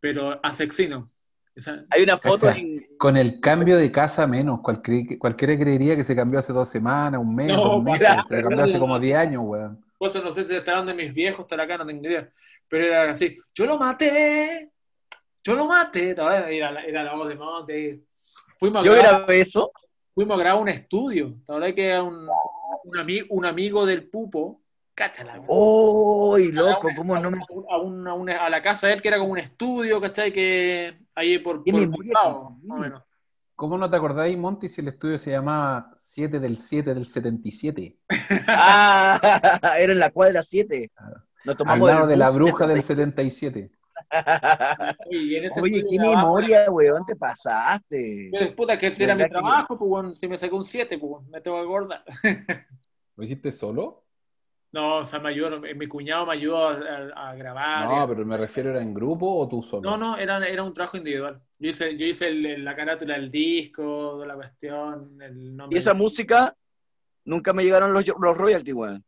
Pero 0.00 0.38
asexino. 0.42 1.10
Esa- 1.54 1.84
Hay 1.90 2.02
una 2.02 2.16
foto 2.16 2.48
en. 2.50 2.86
Con 2.98 3.16
el 3.16 3.40
cambio 3.40 3.76
de 3.76 3.90
casa 3.92 4.26
menos, 4.26 4.60
cualquier- 4.60 5.18
cualquiera 5.18 5.58
creería 5.58 5.96
que 5.96 6.04
se 6.04 6.16
cambió 6.16 6.38
hace 6.40 6.52
dos 6.52 6.68
semanas, 6.68 7.20
un 7.20 7.34
mes, 7.34 7.48
No, 7.48 7.56
dos 7.64 7.82
meses, 7.84 8.08
se 8.28 8.42
cambió 8.42 8.64
hace 8.64 8.78
como 8.78 8.98
10 8.98 9.16
años, 9.16 9.42
weón. 9.44 9.84
Por 9.98 10.08
eso 10.08 10.22
no 10.22 10.32
sé 10.32 10.44
si 10.44 10.54
estarán 10.54 10.86
de 10.86 10.94
mis 10.94 11.12
viejos, 11.14 11.40
estará 11.44 11.62
acá, 11.64 11.78
no 11.78 11.86
tengo 11.86 12.04
idea. 12.06 12.28
Pero 12.68 12.84
era 12.86 13.10
así, 13.10 13.36
yo 13.54 13.66
lo 13.66 13.78
maté, 13.78 14.70
yo 15.44 15.54
lo 15.54 15.66
maté. 15.66 16.10
Era, 16.10 16.72
la- 16.72 16.84
era 16.84 17.04
la 17.04 17.14
voz 17.14 17.28
de 17.28 17.34
Monte. 17.36 18.00
Fuimos 18.58 18.82
a, 18.82 18.84
Yo 18.86 18.92
grabar, 18.94 19.18
grabé 19.20 19.40
eso. 19.40 19.70
Fuimos 20.14 20.36
a 20.38 20.42
grabar 20.42 20.62
un 20.62 20.68
estudio. 20.68 21.34
La 21.48 21.54
verdad 21.54 21.74
que 21.74 22.00
un, 22.00 22.28
un, 22.84 22.94
ami- 22.98 23.26
un 23.30 23.46
amigo 23.46 23.86
del 23.86 24.08
Pupo, 24.08 24.62
cáchala. 24.94 25.42
¡Uy, 25.46 26.52
loco! 26.52 26.88
¿Cómo 26.96 27.18
no 27.18 27.30
me.? 27.30 27.38
a, 27.70 27.78
un- 27.78 28.08
a, 28.08 28.14
un- 28.14 28.30
a 28.30 28.48
la 28.50 28.62
casa 28.62 28.86
de 28.88 28.94
él, 28.94 29.02
que 29.02 29.08
era 29.08 29.18
como 29.18 29.32
un 29.32 29.38
estudio, 29.38 30.00
¿cachai? 30.00 30.32
Que 30.32 30.98
ahí 31.14 31.38
por, 31.38 31.64
por 31.64 31.74
memoria 31.74 32.12
Bilbao, 32.22 32.58
que 32.60 32.66
más 32.66 32.78
o 32.78 32.82
menos. 32.82 33.02
¿Cómo 33.54 33.78
no 33.78 33.88
te 33.88 33.96
acordáis, 33.96 34.36
Monty, 34.36 34.68
si 34.68 34.80
el 34.80 34.88
estudio 34.88 35.18
se 35.18 35.30
llamaba 35.30 35.92
7 35.94 36.40
del 36.40 36.56
7 36.56 36.94
del 36.94 37.06
77? 37.06 37.96
¡Ah! 38.48 39.20
Era 39.78 39.92
en 39.92 39.98
la 40.00 40.10
cuadra 40.10 40.42
7. 40.42 40.90
Nos 41.44 41.52
Al 41.52 41.56
tomamos 41.56 41.88
lado 41.88 42.02
el 42.04 42.08
de 42.10 42.16
la 42.16 42.30
bruja 42.30 42.66
del 42.66 42.82
77. 42.82 43.70
77. 44.12 44.96
Oye, 45.08 45.18
y 45.18 45.36
en 45.36 45.44
ese 45.46 45.60
Oye, 45.60 45.84
qué 45.88 45.98
memoria, 45.98 46.70
weón, 46.70 47.04
te 47.06 47.16
pasaste. 47.16 48.28
Pero 48.32 48.54
puta, 48.54 48.78
que 48.78 48.88
ese 48.88 49.04
era 49.04 49.14
mi 49.14 49.22
¿Verdad 49.22 49.36
que- 49.36 49.42
trabajo, 49.42 49.78
pues, 49.78 50.18
si 50.18 50.28
me 50.28 50.36
sacó 50.38 50.56
un 50.56 50.64
7, 50.64 50.98
pues, 50.98 51.26
me 51.28 51.40
tengo 51.40 51.56
que 51.58 51.62
acordar. 51.64 52.04
¿Lo 53.16 53.24
hiciste 53.24 53.50
solo? 53.50 54.04
No, 54.74 54.98
o 54.98 55.04
sea, 55.04 55.18
me 55.18 55.28
ayudó, 55.28 55.60
mi 55.60 55.86
cuñado 55.86 56.24
me 56.24 56.32
ayudó 56.32 56.68
a, 56.68 56.72
a- 56.72 57.30
a 57.30 57.34
grabar. 57.34 57.88
No, 57.88 58.08
pero 58.08 58.24
me 58.26 58.36
refiero, 58.38 58.70
¿era 58.70 58.80
en 58.80 58.94
grupo 58.94 59.34
o 59.40 59.46
tú 59.48 59.62
solo? 59.62 59.82
No, 59.90 59.96
no, 59.98 60.16
era, 60.16 60.46
era 60.46 60.62
un 60.62 60.72
trabajo 60.72 60.96
individual. 60.96 61.42
Yo 61.58 61.68
hice, 61.70 61.96
yo 61.98 62.06
hice 62.06 62.28
el- 62.28 62.64
la 62.64 62.74
carátula 62.74 63.14
del 63.14 63.30
disco, 63.30 64.18
de 64.20 64.26
la 64.26 64.34
cuestión, 64.34 65.20
el 65.20 65.54
nombre. 65.56 65.76
Y 65.76 65.78
esa 65.78 65.92
música, 65.92 66.54
nunca 67.26 67.52
me 67.52 67.64
llegaron 67.64 67.92
los, 67.92 68.06
los 68.18 68.36
royalties, 68.36 68.74
weón. 68.74 69.04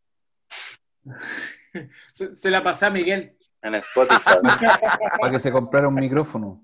se, 2.12 2.34
se 2.36 2.50
la 2.50 2.62
pasé 2.62 2.86
a 2.86 2.90
Miguel. 2.90 3.36
En 3.64 3.74
Spotify. 3.74 4.34
Para 5.20 5.32
que 5.32 5.40
se 5.40 5.50
comprara 5.50 5.88
un 5.88 5.94
micrófono. 5.94 6.62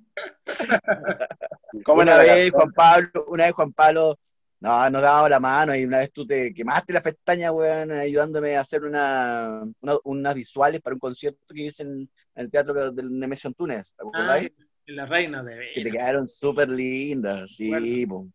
¿Cómo 1.84 2.03
una 2.03 2.18
vez? 2.18 2.51
Juan 2.53 2.70
Pablo, 2.72 3.24
una 3.28 3.44
vez 3.46 3.55
Juan 3.55 3.72
Pablo, 3.72 4.18
no, 4.61 4.90
nos 4.90 5.01
dábamos 5.03 5.30
la 5.30 5.40
mano 5.40 5.74
y 5.74 5.84
una 5.84 5.98
vez 5.98 6.12
tú 6.12 6.26
te 6.26 6.53
quemaste 6.53 6.92
las 6.92 7.03
pestañas, 7.03 7.53
weón, 7.53 7.90
ayudándome 7.92 8.57
a 8.57 8.61
hacer 8.61 8.84
una, 8.84 9.62
una- 9.80 9.96
unas 10.05 10.34
visuales 10.34 10.80
para 10.82 10.94
un 10.94 11.01
concierto 11.01 11.40
que 11.55 11.62
hice 11.62 11.82
en, 11.84 11.90
en 12.01 12.09
el 12.34 12.51
teatro 12.51 12.92
del 12.92 13.18
Nemesio 13.18 13.48
Antunes, 13.48 13.94
¿te 13.94 14.03
Ah, 14.03 14.09
acuerdas? 14.09 14.46
la 14.86 15.07
reina 15.07 15.42
de 15.42 15.70
que 15.72 15.82
te 15.82 15.90
quedaron 15.90 16.26
súper 16.28 16.68
lindas, 16.70 17.55
sí, 17.55 18.05
po. 18.07 18.26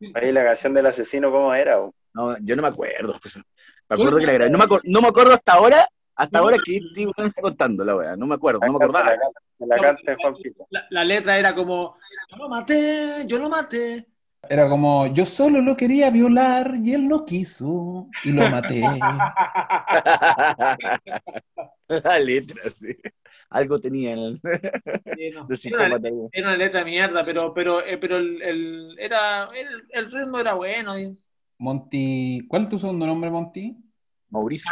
Oye, 0.00 0.32
la 0.32 0.44
canción 0.44 0.72
del 0.74 0.86
asesino, 0.86 1.30
¿cómo 1.30 1.54
era? 1.54 1.76
bo? 1.76 1.94
No, 2.14 2.36
yo 2.38 2.56
no 2.56 2.62
me 2.62 2.68
acuerdo. 2.68 3.14
pues. 3.22 3.36
Me 3.36 3.42
¿Tú 3.88 3.94
acuerdo 4.02 4.18
que 4.18 4.26
la 4.26 4.32
grabé. 4.32 4.50
No 4.50 4.58
me, 4.58 4.64
acor- 4.64 4.80
no 4.84 5.00
me 5.02 5.08
acuerdo 5.08 5.34
hasta 5.34 5.52
ahora, 5.52 5.86
Hasta 6.18 6.40
ahora 6.40 6.58
que 6.58 6.80
weón 6.96 7.28
está 7.28 7.40
contando 7.40 7.84
la 7.84 7.96
weá, 7.96 8.16
no 8.16 8.26
me 8.26 8.34
acuerdo, 8.34 8.60
no 8.66 8.72
me 8.72 8.84
acordaba. 8.84 9.16
La 9.60 9.78
canta- 9.78 10.16
La. 10.20 10.68
La, 10.70 10.86
la 10.90 11.04
letra 11.04 11.38
era 11.38 11.54
como, 11.54 11.96
yo 12.30 12.36
lo 12.36 12.48
maté, 12.48 13.24
yo 13.26 13.38
lo 13.38 13.48
maté. 13.48 14.06
Era 14.50 14.68
como, 14.68 15.06
yo 15.08 15.24
solo 15.24 15.60
lo 15.60 15.76
quería 15.76 16.10
violar 16.10 16.74
y 16.82 16.94
él 16.94 17.08
no 17.08 17.24
quiso 17.24 18.08
y 18.24 18.32
lo 18.32 18.48
maté. 18.48 18.78
la 21.88 22.18
letra, 22.18 22.62
sí. 22.70 22.96
Algo 23.50 23.78
tenía 23.78 24.12
en 24.12 24.18
el, 24.18 24.40
Sí, 25.14 25.30
no. 25.30 25.46
de 25.46 25.58
Era, 25.64 25.86
era 26.32 26.48
una 26.48 26.56
letra 26.56 26.80
de 26.80 26.84
mierda, 26.84 27.22
pero, 27.24 27.54
pero, 27.54 27.84
eh, 27.84 27.98
pero 27.98 28.18
el, 28.18 28.42
el- 28.42 28.96
era, 28.98 29.48
el, 29.54 29.84
el 29.90 30.12
ritmo 30.12 30.38
era 30.38 30.54
bueno. 30.54 30.98
y- 30.98 31.16
Monty, 31.58 32.46
¿cuál 32.48 32.62
es 32.62 32.68
tu 32.68 32.78
segundo 32.78 33.06
nombre, 33.06 33.30
Monty? 33.30 33.76
Mauricio. 34.30 34.70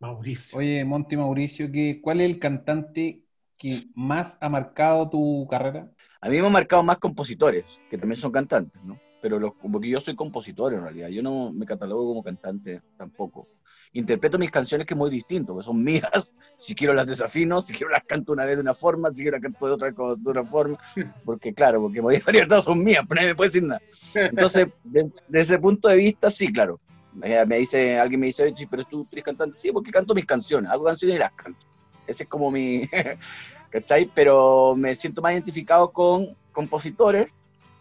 Mauricio. 0.00 0.58
Oye, 0.58 0.84
Monty 0.84 1.16
Mauricio, 1.16 1.70
¿qué, 1.70 2.00
¿cuál 2.02 2.20
es 2.20 2.30
el 2.30 2.38
cantante 2.38 3.22
que 3.56 3.84
más 3.94 4.38
ha 4.40 4.48
marcado 4.48 5.08
tu 5.10 5.46
carrera? 5.48 5.90
A 6.20 6.28
mí 6.28 6.38
me 6.40 6.46
han 6.46 6.52
marcado 6.52 6.82
más 6.82 6.98
compositores, 6.98 7.80
que 7.90 7.98
también 7.98 8.20
son 8.20 8.32
cantantes, 8.32 8.82
¿no? 8.82 8.98
Pero 9.20 9.38
los, 9.38 9.52
porque 9.70 9.90
yo 9.90 10.00
soy 10.00 10.16
compositor 10.16 10.72
en 10.72 10.82
realidad, 10.82 11.08
yo 11.08 11.22
no 11.22 11.52
me 11.52 11.66
catalogo 11.66 12.06
como 12.06 12.22
cantante 12.22 12.80
tampoco. 12.96 13.48
Interpreto 13.92 14.38
mis 14.38 14.50
canciones 14.50 14.86
que 14.86 14.94
es 14.94 14.98
muy 14.98 15.10
distinto, 15.10 15.56
que 15.56 15.62
son 15.62 15.82
mías, 15.84 16.32
si 16.56 16.74
quiero 16.74 16.94
las 16.94 17.06
desafino, 17.06 17.60
si 17.60 17.74
quiero 17.74 17.90
las 17.90 18.02
canto 18.04 18.32
una 18.32 18.46
vez 18.46 18.56
de 18.56 18.62
una 18.62 18.74
forma, 18.74 19.10
si 19.10 19.16
quiero 19.22 19.36
las 19.36 19.42
canto 19.42 19.66
de 19.66 19.72
otra, 19.74 19.90
de 19.90 20.30
otra 20.30 20.44
forma, 20.44 20.78
porque 21.24 21.52
claro, 21.52 21.82
porque 21.82 22.00
María 22.02 22.22
Libertad 22.32 22.62
son 22.62 22.82
mías, 22.82 23.02
pero 23.06 23.16
nadie 23.16 23.28
me 23.28 23.34
puede 23.36 23.50
decir 23.50 23.64
nada. 23.64 23.82
Entonces, 24.14 24.66
de- 24.84 25.12
desde 25.28 25.54
ese 25.54 25.58
punto 25.58 25.88
de 25.88 25.96
vista, 25.96 26.30
sí, 26.30 26.50
claro. 26.50 26.80
Me, 27.12 27.44
me 27.46 27.56
dice, 27.58 27.98
alguien 27.98 28.20
me 28.20 28.28
dice, 28.28 28.52
sí, 28.56 28.66
pero 28.66 28.84
tú 28.84 29.06
eres 29.10 29.24
cantante, 29.24 29.58
sí, 29.58 29.72
porque 29.72 29.90
canto 29.90 30.14
mis 30.14 30.26
canciones, 30.26 30.70
hago 30.70 30.84
canciones 30.84 31.16
y 31.16 31.18
las 31.18 31.32
canto. 31.32 31.66
Ese 32.06 32.22
es 32.24 32.28
como 32.28 32.50
mi, 32.50 32.88
¿cachai? 33.70 34.10
Pero 34.14 34.74
me 34.76 34.94
siento 34.94 35.20
más 35.22 35.32
identificado 35.32 35.90
con 35.92 36.36
compositores 36.52 37.32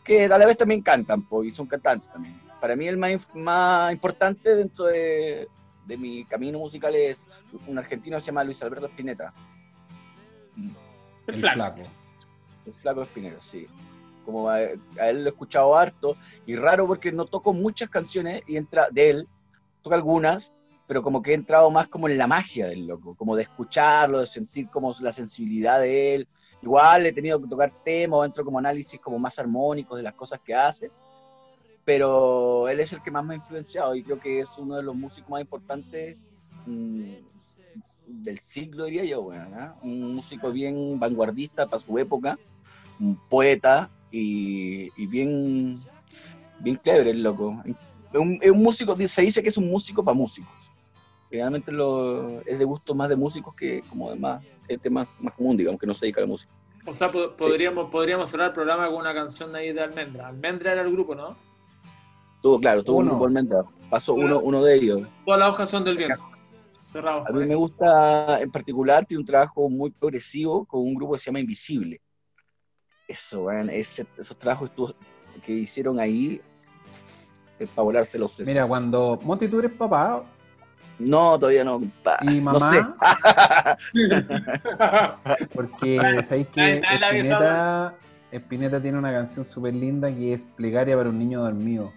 que 0.03 0.25
a 0.25 0.37
la 0.37 0.45
vez 0.45 0.57
también 0.57 0.81
cantan, 0.81 1.21
po, 1.27 1.43
y 1.43 1.51
son 1.51 1.67
cantantes 1.67 2.11
también. 2.11 2.39
Para 2.59 2.75
mí 2.75 2.87
el 2.87 2.97
más, 2.97 3.27
más 3.33 3.91
importante 3.93 4.55
dentro 4.55 4.85
de, 4.85 5.47
de 5.85 5.97
mi 5.97 6.25
camino 6.25 6.59
musical 6.59 6.95
es 6.95 7.25
un 7.67 7.77
argentino 7.77 8.17
que 8.17 8.21
se 8.21 8.27
llama 8.27 8.43
Luis 8.43 8.61
Alberto 8.61 8.87
Spinetta. 8.87 9.33
El 11.27 11.35
El 11.35 11.39
flaco. 11.39 11.55
flaco. 11.55 11.81
El 12.65 12.73
flaco 12.73 13.01
Espinero, 13.03 13.41
sí. 13.41 13.67
Como 14.31 14.49
a, 14.49 14.55
a 14.55 15.09
él 15.09 15.23
lo 15.23 15.29
he 15.29 15.31
escuchado 15.31 15.75
harto 15.75 16.15
y 16.45 16.55
raro 16.55 16.87
porque 16.87 17.11
no 17.11 17.25
toco 17.25 17.53
muchas 17.53 17.89
canciones 17.89 18.43
y 18.47 18.57
entra 18.57 18.87
de 18.91 19.09
él, 19.09 19.27
toco 19.81 19.95
algunas, 19.95 20.53
pero 20.89 21.03
como 21.03 21.21
que 21.21 21.31
he 21.31 21.35
entrado 21.35 21.69
más 21.69 21.87
como 21.87 22.09
en 22.09 22.17
la 22.17 22.25
magia 22.25 22.67
del 22.67 22.87
loco, 22.87 23.13
como 23.13 23.35
de 23.35 23.43
escucharlo, 23.43 24.21
de 24.21 24.25
sentir 24.25 24.69
como 24.69 24.91
la 25.01 25.13
sensibilidad 25.13 25.79
de 25.79 26.15
él. 26.15 26.27
Igual 26.63 27.05
he 27.05 27.13
tenido 27.13 27.39
que 27.39 27.47
tocar 27.47 27.71
temas, 27.83 28.25
entro 28.25 28.43
como 28.43 28.57
análisis 28.57 28.99
como 28.99 29.19
más 29.19 29.37
armónicos 29.37 29.97
de 29.97 30.03
las 30.03 30.15
cosas 30.15 30.39
que 30.43 30.55
hace, 30.55 30.89
pero 31.85 32.67
él 32.69 32.79
es 32.79 32.91
el 32.91 33.03
que 33.03 33.11
más 33.11 33.23
me 33.23 33.35
ha 33.35 33.37
influenciado 33.37 33.93
y 33.93 34.01
creo 34.01 34.19
que 34.19 34.39
es 34.39 34.57
uno 34.57 34.77
de 34.77 34.81
los 34.81 34.95
músicos 34.95 35.29
más 35.29 35.41
importantes 35.41 36.17
mm, 36.65 37.13
del 38.07 38.39
siglo, 38.39 38.85
diría 38.85 39.05
yo, 39.05 39.21
bueno, 39.21 39.45
¿ah? 39.59 39.75
un 39.83 40.15
músico 40.15 40.51
bien 40.51 40.99
vanguardista 40.99 41.67
para 41.67 41.83
su 41.83 41.99
época, 41.99 42.39
un 42.99 43.15
poeta 43.29 43.91
y, 44.11 44.89
y 45.01 45.07
bien, 45.07 45.79
bien 46.59 46.75
clever 46.77 47.07
el 47.07 47.23
loco. 47.23 47.61
Es 48.13 48.19
un, 48.19 48.39
es 48.41 48.51
un 48.51 48.63
músico, 48.63 48.95
se 49.07 49.21
dice 49.21 49.43
que 49.43 49.49
es 49.49 49.57
un 49.57 49.69
músico 49.69 50.03
para 50.03 50.15
músicos. 50.15 50.53
Realmente 51.31 51.71
lo, 51.71 52.41
es 52.41 52.57
de 52.59 52.65
gusto 52.65 52.95
más 52.95 53.09
de 53.09 53.15
músicos 53.15 53.55
que 53.55 53.83
como 53.89 54.09
de 54.11 54.17
más 54.17 54.43
gente 54.67 54.89
más, 54.89 55.07
más 55.19 55.33
común, 55.33 55.57
digamos, 55.57 55.79
que 55.79 55.87
no 55.87 55.93
se 55.93 56.05
dedica 56.05 56.21
a 56.21 56.23
la 56.25 56.27
música. 56.29 56.51
O 56.85 56.93
sea, 56.93 57.09
po- 57.09 57.35
podríamos, 57.35 57.91
podríamos 57.91 58.29
cerrar 58.29 58.47
el 58.47 58.53
programa 58.53 58.87
con 58.87 58.97
una 58.97 59.13
canción 59.13 59.51
de 59.51 59.59
ahí 59.59 59.73
de 59.73 59.81
Almendra. 59.81 60.27
Almendra 60.27 60.71
era 60.71 60.81
el 60.81 60.91
grupo, 60.91 61.13
¿no? 61.15 61.35
Tuvo, 62.41 62.59
claro, 62.59 62.83
tuvo 62.83 62.97
un 62.97 63.03
Uno. 63.03 63.11
grupo 63.11 63.25
Almendra. 63.25 63.63
Pasó 63.89 64.13
uno, 64.13 64.39
uno 64.39 64.63
de 64.63 64.75
ellos. 64.75 65.01
Todas 65.25 65.39
las 65.39 65.49
hojas 65.49 65.69
son 65.69 65.83
del 65.83 65.97
viento. 65.97 66.23
Cerramos. 66.91 67.27
A 67.27 67.31
mí 67.33 67.45
me 67.45 67.55
gusta, 67.55 68.39
en 68.41 68.49
particular, 68.51 69.05
tiene 69.05 69.19
un 69.19 69.25
trabajo 69.25 69.69
muy 69.69 69.91
progresivo 69.91 70.65
con 70.65 70.81
un 70.81 70.95
grupo 70.95 71.13
que 71.13 71.19
se 71.19 71.25
llama 71.25 71.39
Invisible. 71.39 72.01
Eso, 73.09 73.43
weón, 73.45 73.69
ese- 73.71 74.05
esos 74.17 74.37
trabajos 74.37 74.69
estuvo- 74.69 74.93
que 75.43 75.51
hicieron 75.53 75.99
ahí, 75.99 76.39
para 77.75 77.83
volarse 77.83 78.17
los 78.19 78.31
sesos. 78.31 78.45
Mira, 78.47 78.65
cuando 78.67 79.19
Monty, 79.23 79.47
tú 79.49 79.59
eres 79.59 79.71
papá 79.73 80.23
No, 80.99 81.37
todavía 81.39 81.63
no. 81.63 81.81
pa- 82.03 82.19
y 82.21 82.35
no 82.39 82.53
mamá, 82.53 82.71
sé. 82.71 82.85
porque 85.53 85.97
sabéis 86.23 86.47
que 86.49 86.77
Spinetta, 86.79 87.95
Spinetta 88.31 88.81
tiene 88.81 88.97
una 88.97 89.11
canción 89.11 89.43
súper 89.45 89.73
linda 89.73 90.09
que 90.13 90.33
es 90.33 90.43
Plegaria 90.55 90.95
para 90.95 91.09
un 91.09 91.17
niño 91.19 91.41
dormido. 91.41 91.91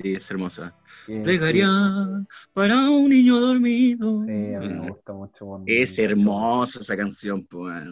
Sí, 0.00 0.14
es 0.14 0.30
hermosa. 0.30 0.74
que 1.06 1.20
Plegaria 1.20 1.68
para 2.52 2.90
un 2.90 3.08
niño 3.08 3.40
dormido. 3.40 4.18
Sí, 4.18 4.54
a 4.54 4.60
mí 4.60 4.68
me 4.68 4.90
gusta 4.90 5.12
mucho. 5.14 5.62
Es 5.66 5.98
hermosa 5.98 6.80
esa 6.80 6.96
canción, 6.96 7.44
pues. 7.46 7.82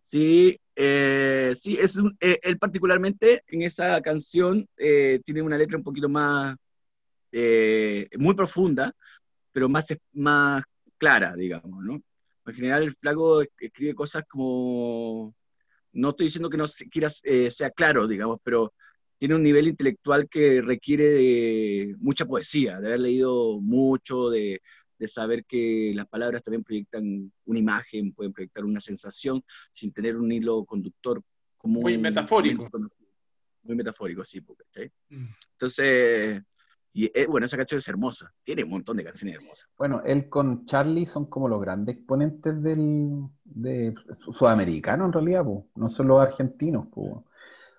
Sí, 0.00 0.58
eh, 0.80 1.56
sí, 1.60 1.76
es 1.80 1.96
un, 1.96 2.16
eh, 2.20 2.38
él 2.40 2.56
particularmente 2.56 3.42
en 3.48 3.62
esa 3.62 4.00
canción 4.00 4.64
eh, 4.76 5.20
tiene 5.24 5.42
una 5.42 5.58
letra 5.58 5.76
un 5.76 5.82
poquito 5.82 6.08
más, 6.08 6.56
eh, 7.32 8.08
muy 8.16 8.34
profunda, 8.34 8.92
pero 9.52 9.68
más, 9.68 9.86
más 10.12 10.62
clara, 10.96 11.34
digamos, 11.34 11.84
¿no? 11.84 12.00
En 12.46 12.54
general 12.54 12.84
el 12.84 12.94
flaco 12.94 13.42
escribe 13.58 13.94
cosas 13.94 14.22
como, 14.28 15.34
no 15.92 16.10
estoy 16.10 16.26
diciendo 16.26 16.48
que 16.48 16.56
no 16.56 16.66
quiera, 16.92 17.10
eh, 17.24 17.50
sea 17.50 17.70
claro, 17.70 18.06
digamos, 18.06 18.38
pero 18.44 18.72
tiene 19.18 19.34
un 19.34 19.42
nivel 19.42 19.66
intelectual 19.66 20.28
que 20.28 20.62
requiere 20.62 21.06
de 21.06 21.96
mucha 21.98 22.24
poesía, 22.24 22.78
de 22.78 22.86
haber 22.86 23.00
leído 23.00 23.60
mucho, 23.60 24.30
de, 24.30 24.62
de 24.98 25.08
saber 25.08 25.44
que 25.44 25.92
las 25.94 26.06
palabras 26.06 26.42
también 26.42 26.64
proyectan 26.64 27.32
una 27.46 27.58
imagen, 27.58 28.12
pueden 28.12 28.32
proyectar 28.32 28.64
una 28.64 28.80
sensación 28.80 29.42
sin 29.72 29.92
tener 29.92 30.16
un 30.16 30.30
hilo 30.32 30.64
conductor 30.64 31.22
común. 31.56 31.82
Muy 31.82 31.98
metafórico. 31.98 32.68
Muy 33.62 33.76
metafórico, 33.76 34.24
sí, 34.24 34.40
porque, 34.40 34.64
¿sí? 34.70 34.90
Mm. 35.14 35.26
Entonces, 35.52 36.42
y, 36.92 37.04
eh, 37.14 37.26
bueno, 37.28 37.46
esa 37.46 37.56
canción 37.56 37.78
es 37.78 37.88
hermosa, 37.88 38.32
tiene 38.42 38.64
un 38.64 38.70
montón 38.70 38.96
de 38.96 39.04
canciones 39.04 39.36
hermosas. 39.36 39.68
Bueno, 39.76 40.02
él 40.04 40.28
con 40.28 40.64
Charlie 40.64 41.04
son 41.06 41.26
como 41.26 41.48
los 41.48 41.60
grandes 41.60 41.96
exponentes 41.96 42.60
del 42.62 43.24
de 43.44 43.94
su- 44.12 44.32
sudamericano 44.32 45.04
en 45.04 45.12
realidad, 45.12 45.44
po. 45.44 45.66
no 45.76 45.88
son 45.88 46.08
los 46.08 46.20
argentinos. 46.20 46.86
po. 46.88 47.24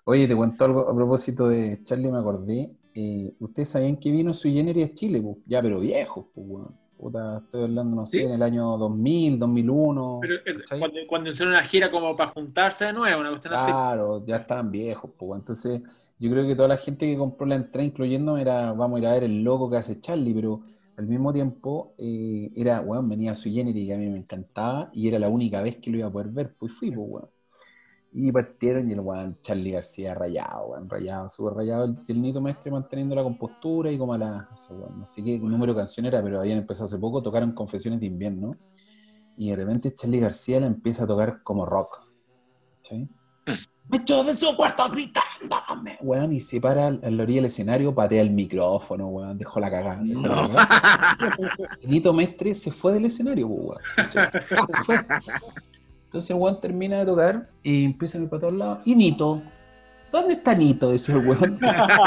Oye, 0.05 0.27
te 0.27 0.35
cuento 0.35 0.63
algo 0.65 0.87
a 0.89 0.95
propósito 0.95 1.47
de 1.47 1.81
Charlie, 1.83 2.11
me 2.11 2.19
acordé. 2.19 2.71
eh, 2.93 3.33
Ustedes 3.39 3.69
sabían 3.69 3.97
que 3.97 4.11
vino 4.11 4.33
su 4.33 4.47
Generis 4.49 4.89
a 4.89 4.93
Chile, 4.93 5.21
po? 5.21 5.39
ya, 5.45 5.61
pero 5.61 5.79
viejos, 5.79 6.25
po, 6.33 6.41
weón. 6.41 6.79
Puta, 6.99 7.39
estoy 7.39 7.63
hablando, 7.63 7.95
no 7.95 8.05
sé, 8.05 8.21
¿Sí? 8.21 8.25
en 8.25 8.31
el 8.33 8.43
año 8.43 8.77
2000, 8.77 9.39
2001. 9.39 10.19
Pero 10.19 10.35
es- 10.45 10.63
cuando, 10.77 10.99
cuando 11.07 11.29
hicieron 11.31 11.53
una 11.53 11.63
gira 11.65 11.91
como 11.91 12.15
para 12.15 12.31
juntarse 12.31 12.85
de 12.85 12.93
nuevo, 12.93 13.21
una 13.21 13.29
cuestión 13.31 13.53
así. 13.53 13.81
Claro, 13.87 14.23
ya 14.25 14.37
estaban 14.37 14.69
viejos, 14.71 15.11
pues. 15.17 15.39
Entonces, 15.39 15.81
yo 16.19 16.29
creo 16.29 16.45
que 16.47 16.55
toda 16.55 16.67
la 16.67 16.77
gente 16.77 17.07
que 17.07 17.17
compró 17.17 17.47
la 17.47 17.55
entrada, 17.55 17.85
incluyéndome, 17.85 18.41
era, 18.41 18.73
vamos 18.73 18.97
a 18.97 18.99
ir 19.01 19.07
a 19.07 19.13
ver 19.13 19.23
el 19.23 19.43
loco 19.43 19.69
que 19.69 19.77
hace 19.77 19.99
Charlie, 19.99 20.33
pero 20.35 20.61
al 20.97 21.07
mismo 21.07 21.33
tiempo 21.33 21.95
eh, 21.97 22.51
era, 22.55 22.81
weón, 22.81 23.09
venía 23.09 23.33
su 23.33 23.49
Generis 23.49 23.87
que 23.87 23.93
a 23.93 23.97
mí 23.97 24.07
me 24.07 24.17
encantaba 24.19 24.89
y 24.93 25.07
era 25.07 25.17
la 25.17 25.29
única 25.29 25.61
vez 25.61 25.77
que 25.77 25.89
lo 25.89 25.97
iba 25.97 26.07
a 26.07 26.11
poder 26.11 26.27
ver, 26.29 26.55
pues 26.57 26.73
fui, 26.73 26.91
pues, 26.91 27.07
weón. 27.09 27.29
Y 28.11 28.31
partieron 28.31 28.89
y 28.89 28.93
el 28.93 29.01
weón 29.01 29.37
Charlie 29.41 29.71
García 29.71 30.15
rayado, 30.15 30.67
weón, 30.69 30.89
rayado, 30.89 31.29
súper 31.29 31.53
rayado. 31.53 31.85
El, 31.85 31.97
el 32.07 32.21
Nito 32.21 32.41
Mestre 32.41 32.71
manteniendo 32.71 33.13
la 33.15 33.21
compostura 33.23 33.91
y 33.91 33.97
como 33.99 34.13
a 34.13 34.17
la, 34.17 34.49
no 34.97 35.05
sé, 35.05 35.23
qué 35.23 35.37
número 35.37 35.73
de 35.73 35.79
canción 35.81 36.07
era, 36.07 36.21
pero 36.23 36.39
habían 36.39 36.57
empezado 36.57 36.85
hace 36.85 36.97
poco, 36.97 37.21
tocaron 37.21 37.51
Confesiones 37.51 37.99
de 37.99 38.07
Invierno. 38.07 38.55
Y 39.37 39.51
de 39.51 39.55
repente 39.55 39.93
Charlie 39.93 40.19
García 40.19 40.59
la 40.59 40.65
empieza 40.67 41.03
a 41.03 41.07
tocar 41.07 41.43
como 41.43 41.65
rock. 41.65 42.01
¿sí? 42.81 43.07
Me 43.89 43.97
echó 43.97 44.23
de 44.23 44.35
su 44.35 44.55
cuarto 44.55 44.87
gritándome. 44.89 45.97
Weón, 46.01 46.33
y 46.33 46.39
se 46.39 46.59
para 46.61 46.87
a 46.87 46.91
la 46.91 47.23
orilla 47.23 47.37
del 47.37 47.45
escenario, 47.45 47.93
patea 47.95 48.21
el 48.21 48.29
micrófono, 48.31 49.07
weón, 49.07 49.37
dejó 49.37 49.59
la 49.59 49.69
cagada. 49.71 50.01
dejó 50.03 50.21
la 50.21 50.29
No. 50.47 50.47
cagada. 50.53 50.67
Y 51.81 51.87
Nito 51.87 52.13
Mestre 52.13 52.53
se 52.53 52.71
fue 52.71 52.93
del 52.93 53.05
escenario, 53.05 53.47
pues, 53.47 53.59
weón. 53.61 54.11
Se 54.11 54.83
fue. 54.83 54.97
Entonces 56.09 56.31
el 56.31 56.37
weón 56.37 56.59
termina 56.59 56.97
de 56.97 57.05
tocar 57.05 57.49
y 57.61 57.85
empieza 57.85 58.17
a 58.17 58.21
ir 58.21 58.29
para 58.29 58.39
todos 58.39 58.53
lados. 58.55 58.79
¿Y 58.83 58.95
Nito? 58.95 59.43
¿Dónde 60.11 60.33
está 60.33 60.55
Nito? 60.55 60.91
Dice 60.91 61.11
el 61.11 61.27
weón. 61.27 61.59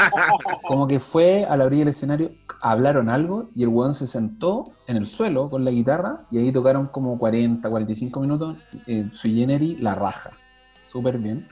Como 0.67 0.89
que 0.89 0.99
fue 0.99 1.45
a 1.45 1.57
la 1.57 1.67
orilla 1.67 1.83
del 1.83 1.91
escenario, 1.91 2.33
hablaron 2.61 3.09
algo 3.09 3.51
y 3.55 3.63
el 3.63 3.69
weón 3.69 3.95
se 3.95 4.09
sentó 4.09 4.73
en 4.89 4.97
el 4.97 5.07
suelo 5.07 5.49
con 5.49 5.65
la 5.65 5.71
guitarra 5.71 6.27
y 6.33 6.39
ahí 6.39 6.51
tocaron 6.51 6.89
como 6.89 7.17
40, 7.17 7.71
45 7.71 8.21
minutos. 8.21 8.57
Eh, 8.89 9.09
su 9.13 9.29
Generis 9.29 9.81
la 9.81 9.95
raja. 9.95 10.31
Súper 10.89 11.19
bien. 11.19 11.47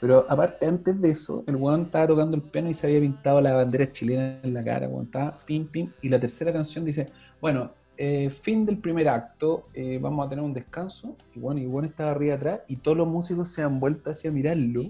Pero 0.00 0.26
aparte, 0.28 0.66
antes 0.66 1.00
de 1.00 1.10
eso, 1.10 1.42
el 1.48 1.56
weón 1.56 1.82
estaba 1.82 2.06
tocando 2.06 2.36
el 2.36 2.42
piano 2.42 2.70
y 2.70 2.74
se 2.74 2.86
había 2.86 3.00
pintado 3.00 3.40
la 3.40 3.52
bandera 3.52 3.90
chilena 3.90 4.38
en 4.44 4.54
la 4.54 4.62
cara, 4.62 4.86
weón. 4.86 5.06
Estaba 5.06 5.40
pim, 5.44 5.66
pim. 5.66 5.90
Y 6.02 6.08
la 6.08 6.20
tercera 6.20 6.52
canción 6.52 6.84
dice, 6.84 7.10
bueno, 7.40 7.72
eh, 8.02 8.30
fin 8.30 8.64
del 8.64 8.78
primer 8.78 9.08
acto, 9.10 9.68
eh, 9.74 9.98
vamos 10.00 10.26
a 10.26 10.30
tener 10.30 10.42
un 10.42 10.54
descanso. 10.54 11.16
Y 11.34 11.38
bueno, 11.38 11.60
y 11.60 11.66
bueno 11.66 11.86
estaba 11.86 12.12
arriba 12.12 12.34
atrás 12.36 12.60
y 12.66 12.76
todos 12.76 12.96
los 12.96 13.06
músicos 13.06 13.50
se 13.50 13.60
han 13.62 13.78
vuelto 13.78 14.10
hacia 14.10 14.30
mirarlo. 14.30 14.84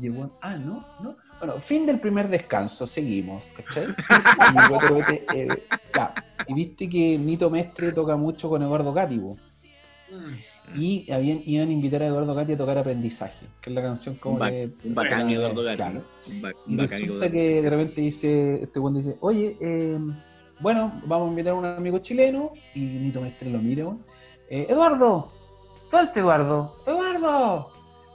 Y 0.00 0.06
el 0.06 0.12
weón, 0.12 0.32
ah, 0.42 0.56
no, 0.56 0.84
no. 1.00 1.16
Bueno, 1.38 1.60
fin 1.60 1.86
del 1.86 2.00
primer 2.00 2.28
descanso, 2.28 2.86
seguimos, 2.88 3.50
¿cachai? 3.56 3.86
y, 4.54 5.36
eh, 5.36 5.48
ya. 5.94 6.12
Y 6.48 6.54
viste 6.54 6.88
que 6.88 7.16
Nito 7.18 7.48
Mestre 7.50 7.92
toca 7.92 8.16
mucho 8.16 8.48
con 8.50 8.62
Eduardo 8.62 8.92
Cátibo. 8.92 9.36
Y 10.74 11.10
habían, 11.10 11.40
iban 11.46 11.68
a 11.68 11.72
invitar 11.72 12.02
a 12.02 12.06
Eduardo 12.06 12.34
Gatti 12.34 12.52
a 12.52 12.56
tocar 12.56 12.78
Aprendizaje, 12.78 13.46
que 13.60 13.70
es 13.70 13.74
la 13.74 13.82
canción 13.82 14.14
como 14.16 14.34
Un, 14.34 14.40
ba- 14.40 14.50
de... 14.50 14.70
un 14.84 14.94
bacán 14.94 15.30
Eduardo 15.30 15.62
Gatti. 15.64 15.76
claro. 15.76 16.02
Ba- 16.40 16.52
Y 16.66 16.76
resulta 16.76 16.96
Eduardo 17.06 17.30
que 17.32 17.62
de 17.62 17.70
repente 17.70 18.00
dice, 18.00 18.62
este 18.62 18.78
buen 18.78 18.94
dice, 18.94 19.16
oye, 19.20 19.56
eh, 19.60 19.98
bueno, 20.60 21.00
vamos 21.06 21.28
a 21.28 21.30
invitar 21.30 21.52
a 21.52 21.56
un 21.56 21.64
amigo 21.64 21.98
chileno, 21.98 22.52
y 22.74 22.80
Nito 22.80 23.20
Mestre 23.20 23.50
lo 23.50 23.58
mira, 23.58 23.84
weón. 23.84 24.04
Eh, 24.48 24.66
Eduardo, 24.68 25.32
suelte 25.90 26.20
Eduardo, 26.20 26.76
Eduardo. 26.86 27.70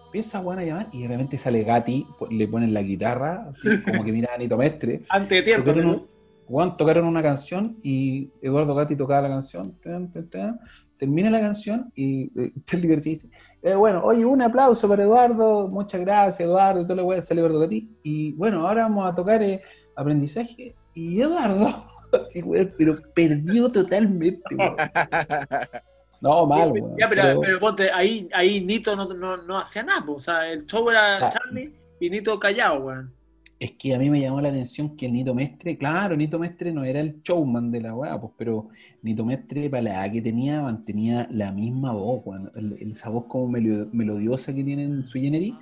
Empieza 0.07 0.39
bueno, 0.39 0.61
a 0.61 0.63
llamar 0.63 0.87
y 0.93 1.01
de 1.01 1.07
repente 1.09 1.37
sale 1.37 1.63
Gatti, 1.63 2.07
le 2.29 2.47
ponen 2.47 2.73
la 2.73 2.81
guitarra, 2.81 3.47
así 3.49 3.67
como 3.83 4.03
que 4.03 4.11
mira 4.11 4.33
a 4.33 4.37
Nito 4.37 4.57
Mestre. 4.57 5.03
Antes 5.09 5.29
de 5.29 5.43
tiempo, 5.43 5.65
Tocaron, 5.65 6.07
weón, 6.47 6.77
tocaron 6.77 7.05
una 7.05 7.21
canción 7.21 7.77
y 7.83 8.29
Eduardo 8.41 8.75
Gatti 8.75 8.95
tocaba 8.95 9.23
la 9.23 9.29
canción. 9.29 9.73
tan, 9.83 10.11
tan, 10.11 10.29
tan. 10.29 10.59
termina 10.97 11.29
la 11.29 11.41
canción 11.41 11.91
y 11.95 12.31
eh, 12.39 12.53
Charlie 12.65 12.87
García 12.87 13.13
dice, 13.13 13.29
eh, 13.61 13.75
bueno, 13.75 14.03
oye, 14.03 14.23
un 14.23 14.41
aplauso 14.41 14.87
para 14.87 15.03
Eduardo, 15.03 15.67
muchas 15.67 16.01
gracias 16.01 16.41
Eduardo, 16.41 16.81
y 16.81 16.83
todo 16.85 16.95
lo 16.95 17.09
que 17.09 17.21
sale 17.21 17.41
Eduardo 17.41 17.59
Gatti. 17.59 17.89
Y 18.03 18.31
bueno, 18.33 18.67
ahora 18.67 18.83
vamos 18.83 19.09
a 19.09 19.13
tocar 19.15 19.41
eh, 19.41 19.61
aprendizaje 19.95 20.75
y 20.93 21.19
Eduardo, 21.19 21.87
así, 22.15 22.41
weón, 22.41 22.73
pero 22.77 22.95
perdió 23.13 23.71
totalmente, 23.71 24.41
weón. 24.55 24.75
No, 26.21 26.45
mal, 26.47 26.71
weón. 26.71 26.95
Ya, 26.97 27.07
pero, 27.09 27.21
pero- 27.23 27.41
pero 27.41 27.59
ponte, 27.59 27.91
ahí, 27.91 28.27
ahí 28.33 28.63
Nito 28.65 28.95
no, 28.95 29.13
no, 29.13 29.37
no 29.43 29.57
hacía 29.59 29.83
nada, 29.83 30.03
po. 30.05 30.13
o 30.13 30.19
sea, 30.19 30.49
el 30.51 30.65
show 30.65 30.89
era 30.89 31.17
Ah. 31.17 31.29
Charlie 31.29 31.73
y 31.99 32.09
Nito 32.09 32.39
callado, 32.39 32.79
weón. 32.85 33.13
Es 33.59 33.71
que 33.73 33.95
a 33.95 33.99
mí 33.99 34.09
me 34.09 34.19
llamó 34.19 34.41
la 34.41 34.49
atención 34.49 34.97
que 34.97 35.05
el 35.05 35.13
Nito 35.13 35.33
Mestre, 35.35 35.77
claro, 35.77 36.15
Nito 36.17 36.37
Mestre 36.39 36.71
no 36.73 36.83
era 36.83 36.99
el 36.99 37.21
showman 37.21 37.71
de 37.71 37.81
la 37.81 37.93
weá, 37.95 38.19
pues, 38.19 38.33
pero 38.37 38.69
Nito 39.01 39.23
Mestre, 39.23 39.69
para 39.69 39.83
la 39.83 39.89
edad 40.05 40.11
que 40.13 40.21
tenía, 40.21 40.61
mantenía 40.61 41.27
la 41.31 41.51
misma 41.51 41.93
voz, 41.93 42.21
weón. 42.25 42.51
El- 42.55 42.77
el- 42.81 42.91
esa 42.91 43.09
voz 43.09 43.25
como 43.27 43.47
melo- 43.49 43.87
melodiosa 43.93 44.53
que 44.53 44.63
tiene 44.63 44.83
en 44.83 45.05
su 45.05 45.19
Jenny, 45.19 45.55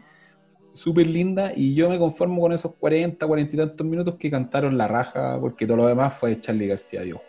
súper 0.74 1.08
linda, 1.08 1.54
y 1.56 1.74
yo 1.76 1.90
me 1.90 1.98
conformo 2.00 2.42
con 2.42 2.52
esos 2.54 2.74
40, 2.76 3.26
40 3.28 3.56
y 3.56 3.60
tantos 3.60 3.86
minutos 3.88 4.16
que 4.20 4.30
cantaron 4.32 4.78
la 4.78 4.88
raja, 4.88 5.38
porque 5.40 5.66
todo 5.66 5.78
lo 5.78 5.88
demás 5.88 6.14
fue 6.16 6.40
Charlie 6.40 6.68
García, 6.68 7.02
Dios. 7.02 7.22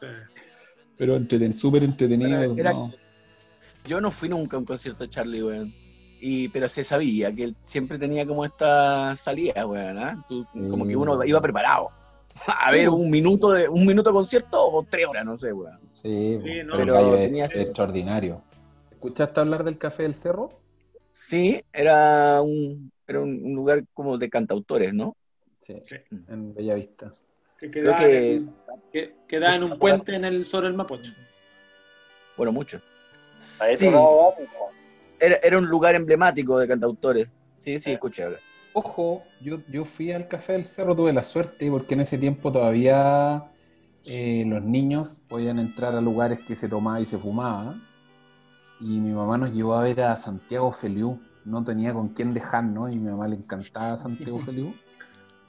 Sí. 0.00 0.06
Pero 0.96 1.16
entreten, 1.16 1.52
súper 1.52 1.84
entretenido. 1.84 2.42
Era- 2.42 2.52
era- 2.60 2.72
no. 2.72 2.92
Yo 3.86 4.00
no 4.00 4.10
fui 4.10 4.28
nunca 4.28 4.56
a 4.56 4.58
un 4.60 4.64
concierto 4.66 5.04
de 5.04 5.10
Charlie, 5.10 5.42
weón. 5.42 5.72
Y, 6.20 6.48
pero 6.48 6.68
se 6.68 6.82
sabía 6.82 7.30
que 7.32 7.44
él 7.44 7.56
siempre 7.66 7.98
tenía 7.98 8.26
como 8.26 8.44
esta 8.44 9.14
salida, 9.16 9.66
weón. 9.66 9.98
¿ah? 9.98 10.24
Tú- 10.28 10.44
Como 10.70 10.86
que 10.86 10.96
uno 10.96 11.22
iba 11.24 11.40
preparado. 11.40 11.90
A 12.46 12.70
Sí, 12.70 12.76
ver, 12.76 12.88
un 12.88 13.10
minuto 13.10 13.50
de 13.52 13.68
un 13.68 13.86
minuto 13.86 14.10
de 14.10 14.14
concierto 14.14 14.60
o 14.60 14.82
tres 14.82 15.06
horas, 15.06 15.24
no 15.24 15.36
sé, 15.36 15.52
weón. 15.52 15.78
Sí, 15.92 16.38
Sí, 16.42 16.50
no, 16.64 16.76
pero 16.76 17.14
es, 17.16 17.26
tenía 17.26 17.44
es 17.44 17.52
ese- 17.52 17.62
extraordinario. 17.62 18.42
¿Escuchaste 18.90 19.40
hablar 19.40 19.62
del 19.64 19.78
Café 19.78 20.02
del 20.02 20.14
Cerro? 20.14 20.50
Sí, 21.16 21.62
era 21.72 22.42
un, 22.42 22.92
era 23.08 23.20
un, 23.20 23.54
lugar 23.54 23.84
como 23.94 24.18
de 24.18 24.28
cantautores, 24.28 24.92
¿no? 24.92 25.16
Sí, 25.56 25.82
Sí. 25.86 25.96
en 26.28 26.54
Bellavista. 26.54 27.10
Que 27.58 27.70
Creo 27.70 27.84
quedaba, 27.84 27.98
que, 28.00 28.36
en, 28.36 28.54
que 28.92 29.14
en 29.30 29.62
un 29.64 29.78
puente 29.78 30.14
en 30.14 30.26
el, 30.26 30.44
sobre 30.44 30.68
el 30.68 30.74
Mapocho. 30.74 31.12
bueno, 32.36 32.52
mucho. 32.52 32.82
A 33.62 33.70
eso 33.70 33.78
Sí, 33.78 34.44
era, 35.18 35.36
era 35.36 35.58
un 35.58 35.66
lugar 35.66 35.94
emblemático 35.94 36.58
de 36.58 36.68
cantautores. 36.68 37.26
Sí, 37.56 37.78
sí, 37.78 37.92
escuché 37.92 38.24
hablar. 38.24 38.40
Ojo, 38.74 39.24
yo, 39.40 39.60
yo 39.68 39.86
fui 39.86 40.12
al 40.12 40.28
Café 40.28 40.52
del 40.52 40.66
Cerro, 40.66 40.94
tuve 40.94 41.14
la 41.14 41.22
suerte, 41.22 41.70
porque 41.70 41.94
en 41.94 42.00
ese 42.00 42.18
tiempo 42.18 42.52
todavía 42.52 43.50
eh, 44.04 44.44
los 44.46 44.62
niños 44.62 45.22
podían 45.26 45.58
entrar 45.58 45.94
a 45.94 46.00
lugares 46.02 46.40
que 46.46 46.54
se 46.54 46.68
tomaba 46.68 47.00
y 47.00 47.06
se 47.06 47.16
fumaba. 47.16 47.80
Y 48.80 49.00
mi 49.00 49.12
mamá 49.12 49.38
nos 49.38 49.52
llevó 49.52 49.74
a 49.74 49.82
ver 49.82 50.02
a 50.02 50.16
Santiago 50.16 50.70
Feliu. 50.72 51.18
No 51.44 51.62
tenía 51.64 51.92
con 51.92 52.08
quién 52.08 52.34
dejarnos 52.34 52.92
y 52.92 52.98
mi 52.98 53.10
mamá 53.10 53.28
le 53.28 53.36
encantaba 53.36 53.96
Santiago 53.96 54.38
Feliu. 54.44 54.72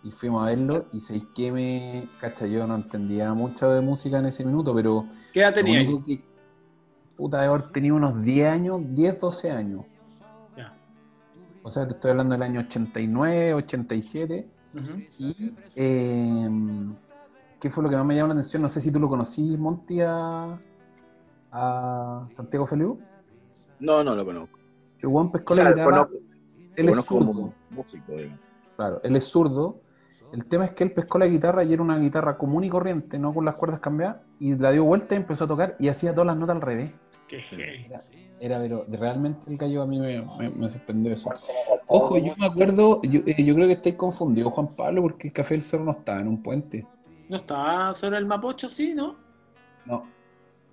Y 0.04 0.12
fuimos 0.12 0.44
a 0.44 0.46
verlo 0.48 0.86
y 0.94 1.00
sabéis 1.00 1.26
que 1.36 1.52
me... 1.52 2.10
Cacha, 2.22 2.46
yo 2.46 2.66
no 2.68 2.76
entendía 2.76 3.34
mucho 3.34 3.70
de 3.72 3.82
música 3.82 4.20
en 4.20 4.28
ese 4.28 4.46
minuto, 4.46 4.74
pero 4.74 5.06
¿Qué 5.34 5.42
edad 5.42 5.54
tenía? 5.54 5.86
que... 6.06 6.24
Puta, 7.16 7.42
de 7.42 7.48
haber 7.48 7.64
tenido 7.70 7.96
unos 7.96 8.22
10 8.22 8.48
años, 8.48 8.82
10, 8.90 9.20
12 9.20 9.52
años. 9.52 9.86
Ya. 10.56 10.72
O 11.64 11.70
sea, 11.72 11.88
te 11.88 11.96
estoy 11.96 12.12
hablando 12.12 12.34
del 12.34 12.44
año 12.44 12.60
89, 12.62 13.56
87. 13.56 14.48
Ujú. 14.76 14.84
Y, 15.18 15.56
eh, 15.76 16.50
¿qué 17.60 17.70
fue 17.72 17.84
lo 17.84 17.90
que 17.90 17.96
más 17.96 18.06
me 18.06 18.16
llamó 18.16 18.28
la 18.28 18.34
atención? 18.34 18.62
No 18.62 18.70
sé 18.70 18.80
si 18.80 18.92
tú 18.92 19.00
lo 19.00 19.10
conocí, 19.10 19.58
Monty, 19.58 20.02
a, 20.02 20.60
a 21.52 22.28
Santiago 22.30 22.68
Feliu. 22.68 23.00
No, 23.80 24.04
no 24.04 24.16
lo 24.16 24.26
conozco. 24.26 24.58
Que 24.98 25.06
el 25.08 25.14
weón 25.14 25.32
pescó 25.32 25.54
O 25.54 25.56
sea, 25.56 25.66
la 25.66 25.72
guitarra. 25.72 26.08
él 26.76 26.90
es 26.90 27.06
zurdo. 27.06 27.26
como 27.28 27.54
músico, 27.70 28.12
digamos. 28.14 28.40
Claro, 28.76 29.00
él 29.04 29.16
es 29.16 29.24
zurdo. 29.26 29.80
El 30.34 30.46
tema 30.46 30.66
es 30.66 30.72
que 30.72 30.84
él 30.84 30.92
pescó 30.92 31.18
la 31.20 31.26
guitarra 31.28 31.64
y 31.64 31.72
era 31.74 31.82
una 31.82 31.98
guitarra 31.98 32.38
común 32.38 32.64
y 32.64 32.70
corriente, 32.70 33.18
no 33.18 33.34
con 33.34 33.46
las 33.46 33.56
cuerdas 33.56 33.80
cambiadas, 33.80 34.18
y 34.40 34.56
la 34.56 34.72
dio 34.72 34.84
vuelta 34.84 35.16
y 35.16 35.18
empezó 35.18 35.46
a 35.46 35.48
tocar 35.48 35.76
y 35.80 35.88
hacía 35.88 36.12
todas 36.12 36.28
las 36.28 36.38
notas 36.38 36.56
al 36.58 36.62
revés. 36.62 36.92
Qué. 37.30 37.42
Era, 37.90 38.02
era, 38.40 38.60
pero 38.60 38.86
realmente 38.90 39.50
el 39.50 39.58
gallo 39.58 39.82
a 39.82 39.88
mí 39.88 40.00
me, 40.00 40.22
me- 40.38 40.50
me 40.50 40.70
sorprendió 40.70 41.14
eso. 41.14 41.30
Ojo, 41.88 42.18
yo 42.18 42.34
me 42.38 42.46
acuerdo, 42.46 43.02
yo, 43.04 43.22
eh, 43.26 43.42
yo 43.44 43.56
creo 43.56 43.68
que 43.68 43.74
estáis 43.74 43.96
confundidos, 43.96 44.52
Juan 44.54 44.68
Pablo, 44.76 45.02
porque 45.04 45.28
el 45.28 45.34
Café 45.34 45.54
del 45.54 45.64
Cerro 45.64 45.86
no 45.86 45.92
estaba 45.92 46.20
en 46.20 46.28
un 46.28 46.44
puente. 46.44 46.86
¿No 47.30 47.38
estaba 47.38 47.94
sobre 47.94 48.18
el 48.18 48.26
Mapocho, 48.26 48.68
sí, 48.70 48.94
no? 48.94 49.16
No. 49.86 50.06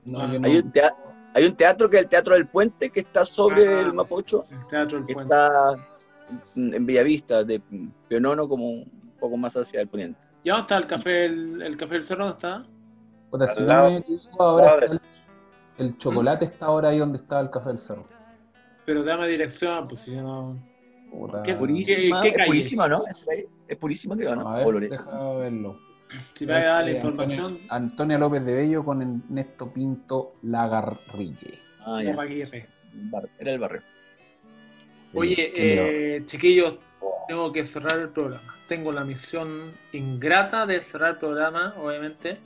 No, 0.04 0.18
Ah. 0.20 0.32
Hay 0.42 0.56
un, 0.58 0.70
tea- 0.72 0.94
hay 1.34 1.44
un 1.46 1.56
teatro 1.56 1.90
que 1.90 1.96
es 1.98 2.02
el 2.04 2.08
Teatro 2.08 2.34
del 2.34 2.46
Puente, 2.46 2.90
que 2.90 3.00
está 3.00 3.24
sobre 3.26 3.66
Ah. 3.66 3.80
el 3.80 3.92
Mapocho, 3.92 4.44
El 4.50 4.66
Teatro 4.68 4.98
del 4.98 5.06
que 5.06 5.14
Puente. 5.14 5.34
está 5.34 5.74
en 6.56 6.86
Bellavista, 6.86 7.44
de 7.44 7.60
Pionono, 8.08 8.48
como 8.48 8.70
un 8.70 9.12
poco 9.20 9.36
más 9.36 9.56
hacia 9.56 9.80
el 9.80 9.88
poniente. 9.88 10.18
¿Y 10.42 10.48
dónde 10.50 10.62
está 10.62 10.76
el 10.78 10.86
café, 10.86 11.24
el, 11.26 11.62
el 11.62 11.76
café 11.76 11.94
del 11.94 12.02
Cerro? 12.02 12.24
¿Dónde 12.24 12.36
está? 12.36 12.66
Puta, 13.30 13.48
si 13.48 13.62
no 13.62 13.90
me 13.90 13.96
equivoco, 13.98 14.42
ahora 14.42 14.74
está 14.84 14.92
el, 14.94 15.00
el 15.78 15.98
chocolate 15.98 16.44
está 16.44 16.66
ahora 16.66 16.88
ahí 16.90 16.98
donde 16.98 17.18
estaba 17.18 17.40
el 17.40 17.50
Café 17.50 17.70
del 17.70 17.78
Cerro. 17.80 18.06
Pero 18.86 19.02
dame 19.02 19.26
dirección, 19.28 19.88
pues 19.88 20.00
si 20.00 20.14
yo 20.14 20.22
no. 20.22 20.58
Puta. 21.10 21.42
¿Qué- 21.42 21.54
Purísima, 21.54 22.22
qué 22.22 22.28
es 22.28 22.36
calle? 22.36 22.46
purísima, 22.46 22.88
¿no? 22.88 22.98
Es, 23.08 23.26
es 23.66 23.76
purísima, 23.76 24.16
creo, 24.16 24.36
¿no? 24.36 24.48
A 24.48 24.64
ver, 24.64 24.88
deja 24.88 25.32
verlo. 25.34 25.78
Si 26.34 26.46
me 26.46 26.52
va 26.54 26.58
a 26.58 26.64
dar 26.64 26.84
la 26.84 26.90
Es, 26.90 26.94
eh, 26.96 26.98
información, 26.98 27.44
Antonio- 27.44 27.66
Antonia 27.72 28.18
López 28.18 28.44
de 28.44 28.54
Bello 28.54 28.84
con 28.84 29.02
Ernesto 29.02 29.72
Pinto 29.72 30.34
Lagarrille. 30.42 31.58
Ah, 31.86 32.02
ya. 32.02 32.16
Era 33.38 33.52
el 33.52 33.58
barrio. 33.58 33.82
Oye, 35.12 35.52
eh, 35.54 36.22
chiquillos, 36.24 36.76
tengo 37.28 37.52
que 37.52 37.64
cerrar 37.64 37.98
el 38.00 38.08
programa. 38.08 38.56
Tengo 38.68 38.90
la 38.92 39.04
misión 39.04 39.72
ingrata 39.92 40.66
de 40.66 40.80
cerrar 40.80 41.12
el 41.12 41.18
programa, 41.18 41.74
obviamente, 41.78 42.38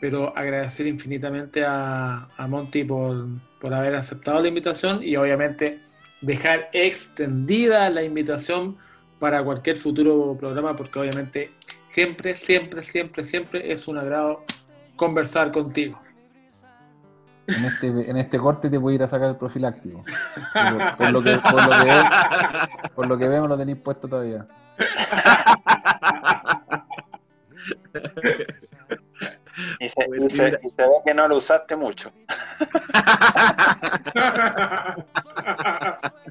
pero 0.00 0.36
agradecer 0.36 0.86
infinitamente 0.86 1.64
a, 1.64 2.28
a 2.36 2.46
Monty 2.46 2.84
por, 2.84 3.26
por 3.60 3.72
haber 3.74 3.94
aceptado 3.96 4.40
la 4.42 4.48
invitación 4.48 5.02
y 5.02 5.16
obviamente 5.16 5.80
dejar 6.20 6.68
extendida 6.72 7.88
la 7.90 8.02
invitación 8.02 8.76
para 9.24 9.42
cualquier 9.42 9.78
futuro 9.78 10.36
programa, 10.38 10.76
porque 10.76 10.98
obviamente 10.98 11.50
siempre, 11.90 12.36
siempre, 12.36 12.82
siempre, 12.82 13.24
siempre 13.24 13.72
es 13.72 13.88
un 13.88 13.96
agrado 13.96 14.44
conversar 14.96 15.50
contigo. 15.50 15.98
En 17.46 17.64
este, 17.64 17.86
en 17.86 18.18
este 18.18 18.38
corte 18.38 18.68
te 18.68 18.76
voy 18.76 18.92
a 18.92 18.96
ir 18.96 19.02
a 19.02 19.06
sacar 19.06 19.30
el 19.30 19.36
profiláctico. 19.36 20.02
Por, 20.52 20.96
por 20.98 21.10
lo, 21.10 21.22
que, 21.22 21.38
por, 21.38 21.54
lo 21.64 21.70
que 21.70 21.84
veo, 21.86 22.02
por 22.94 23.06
lo 23.08 23.16
que 23.16 23.28
veo, 23.28 23.48
lo 23.48 23.56
tenéis 23.56 23.78
puesto 23.78 24.06
todavía. 24.08 24.46
Y 29.80 29.88
se, 29.88 30.06
Bueno, 30.06 30.26
y 30.26 30.30
se- 30.30 30.58
y 30.62 30.68
se 30.68 30.82
ve 30.82 30.88
que 31.06 31.14
no 31.14 31.28
lo 31.28 31.36
usaste 31.38 31.76
mucho. 31.76 32.12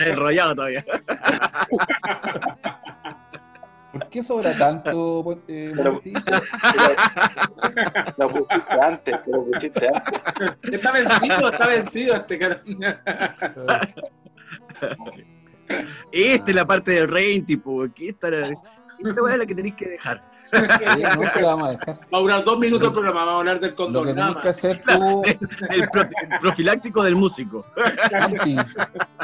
Enrollado 0.00 0.54
todavía. 0.54 0.84
¿Por 3.92 4.08
qué 4.10 4.22
sobra 4.22 4.56
tanto, 4.58 5.40
eh, 5.48 5.72
Pero- 5.74 5.92
Monty? 5.94 6.12
Lo 8.18 8.28
pusiste 8.28 8.64
antes, 8.82 9.14
lo 9.26 9.44
pusiste 9.46 9.88
antes. 9.88 10.22
está 10.72 10.92
vencido, 10.92 11.48
está 11.50 11.66
vencido 11.66 12.14
este 12.16 12.38
cara. 12.38 12.60
Esta 16.12 16.50
es 16.50 16.54
la 16.56 16.64
parte 16.66 16.90
del 16.92 17.08
rating, 17.08 17.44
tipo. 17.44 17.82
Aquí 17.84 18.08
está 18.08 18.30
la, 18.30 18.40
esta 18.48 19.30
es 19.32 19.38
la 19.38 19.46
que 19.46 19.54
tenéis 19.54 19.74
que 19.74 19.88
dejar. 19.88 20.22
No 21.18 21.30
se 21.30 21.42
la 21.42 21.48
vamos 21.48 21.68
a 21.68 21.70
dejar. 21.72 21.98
Va 22.12 22.18
a 22.18 22.20
durar 22.20 22.44
dos 22.44 22.58
minutos 22.58 22.88
el 22.88 22.92
programa, 22.94 23.20
vamos 23.24 23.34
a 23.34 23.38
hablar 23.38 23.60
del 23.60 23.70
Lo 23.70 23.76
condón. 23.76 24.06
que 24.06 24.14
nada 24.14 24.28
tenés 24.28 24.42
que 24.42 24.48
hacer 24.48 24.82
tú, 24.86 25.22
El, 25.70 25.82
el 25.82 25.88
profiláctico 26.40 27.02
del 27.02 27.16
músico. 27.16 27.64
Monty, 28.20 28.56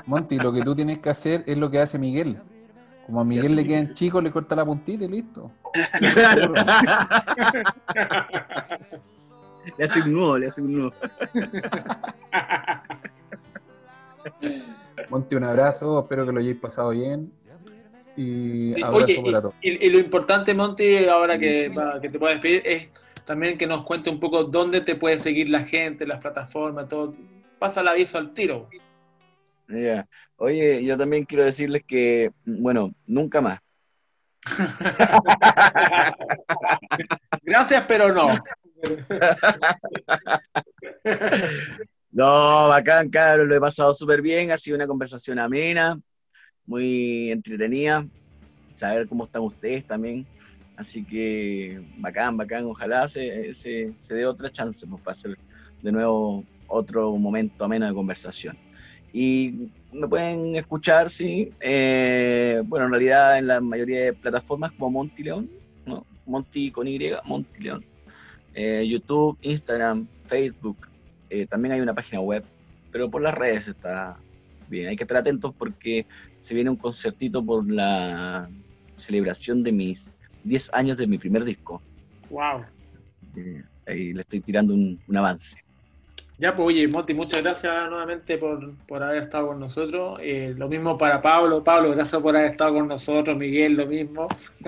Monty, 0.07 0.39
lo 0.39 0.53
que 0.53 0.63
tú 0.63 0.75
tienes 0.75 0.99
que 0.99 1.11
hacer 1.11 1.45
es 1.47 1.59
lo 1.59 1.71
que 1.71 1.81
hace 1.81 1.99
Miguel. 1.99 2.41
Como 3.07 3.21
a 3.21 3.25
Miguel 3.25 3.57
le 3.57 3.65
quedan 3.67 3.95
chicos, 3.95 4.23
le 4.23 4.31
corta 4.31 4.55
la 4.57 4.65
puntita 4.65 5.05
y 5.05 5.09
listo. 5.09 5.51
Le 9.79 9.85
hace 9.85 10.01
un 10.03 10.13
nudo, 10.13 10.39
le 10.39 10.47
hace 10.49 10.61
un 10.61 10.73
nudo. 10.75 10.93
Monty, 15.09 15.37
un 15.37 15.45
abrazo, 15.45 16.01
espero 16.01 16.27
que 16.27 16.33
lo 16.33 16.41
hayáis 16.41 16.57
pasado 16.59 16.91
bien. 16.91 17.33
Y 18.17 18.75
Sí, 18.75 18.83
Oye, 18.85 19.21
para 19.25 19.41
todos. 19.41 19.55
y, 19.63 19.71
y- 19.71 19.87
y 19.87 19.91
lo 19.91 19.99
importante, 19.99 20.53
Monty, 20.55 21.07
ahora 21.07 21.39
que, 21.39 21.71
para 21.75 22.01
que 22.01 22.09
te 22.11 22.19
puedas 22.19 22.35
despedir, 22.43 22.63
es 22.67 22.91
también 23.25 23.57
que 23.57 23.67
nos 23.67 23.85
cuente 23.85 24.11
un 24.11 24.21
poco 24.21 24.45
dónde 24.45 24.81
te 24.83 24.97
puede 24.97 25.19
seguir 25.19 25.49
la 25.49 25.65
gente, 25.67 26.07
las 26.07 26.21
plataformas, 26.21 26.89
todo. 26.89 27.15
Pasa 27.59 27.81
el 27.81 27.89
aviso 27.89 28.19
al 28.19 28.35
tiro. 28.35 28.69
Oye, 30.37 30.85
yo 30.85 30.99
también 30.99 31.25
quiero 31.25 31.45
decirles 31.45 31.83
que, 31.87 32.31
bueno, 32.45 32.93
nunca 33.07 33.41
más. 33.41 33.59
Gracias, 37.43 37.85
pero 37.87 38.13
no. 38.13 38.27
No, 42.15 42.69
bacán, 42.69 43.09
cabrón, 43.09 43.49
lo 43.49 43.57
he 43.57 43.61
pasado 43.61 43.95
súper 43.95 44.21
bien, 44.21 44.51
ha 44.51 44.59
sido 44.59 44.77
una 44.77 44.87
conversación 44.87 45.39
amena, 45.39 45.99
muy 46.67 47.31
entretenida, 47.31 48.07
saber 48.75 49.09
cómo 49.09 49.25
están 49.25 49.43
ustedes 49.43 49.87
también, 49.87 50.27
así 50.77 51.05
que 51.05 51.83
bacán, 51.99 52.37
bacán, 52.37 52.65
ojalá 52.65 53.07
se, 53.09 53.53
se, 53.53 53.93
se 53.99 54.15
dé 54.15 54.27
otra 54.27 54.51
chance 54.51 54.87
pues, 54.87 55.03
para 55.03 55.17
hacer 55.17 55.39
de 55.83 55.93
nuevo 55.93 56.45
otro 56.69 57.17
momento 57.17 57.65
ameno 57.65 57.87
de 57.87 57.95
conversación. 57.95 58.57
Y 59.13 59.71
me 59.93 60.09
pueden 60.09 60.57
escuchar, 60.57 61.11
sí, 61.11 61.53
eh, 61.61 62.63
bueno, 62.65 62.87
en 62.87 62.93
realidad 62.93 63.39
en 63.39 63.47
la 63.47 63.61
mayoría 63.61 64.05
de 64.05 64.13
plataformas 64.15 64.73
como 64.73 64.91
Monty 64.91 65.23
León, 65.23 65.51
¿no? 65.85 66.07
Monty 66.25 66.71
con 66.71 66.89
Y, 66.89 66.99
Monty 67.27 67.63
León, 67.63 67.85
eh, 68.55 68.87
YouTube, 68.89 69.37
Instagram, 69.43 70.07
Facebook, 70.25 70.89
eh, 71.29 71.47
también 71.47 71.73
hay 71.73 71.81
una 71.81 71.95
página 71.95 72.21
web, 72.21 72.43
pero 72.91 73.11
por 73.11 73.21
las 73.21 73.35
redes 73.35 73.69
está 73.69 74.17
bien. 74.73 74.89
Hay 74.89 74.97
que 74.97 75.05
estar 75.05 75.19
atentos 75.19 75.55
porque 75.57 76.07
se 76.39 76.55
viene 76.55 76.71
un 76.71 76.77
concertito 76.77 77.45
por 77.45 77.71
la 77.71 78.51
celebración 78.97 79.63
de 79.63 79.73
mis 79.73 80.13
10 80.45 80.75
años 80.75 80.97
de 80.97 81.07
mi 81.07 81.19
primer 81.19 81.45
disco. 81.45 81.81
Wow. 82.31 82.65
Eh, 83.37 83.63
ahí 83.87 84.13
le 84.13 84.21
estoy 84.21 84.41
tirando 84.41 84.75
un, 84.75 85.01
un 85.07 85.17
avance. 85.17 85.57
Ya, 86.39 86.57
pues 86.57 86.67
oye, 86.67 86.89
Monty, 86.89 87.15
muchas 87.15 87.41
gracias 87.41 87.89
nuevamente 87.89 88.37
por, 88.37 88.75
por 88.87 89.01
haber 89.01 89.23
estado 89.23 89.47
con 89.49 89.61
nosotros. 89.61 90.19
Eh, 90.21 90.53
lo 90.57 90.69
mismo 90.69 90.99
para 90.99 91.23
Pablo. 91.23 91.63
Pablo, 91.63 91.93
gracias 91.93 92.21
por 92.21 92.37
haber 92.37 92.51
estado 92.51 92.75
con 92.75 92.89
nosotros. 92.89 93.37
Miguel, 93.37 93.75
lo 93.75 93.87
mismo. 93.87 94.27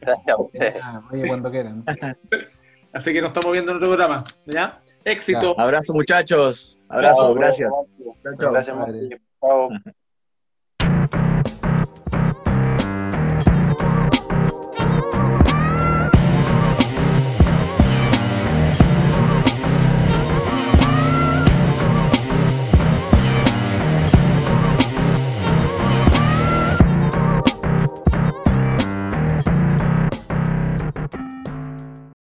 Gracias 0.00 0.28
a 0.28 0.40
ustedes. 0.40 0.76
Ah, 0.82 1.02
oye, 1.12 1.26
cuando 1.26 1.50
quieran. 1.50 1.84
Así 2.94 3.12
que 3.12 3.20
nos 3.20 3.30
estamos 3.30 3.52
viendo 3.52 3.72
en 3.72 3.78
otro 3.78 3.88
programa. 3.88 4.24
¿Ya? 4.46 4.80
Éxito. 5.04 5.54
Abrazo 5.58 5.92
muchachos, 5.92 6.78
abrazo, 6.88 7.34
gracias. 7.34 7.70
Gracias. 8.22 8.76
Monty. 8.76 9.16
Chao. 9.40 9.68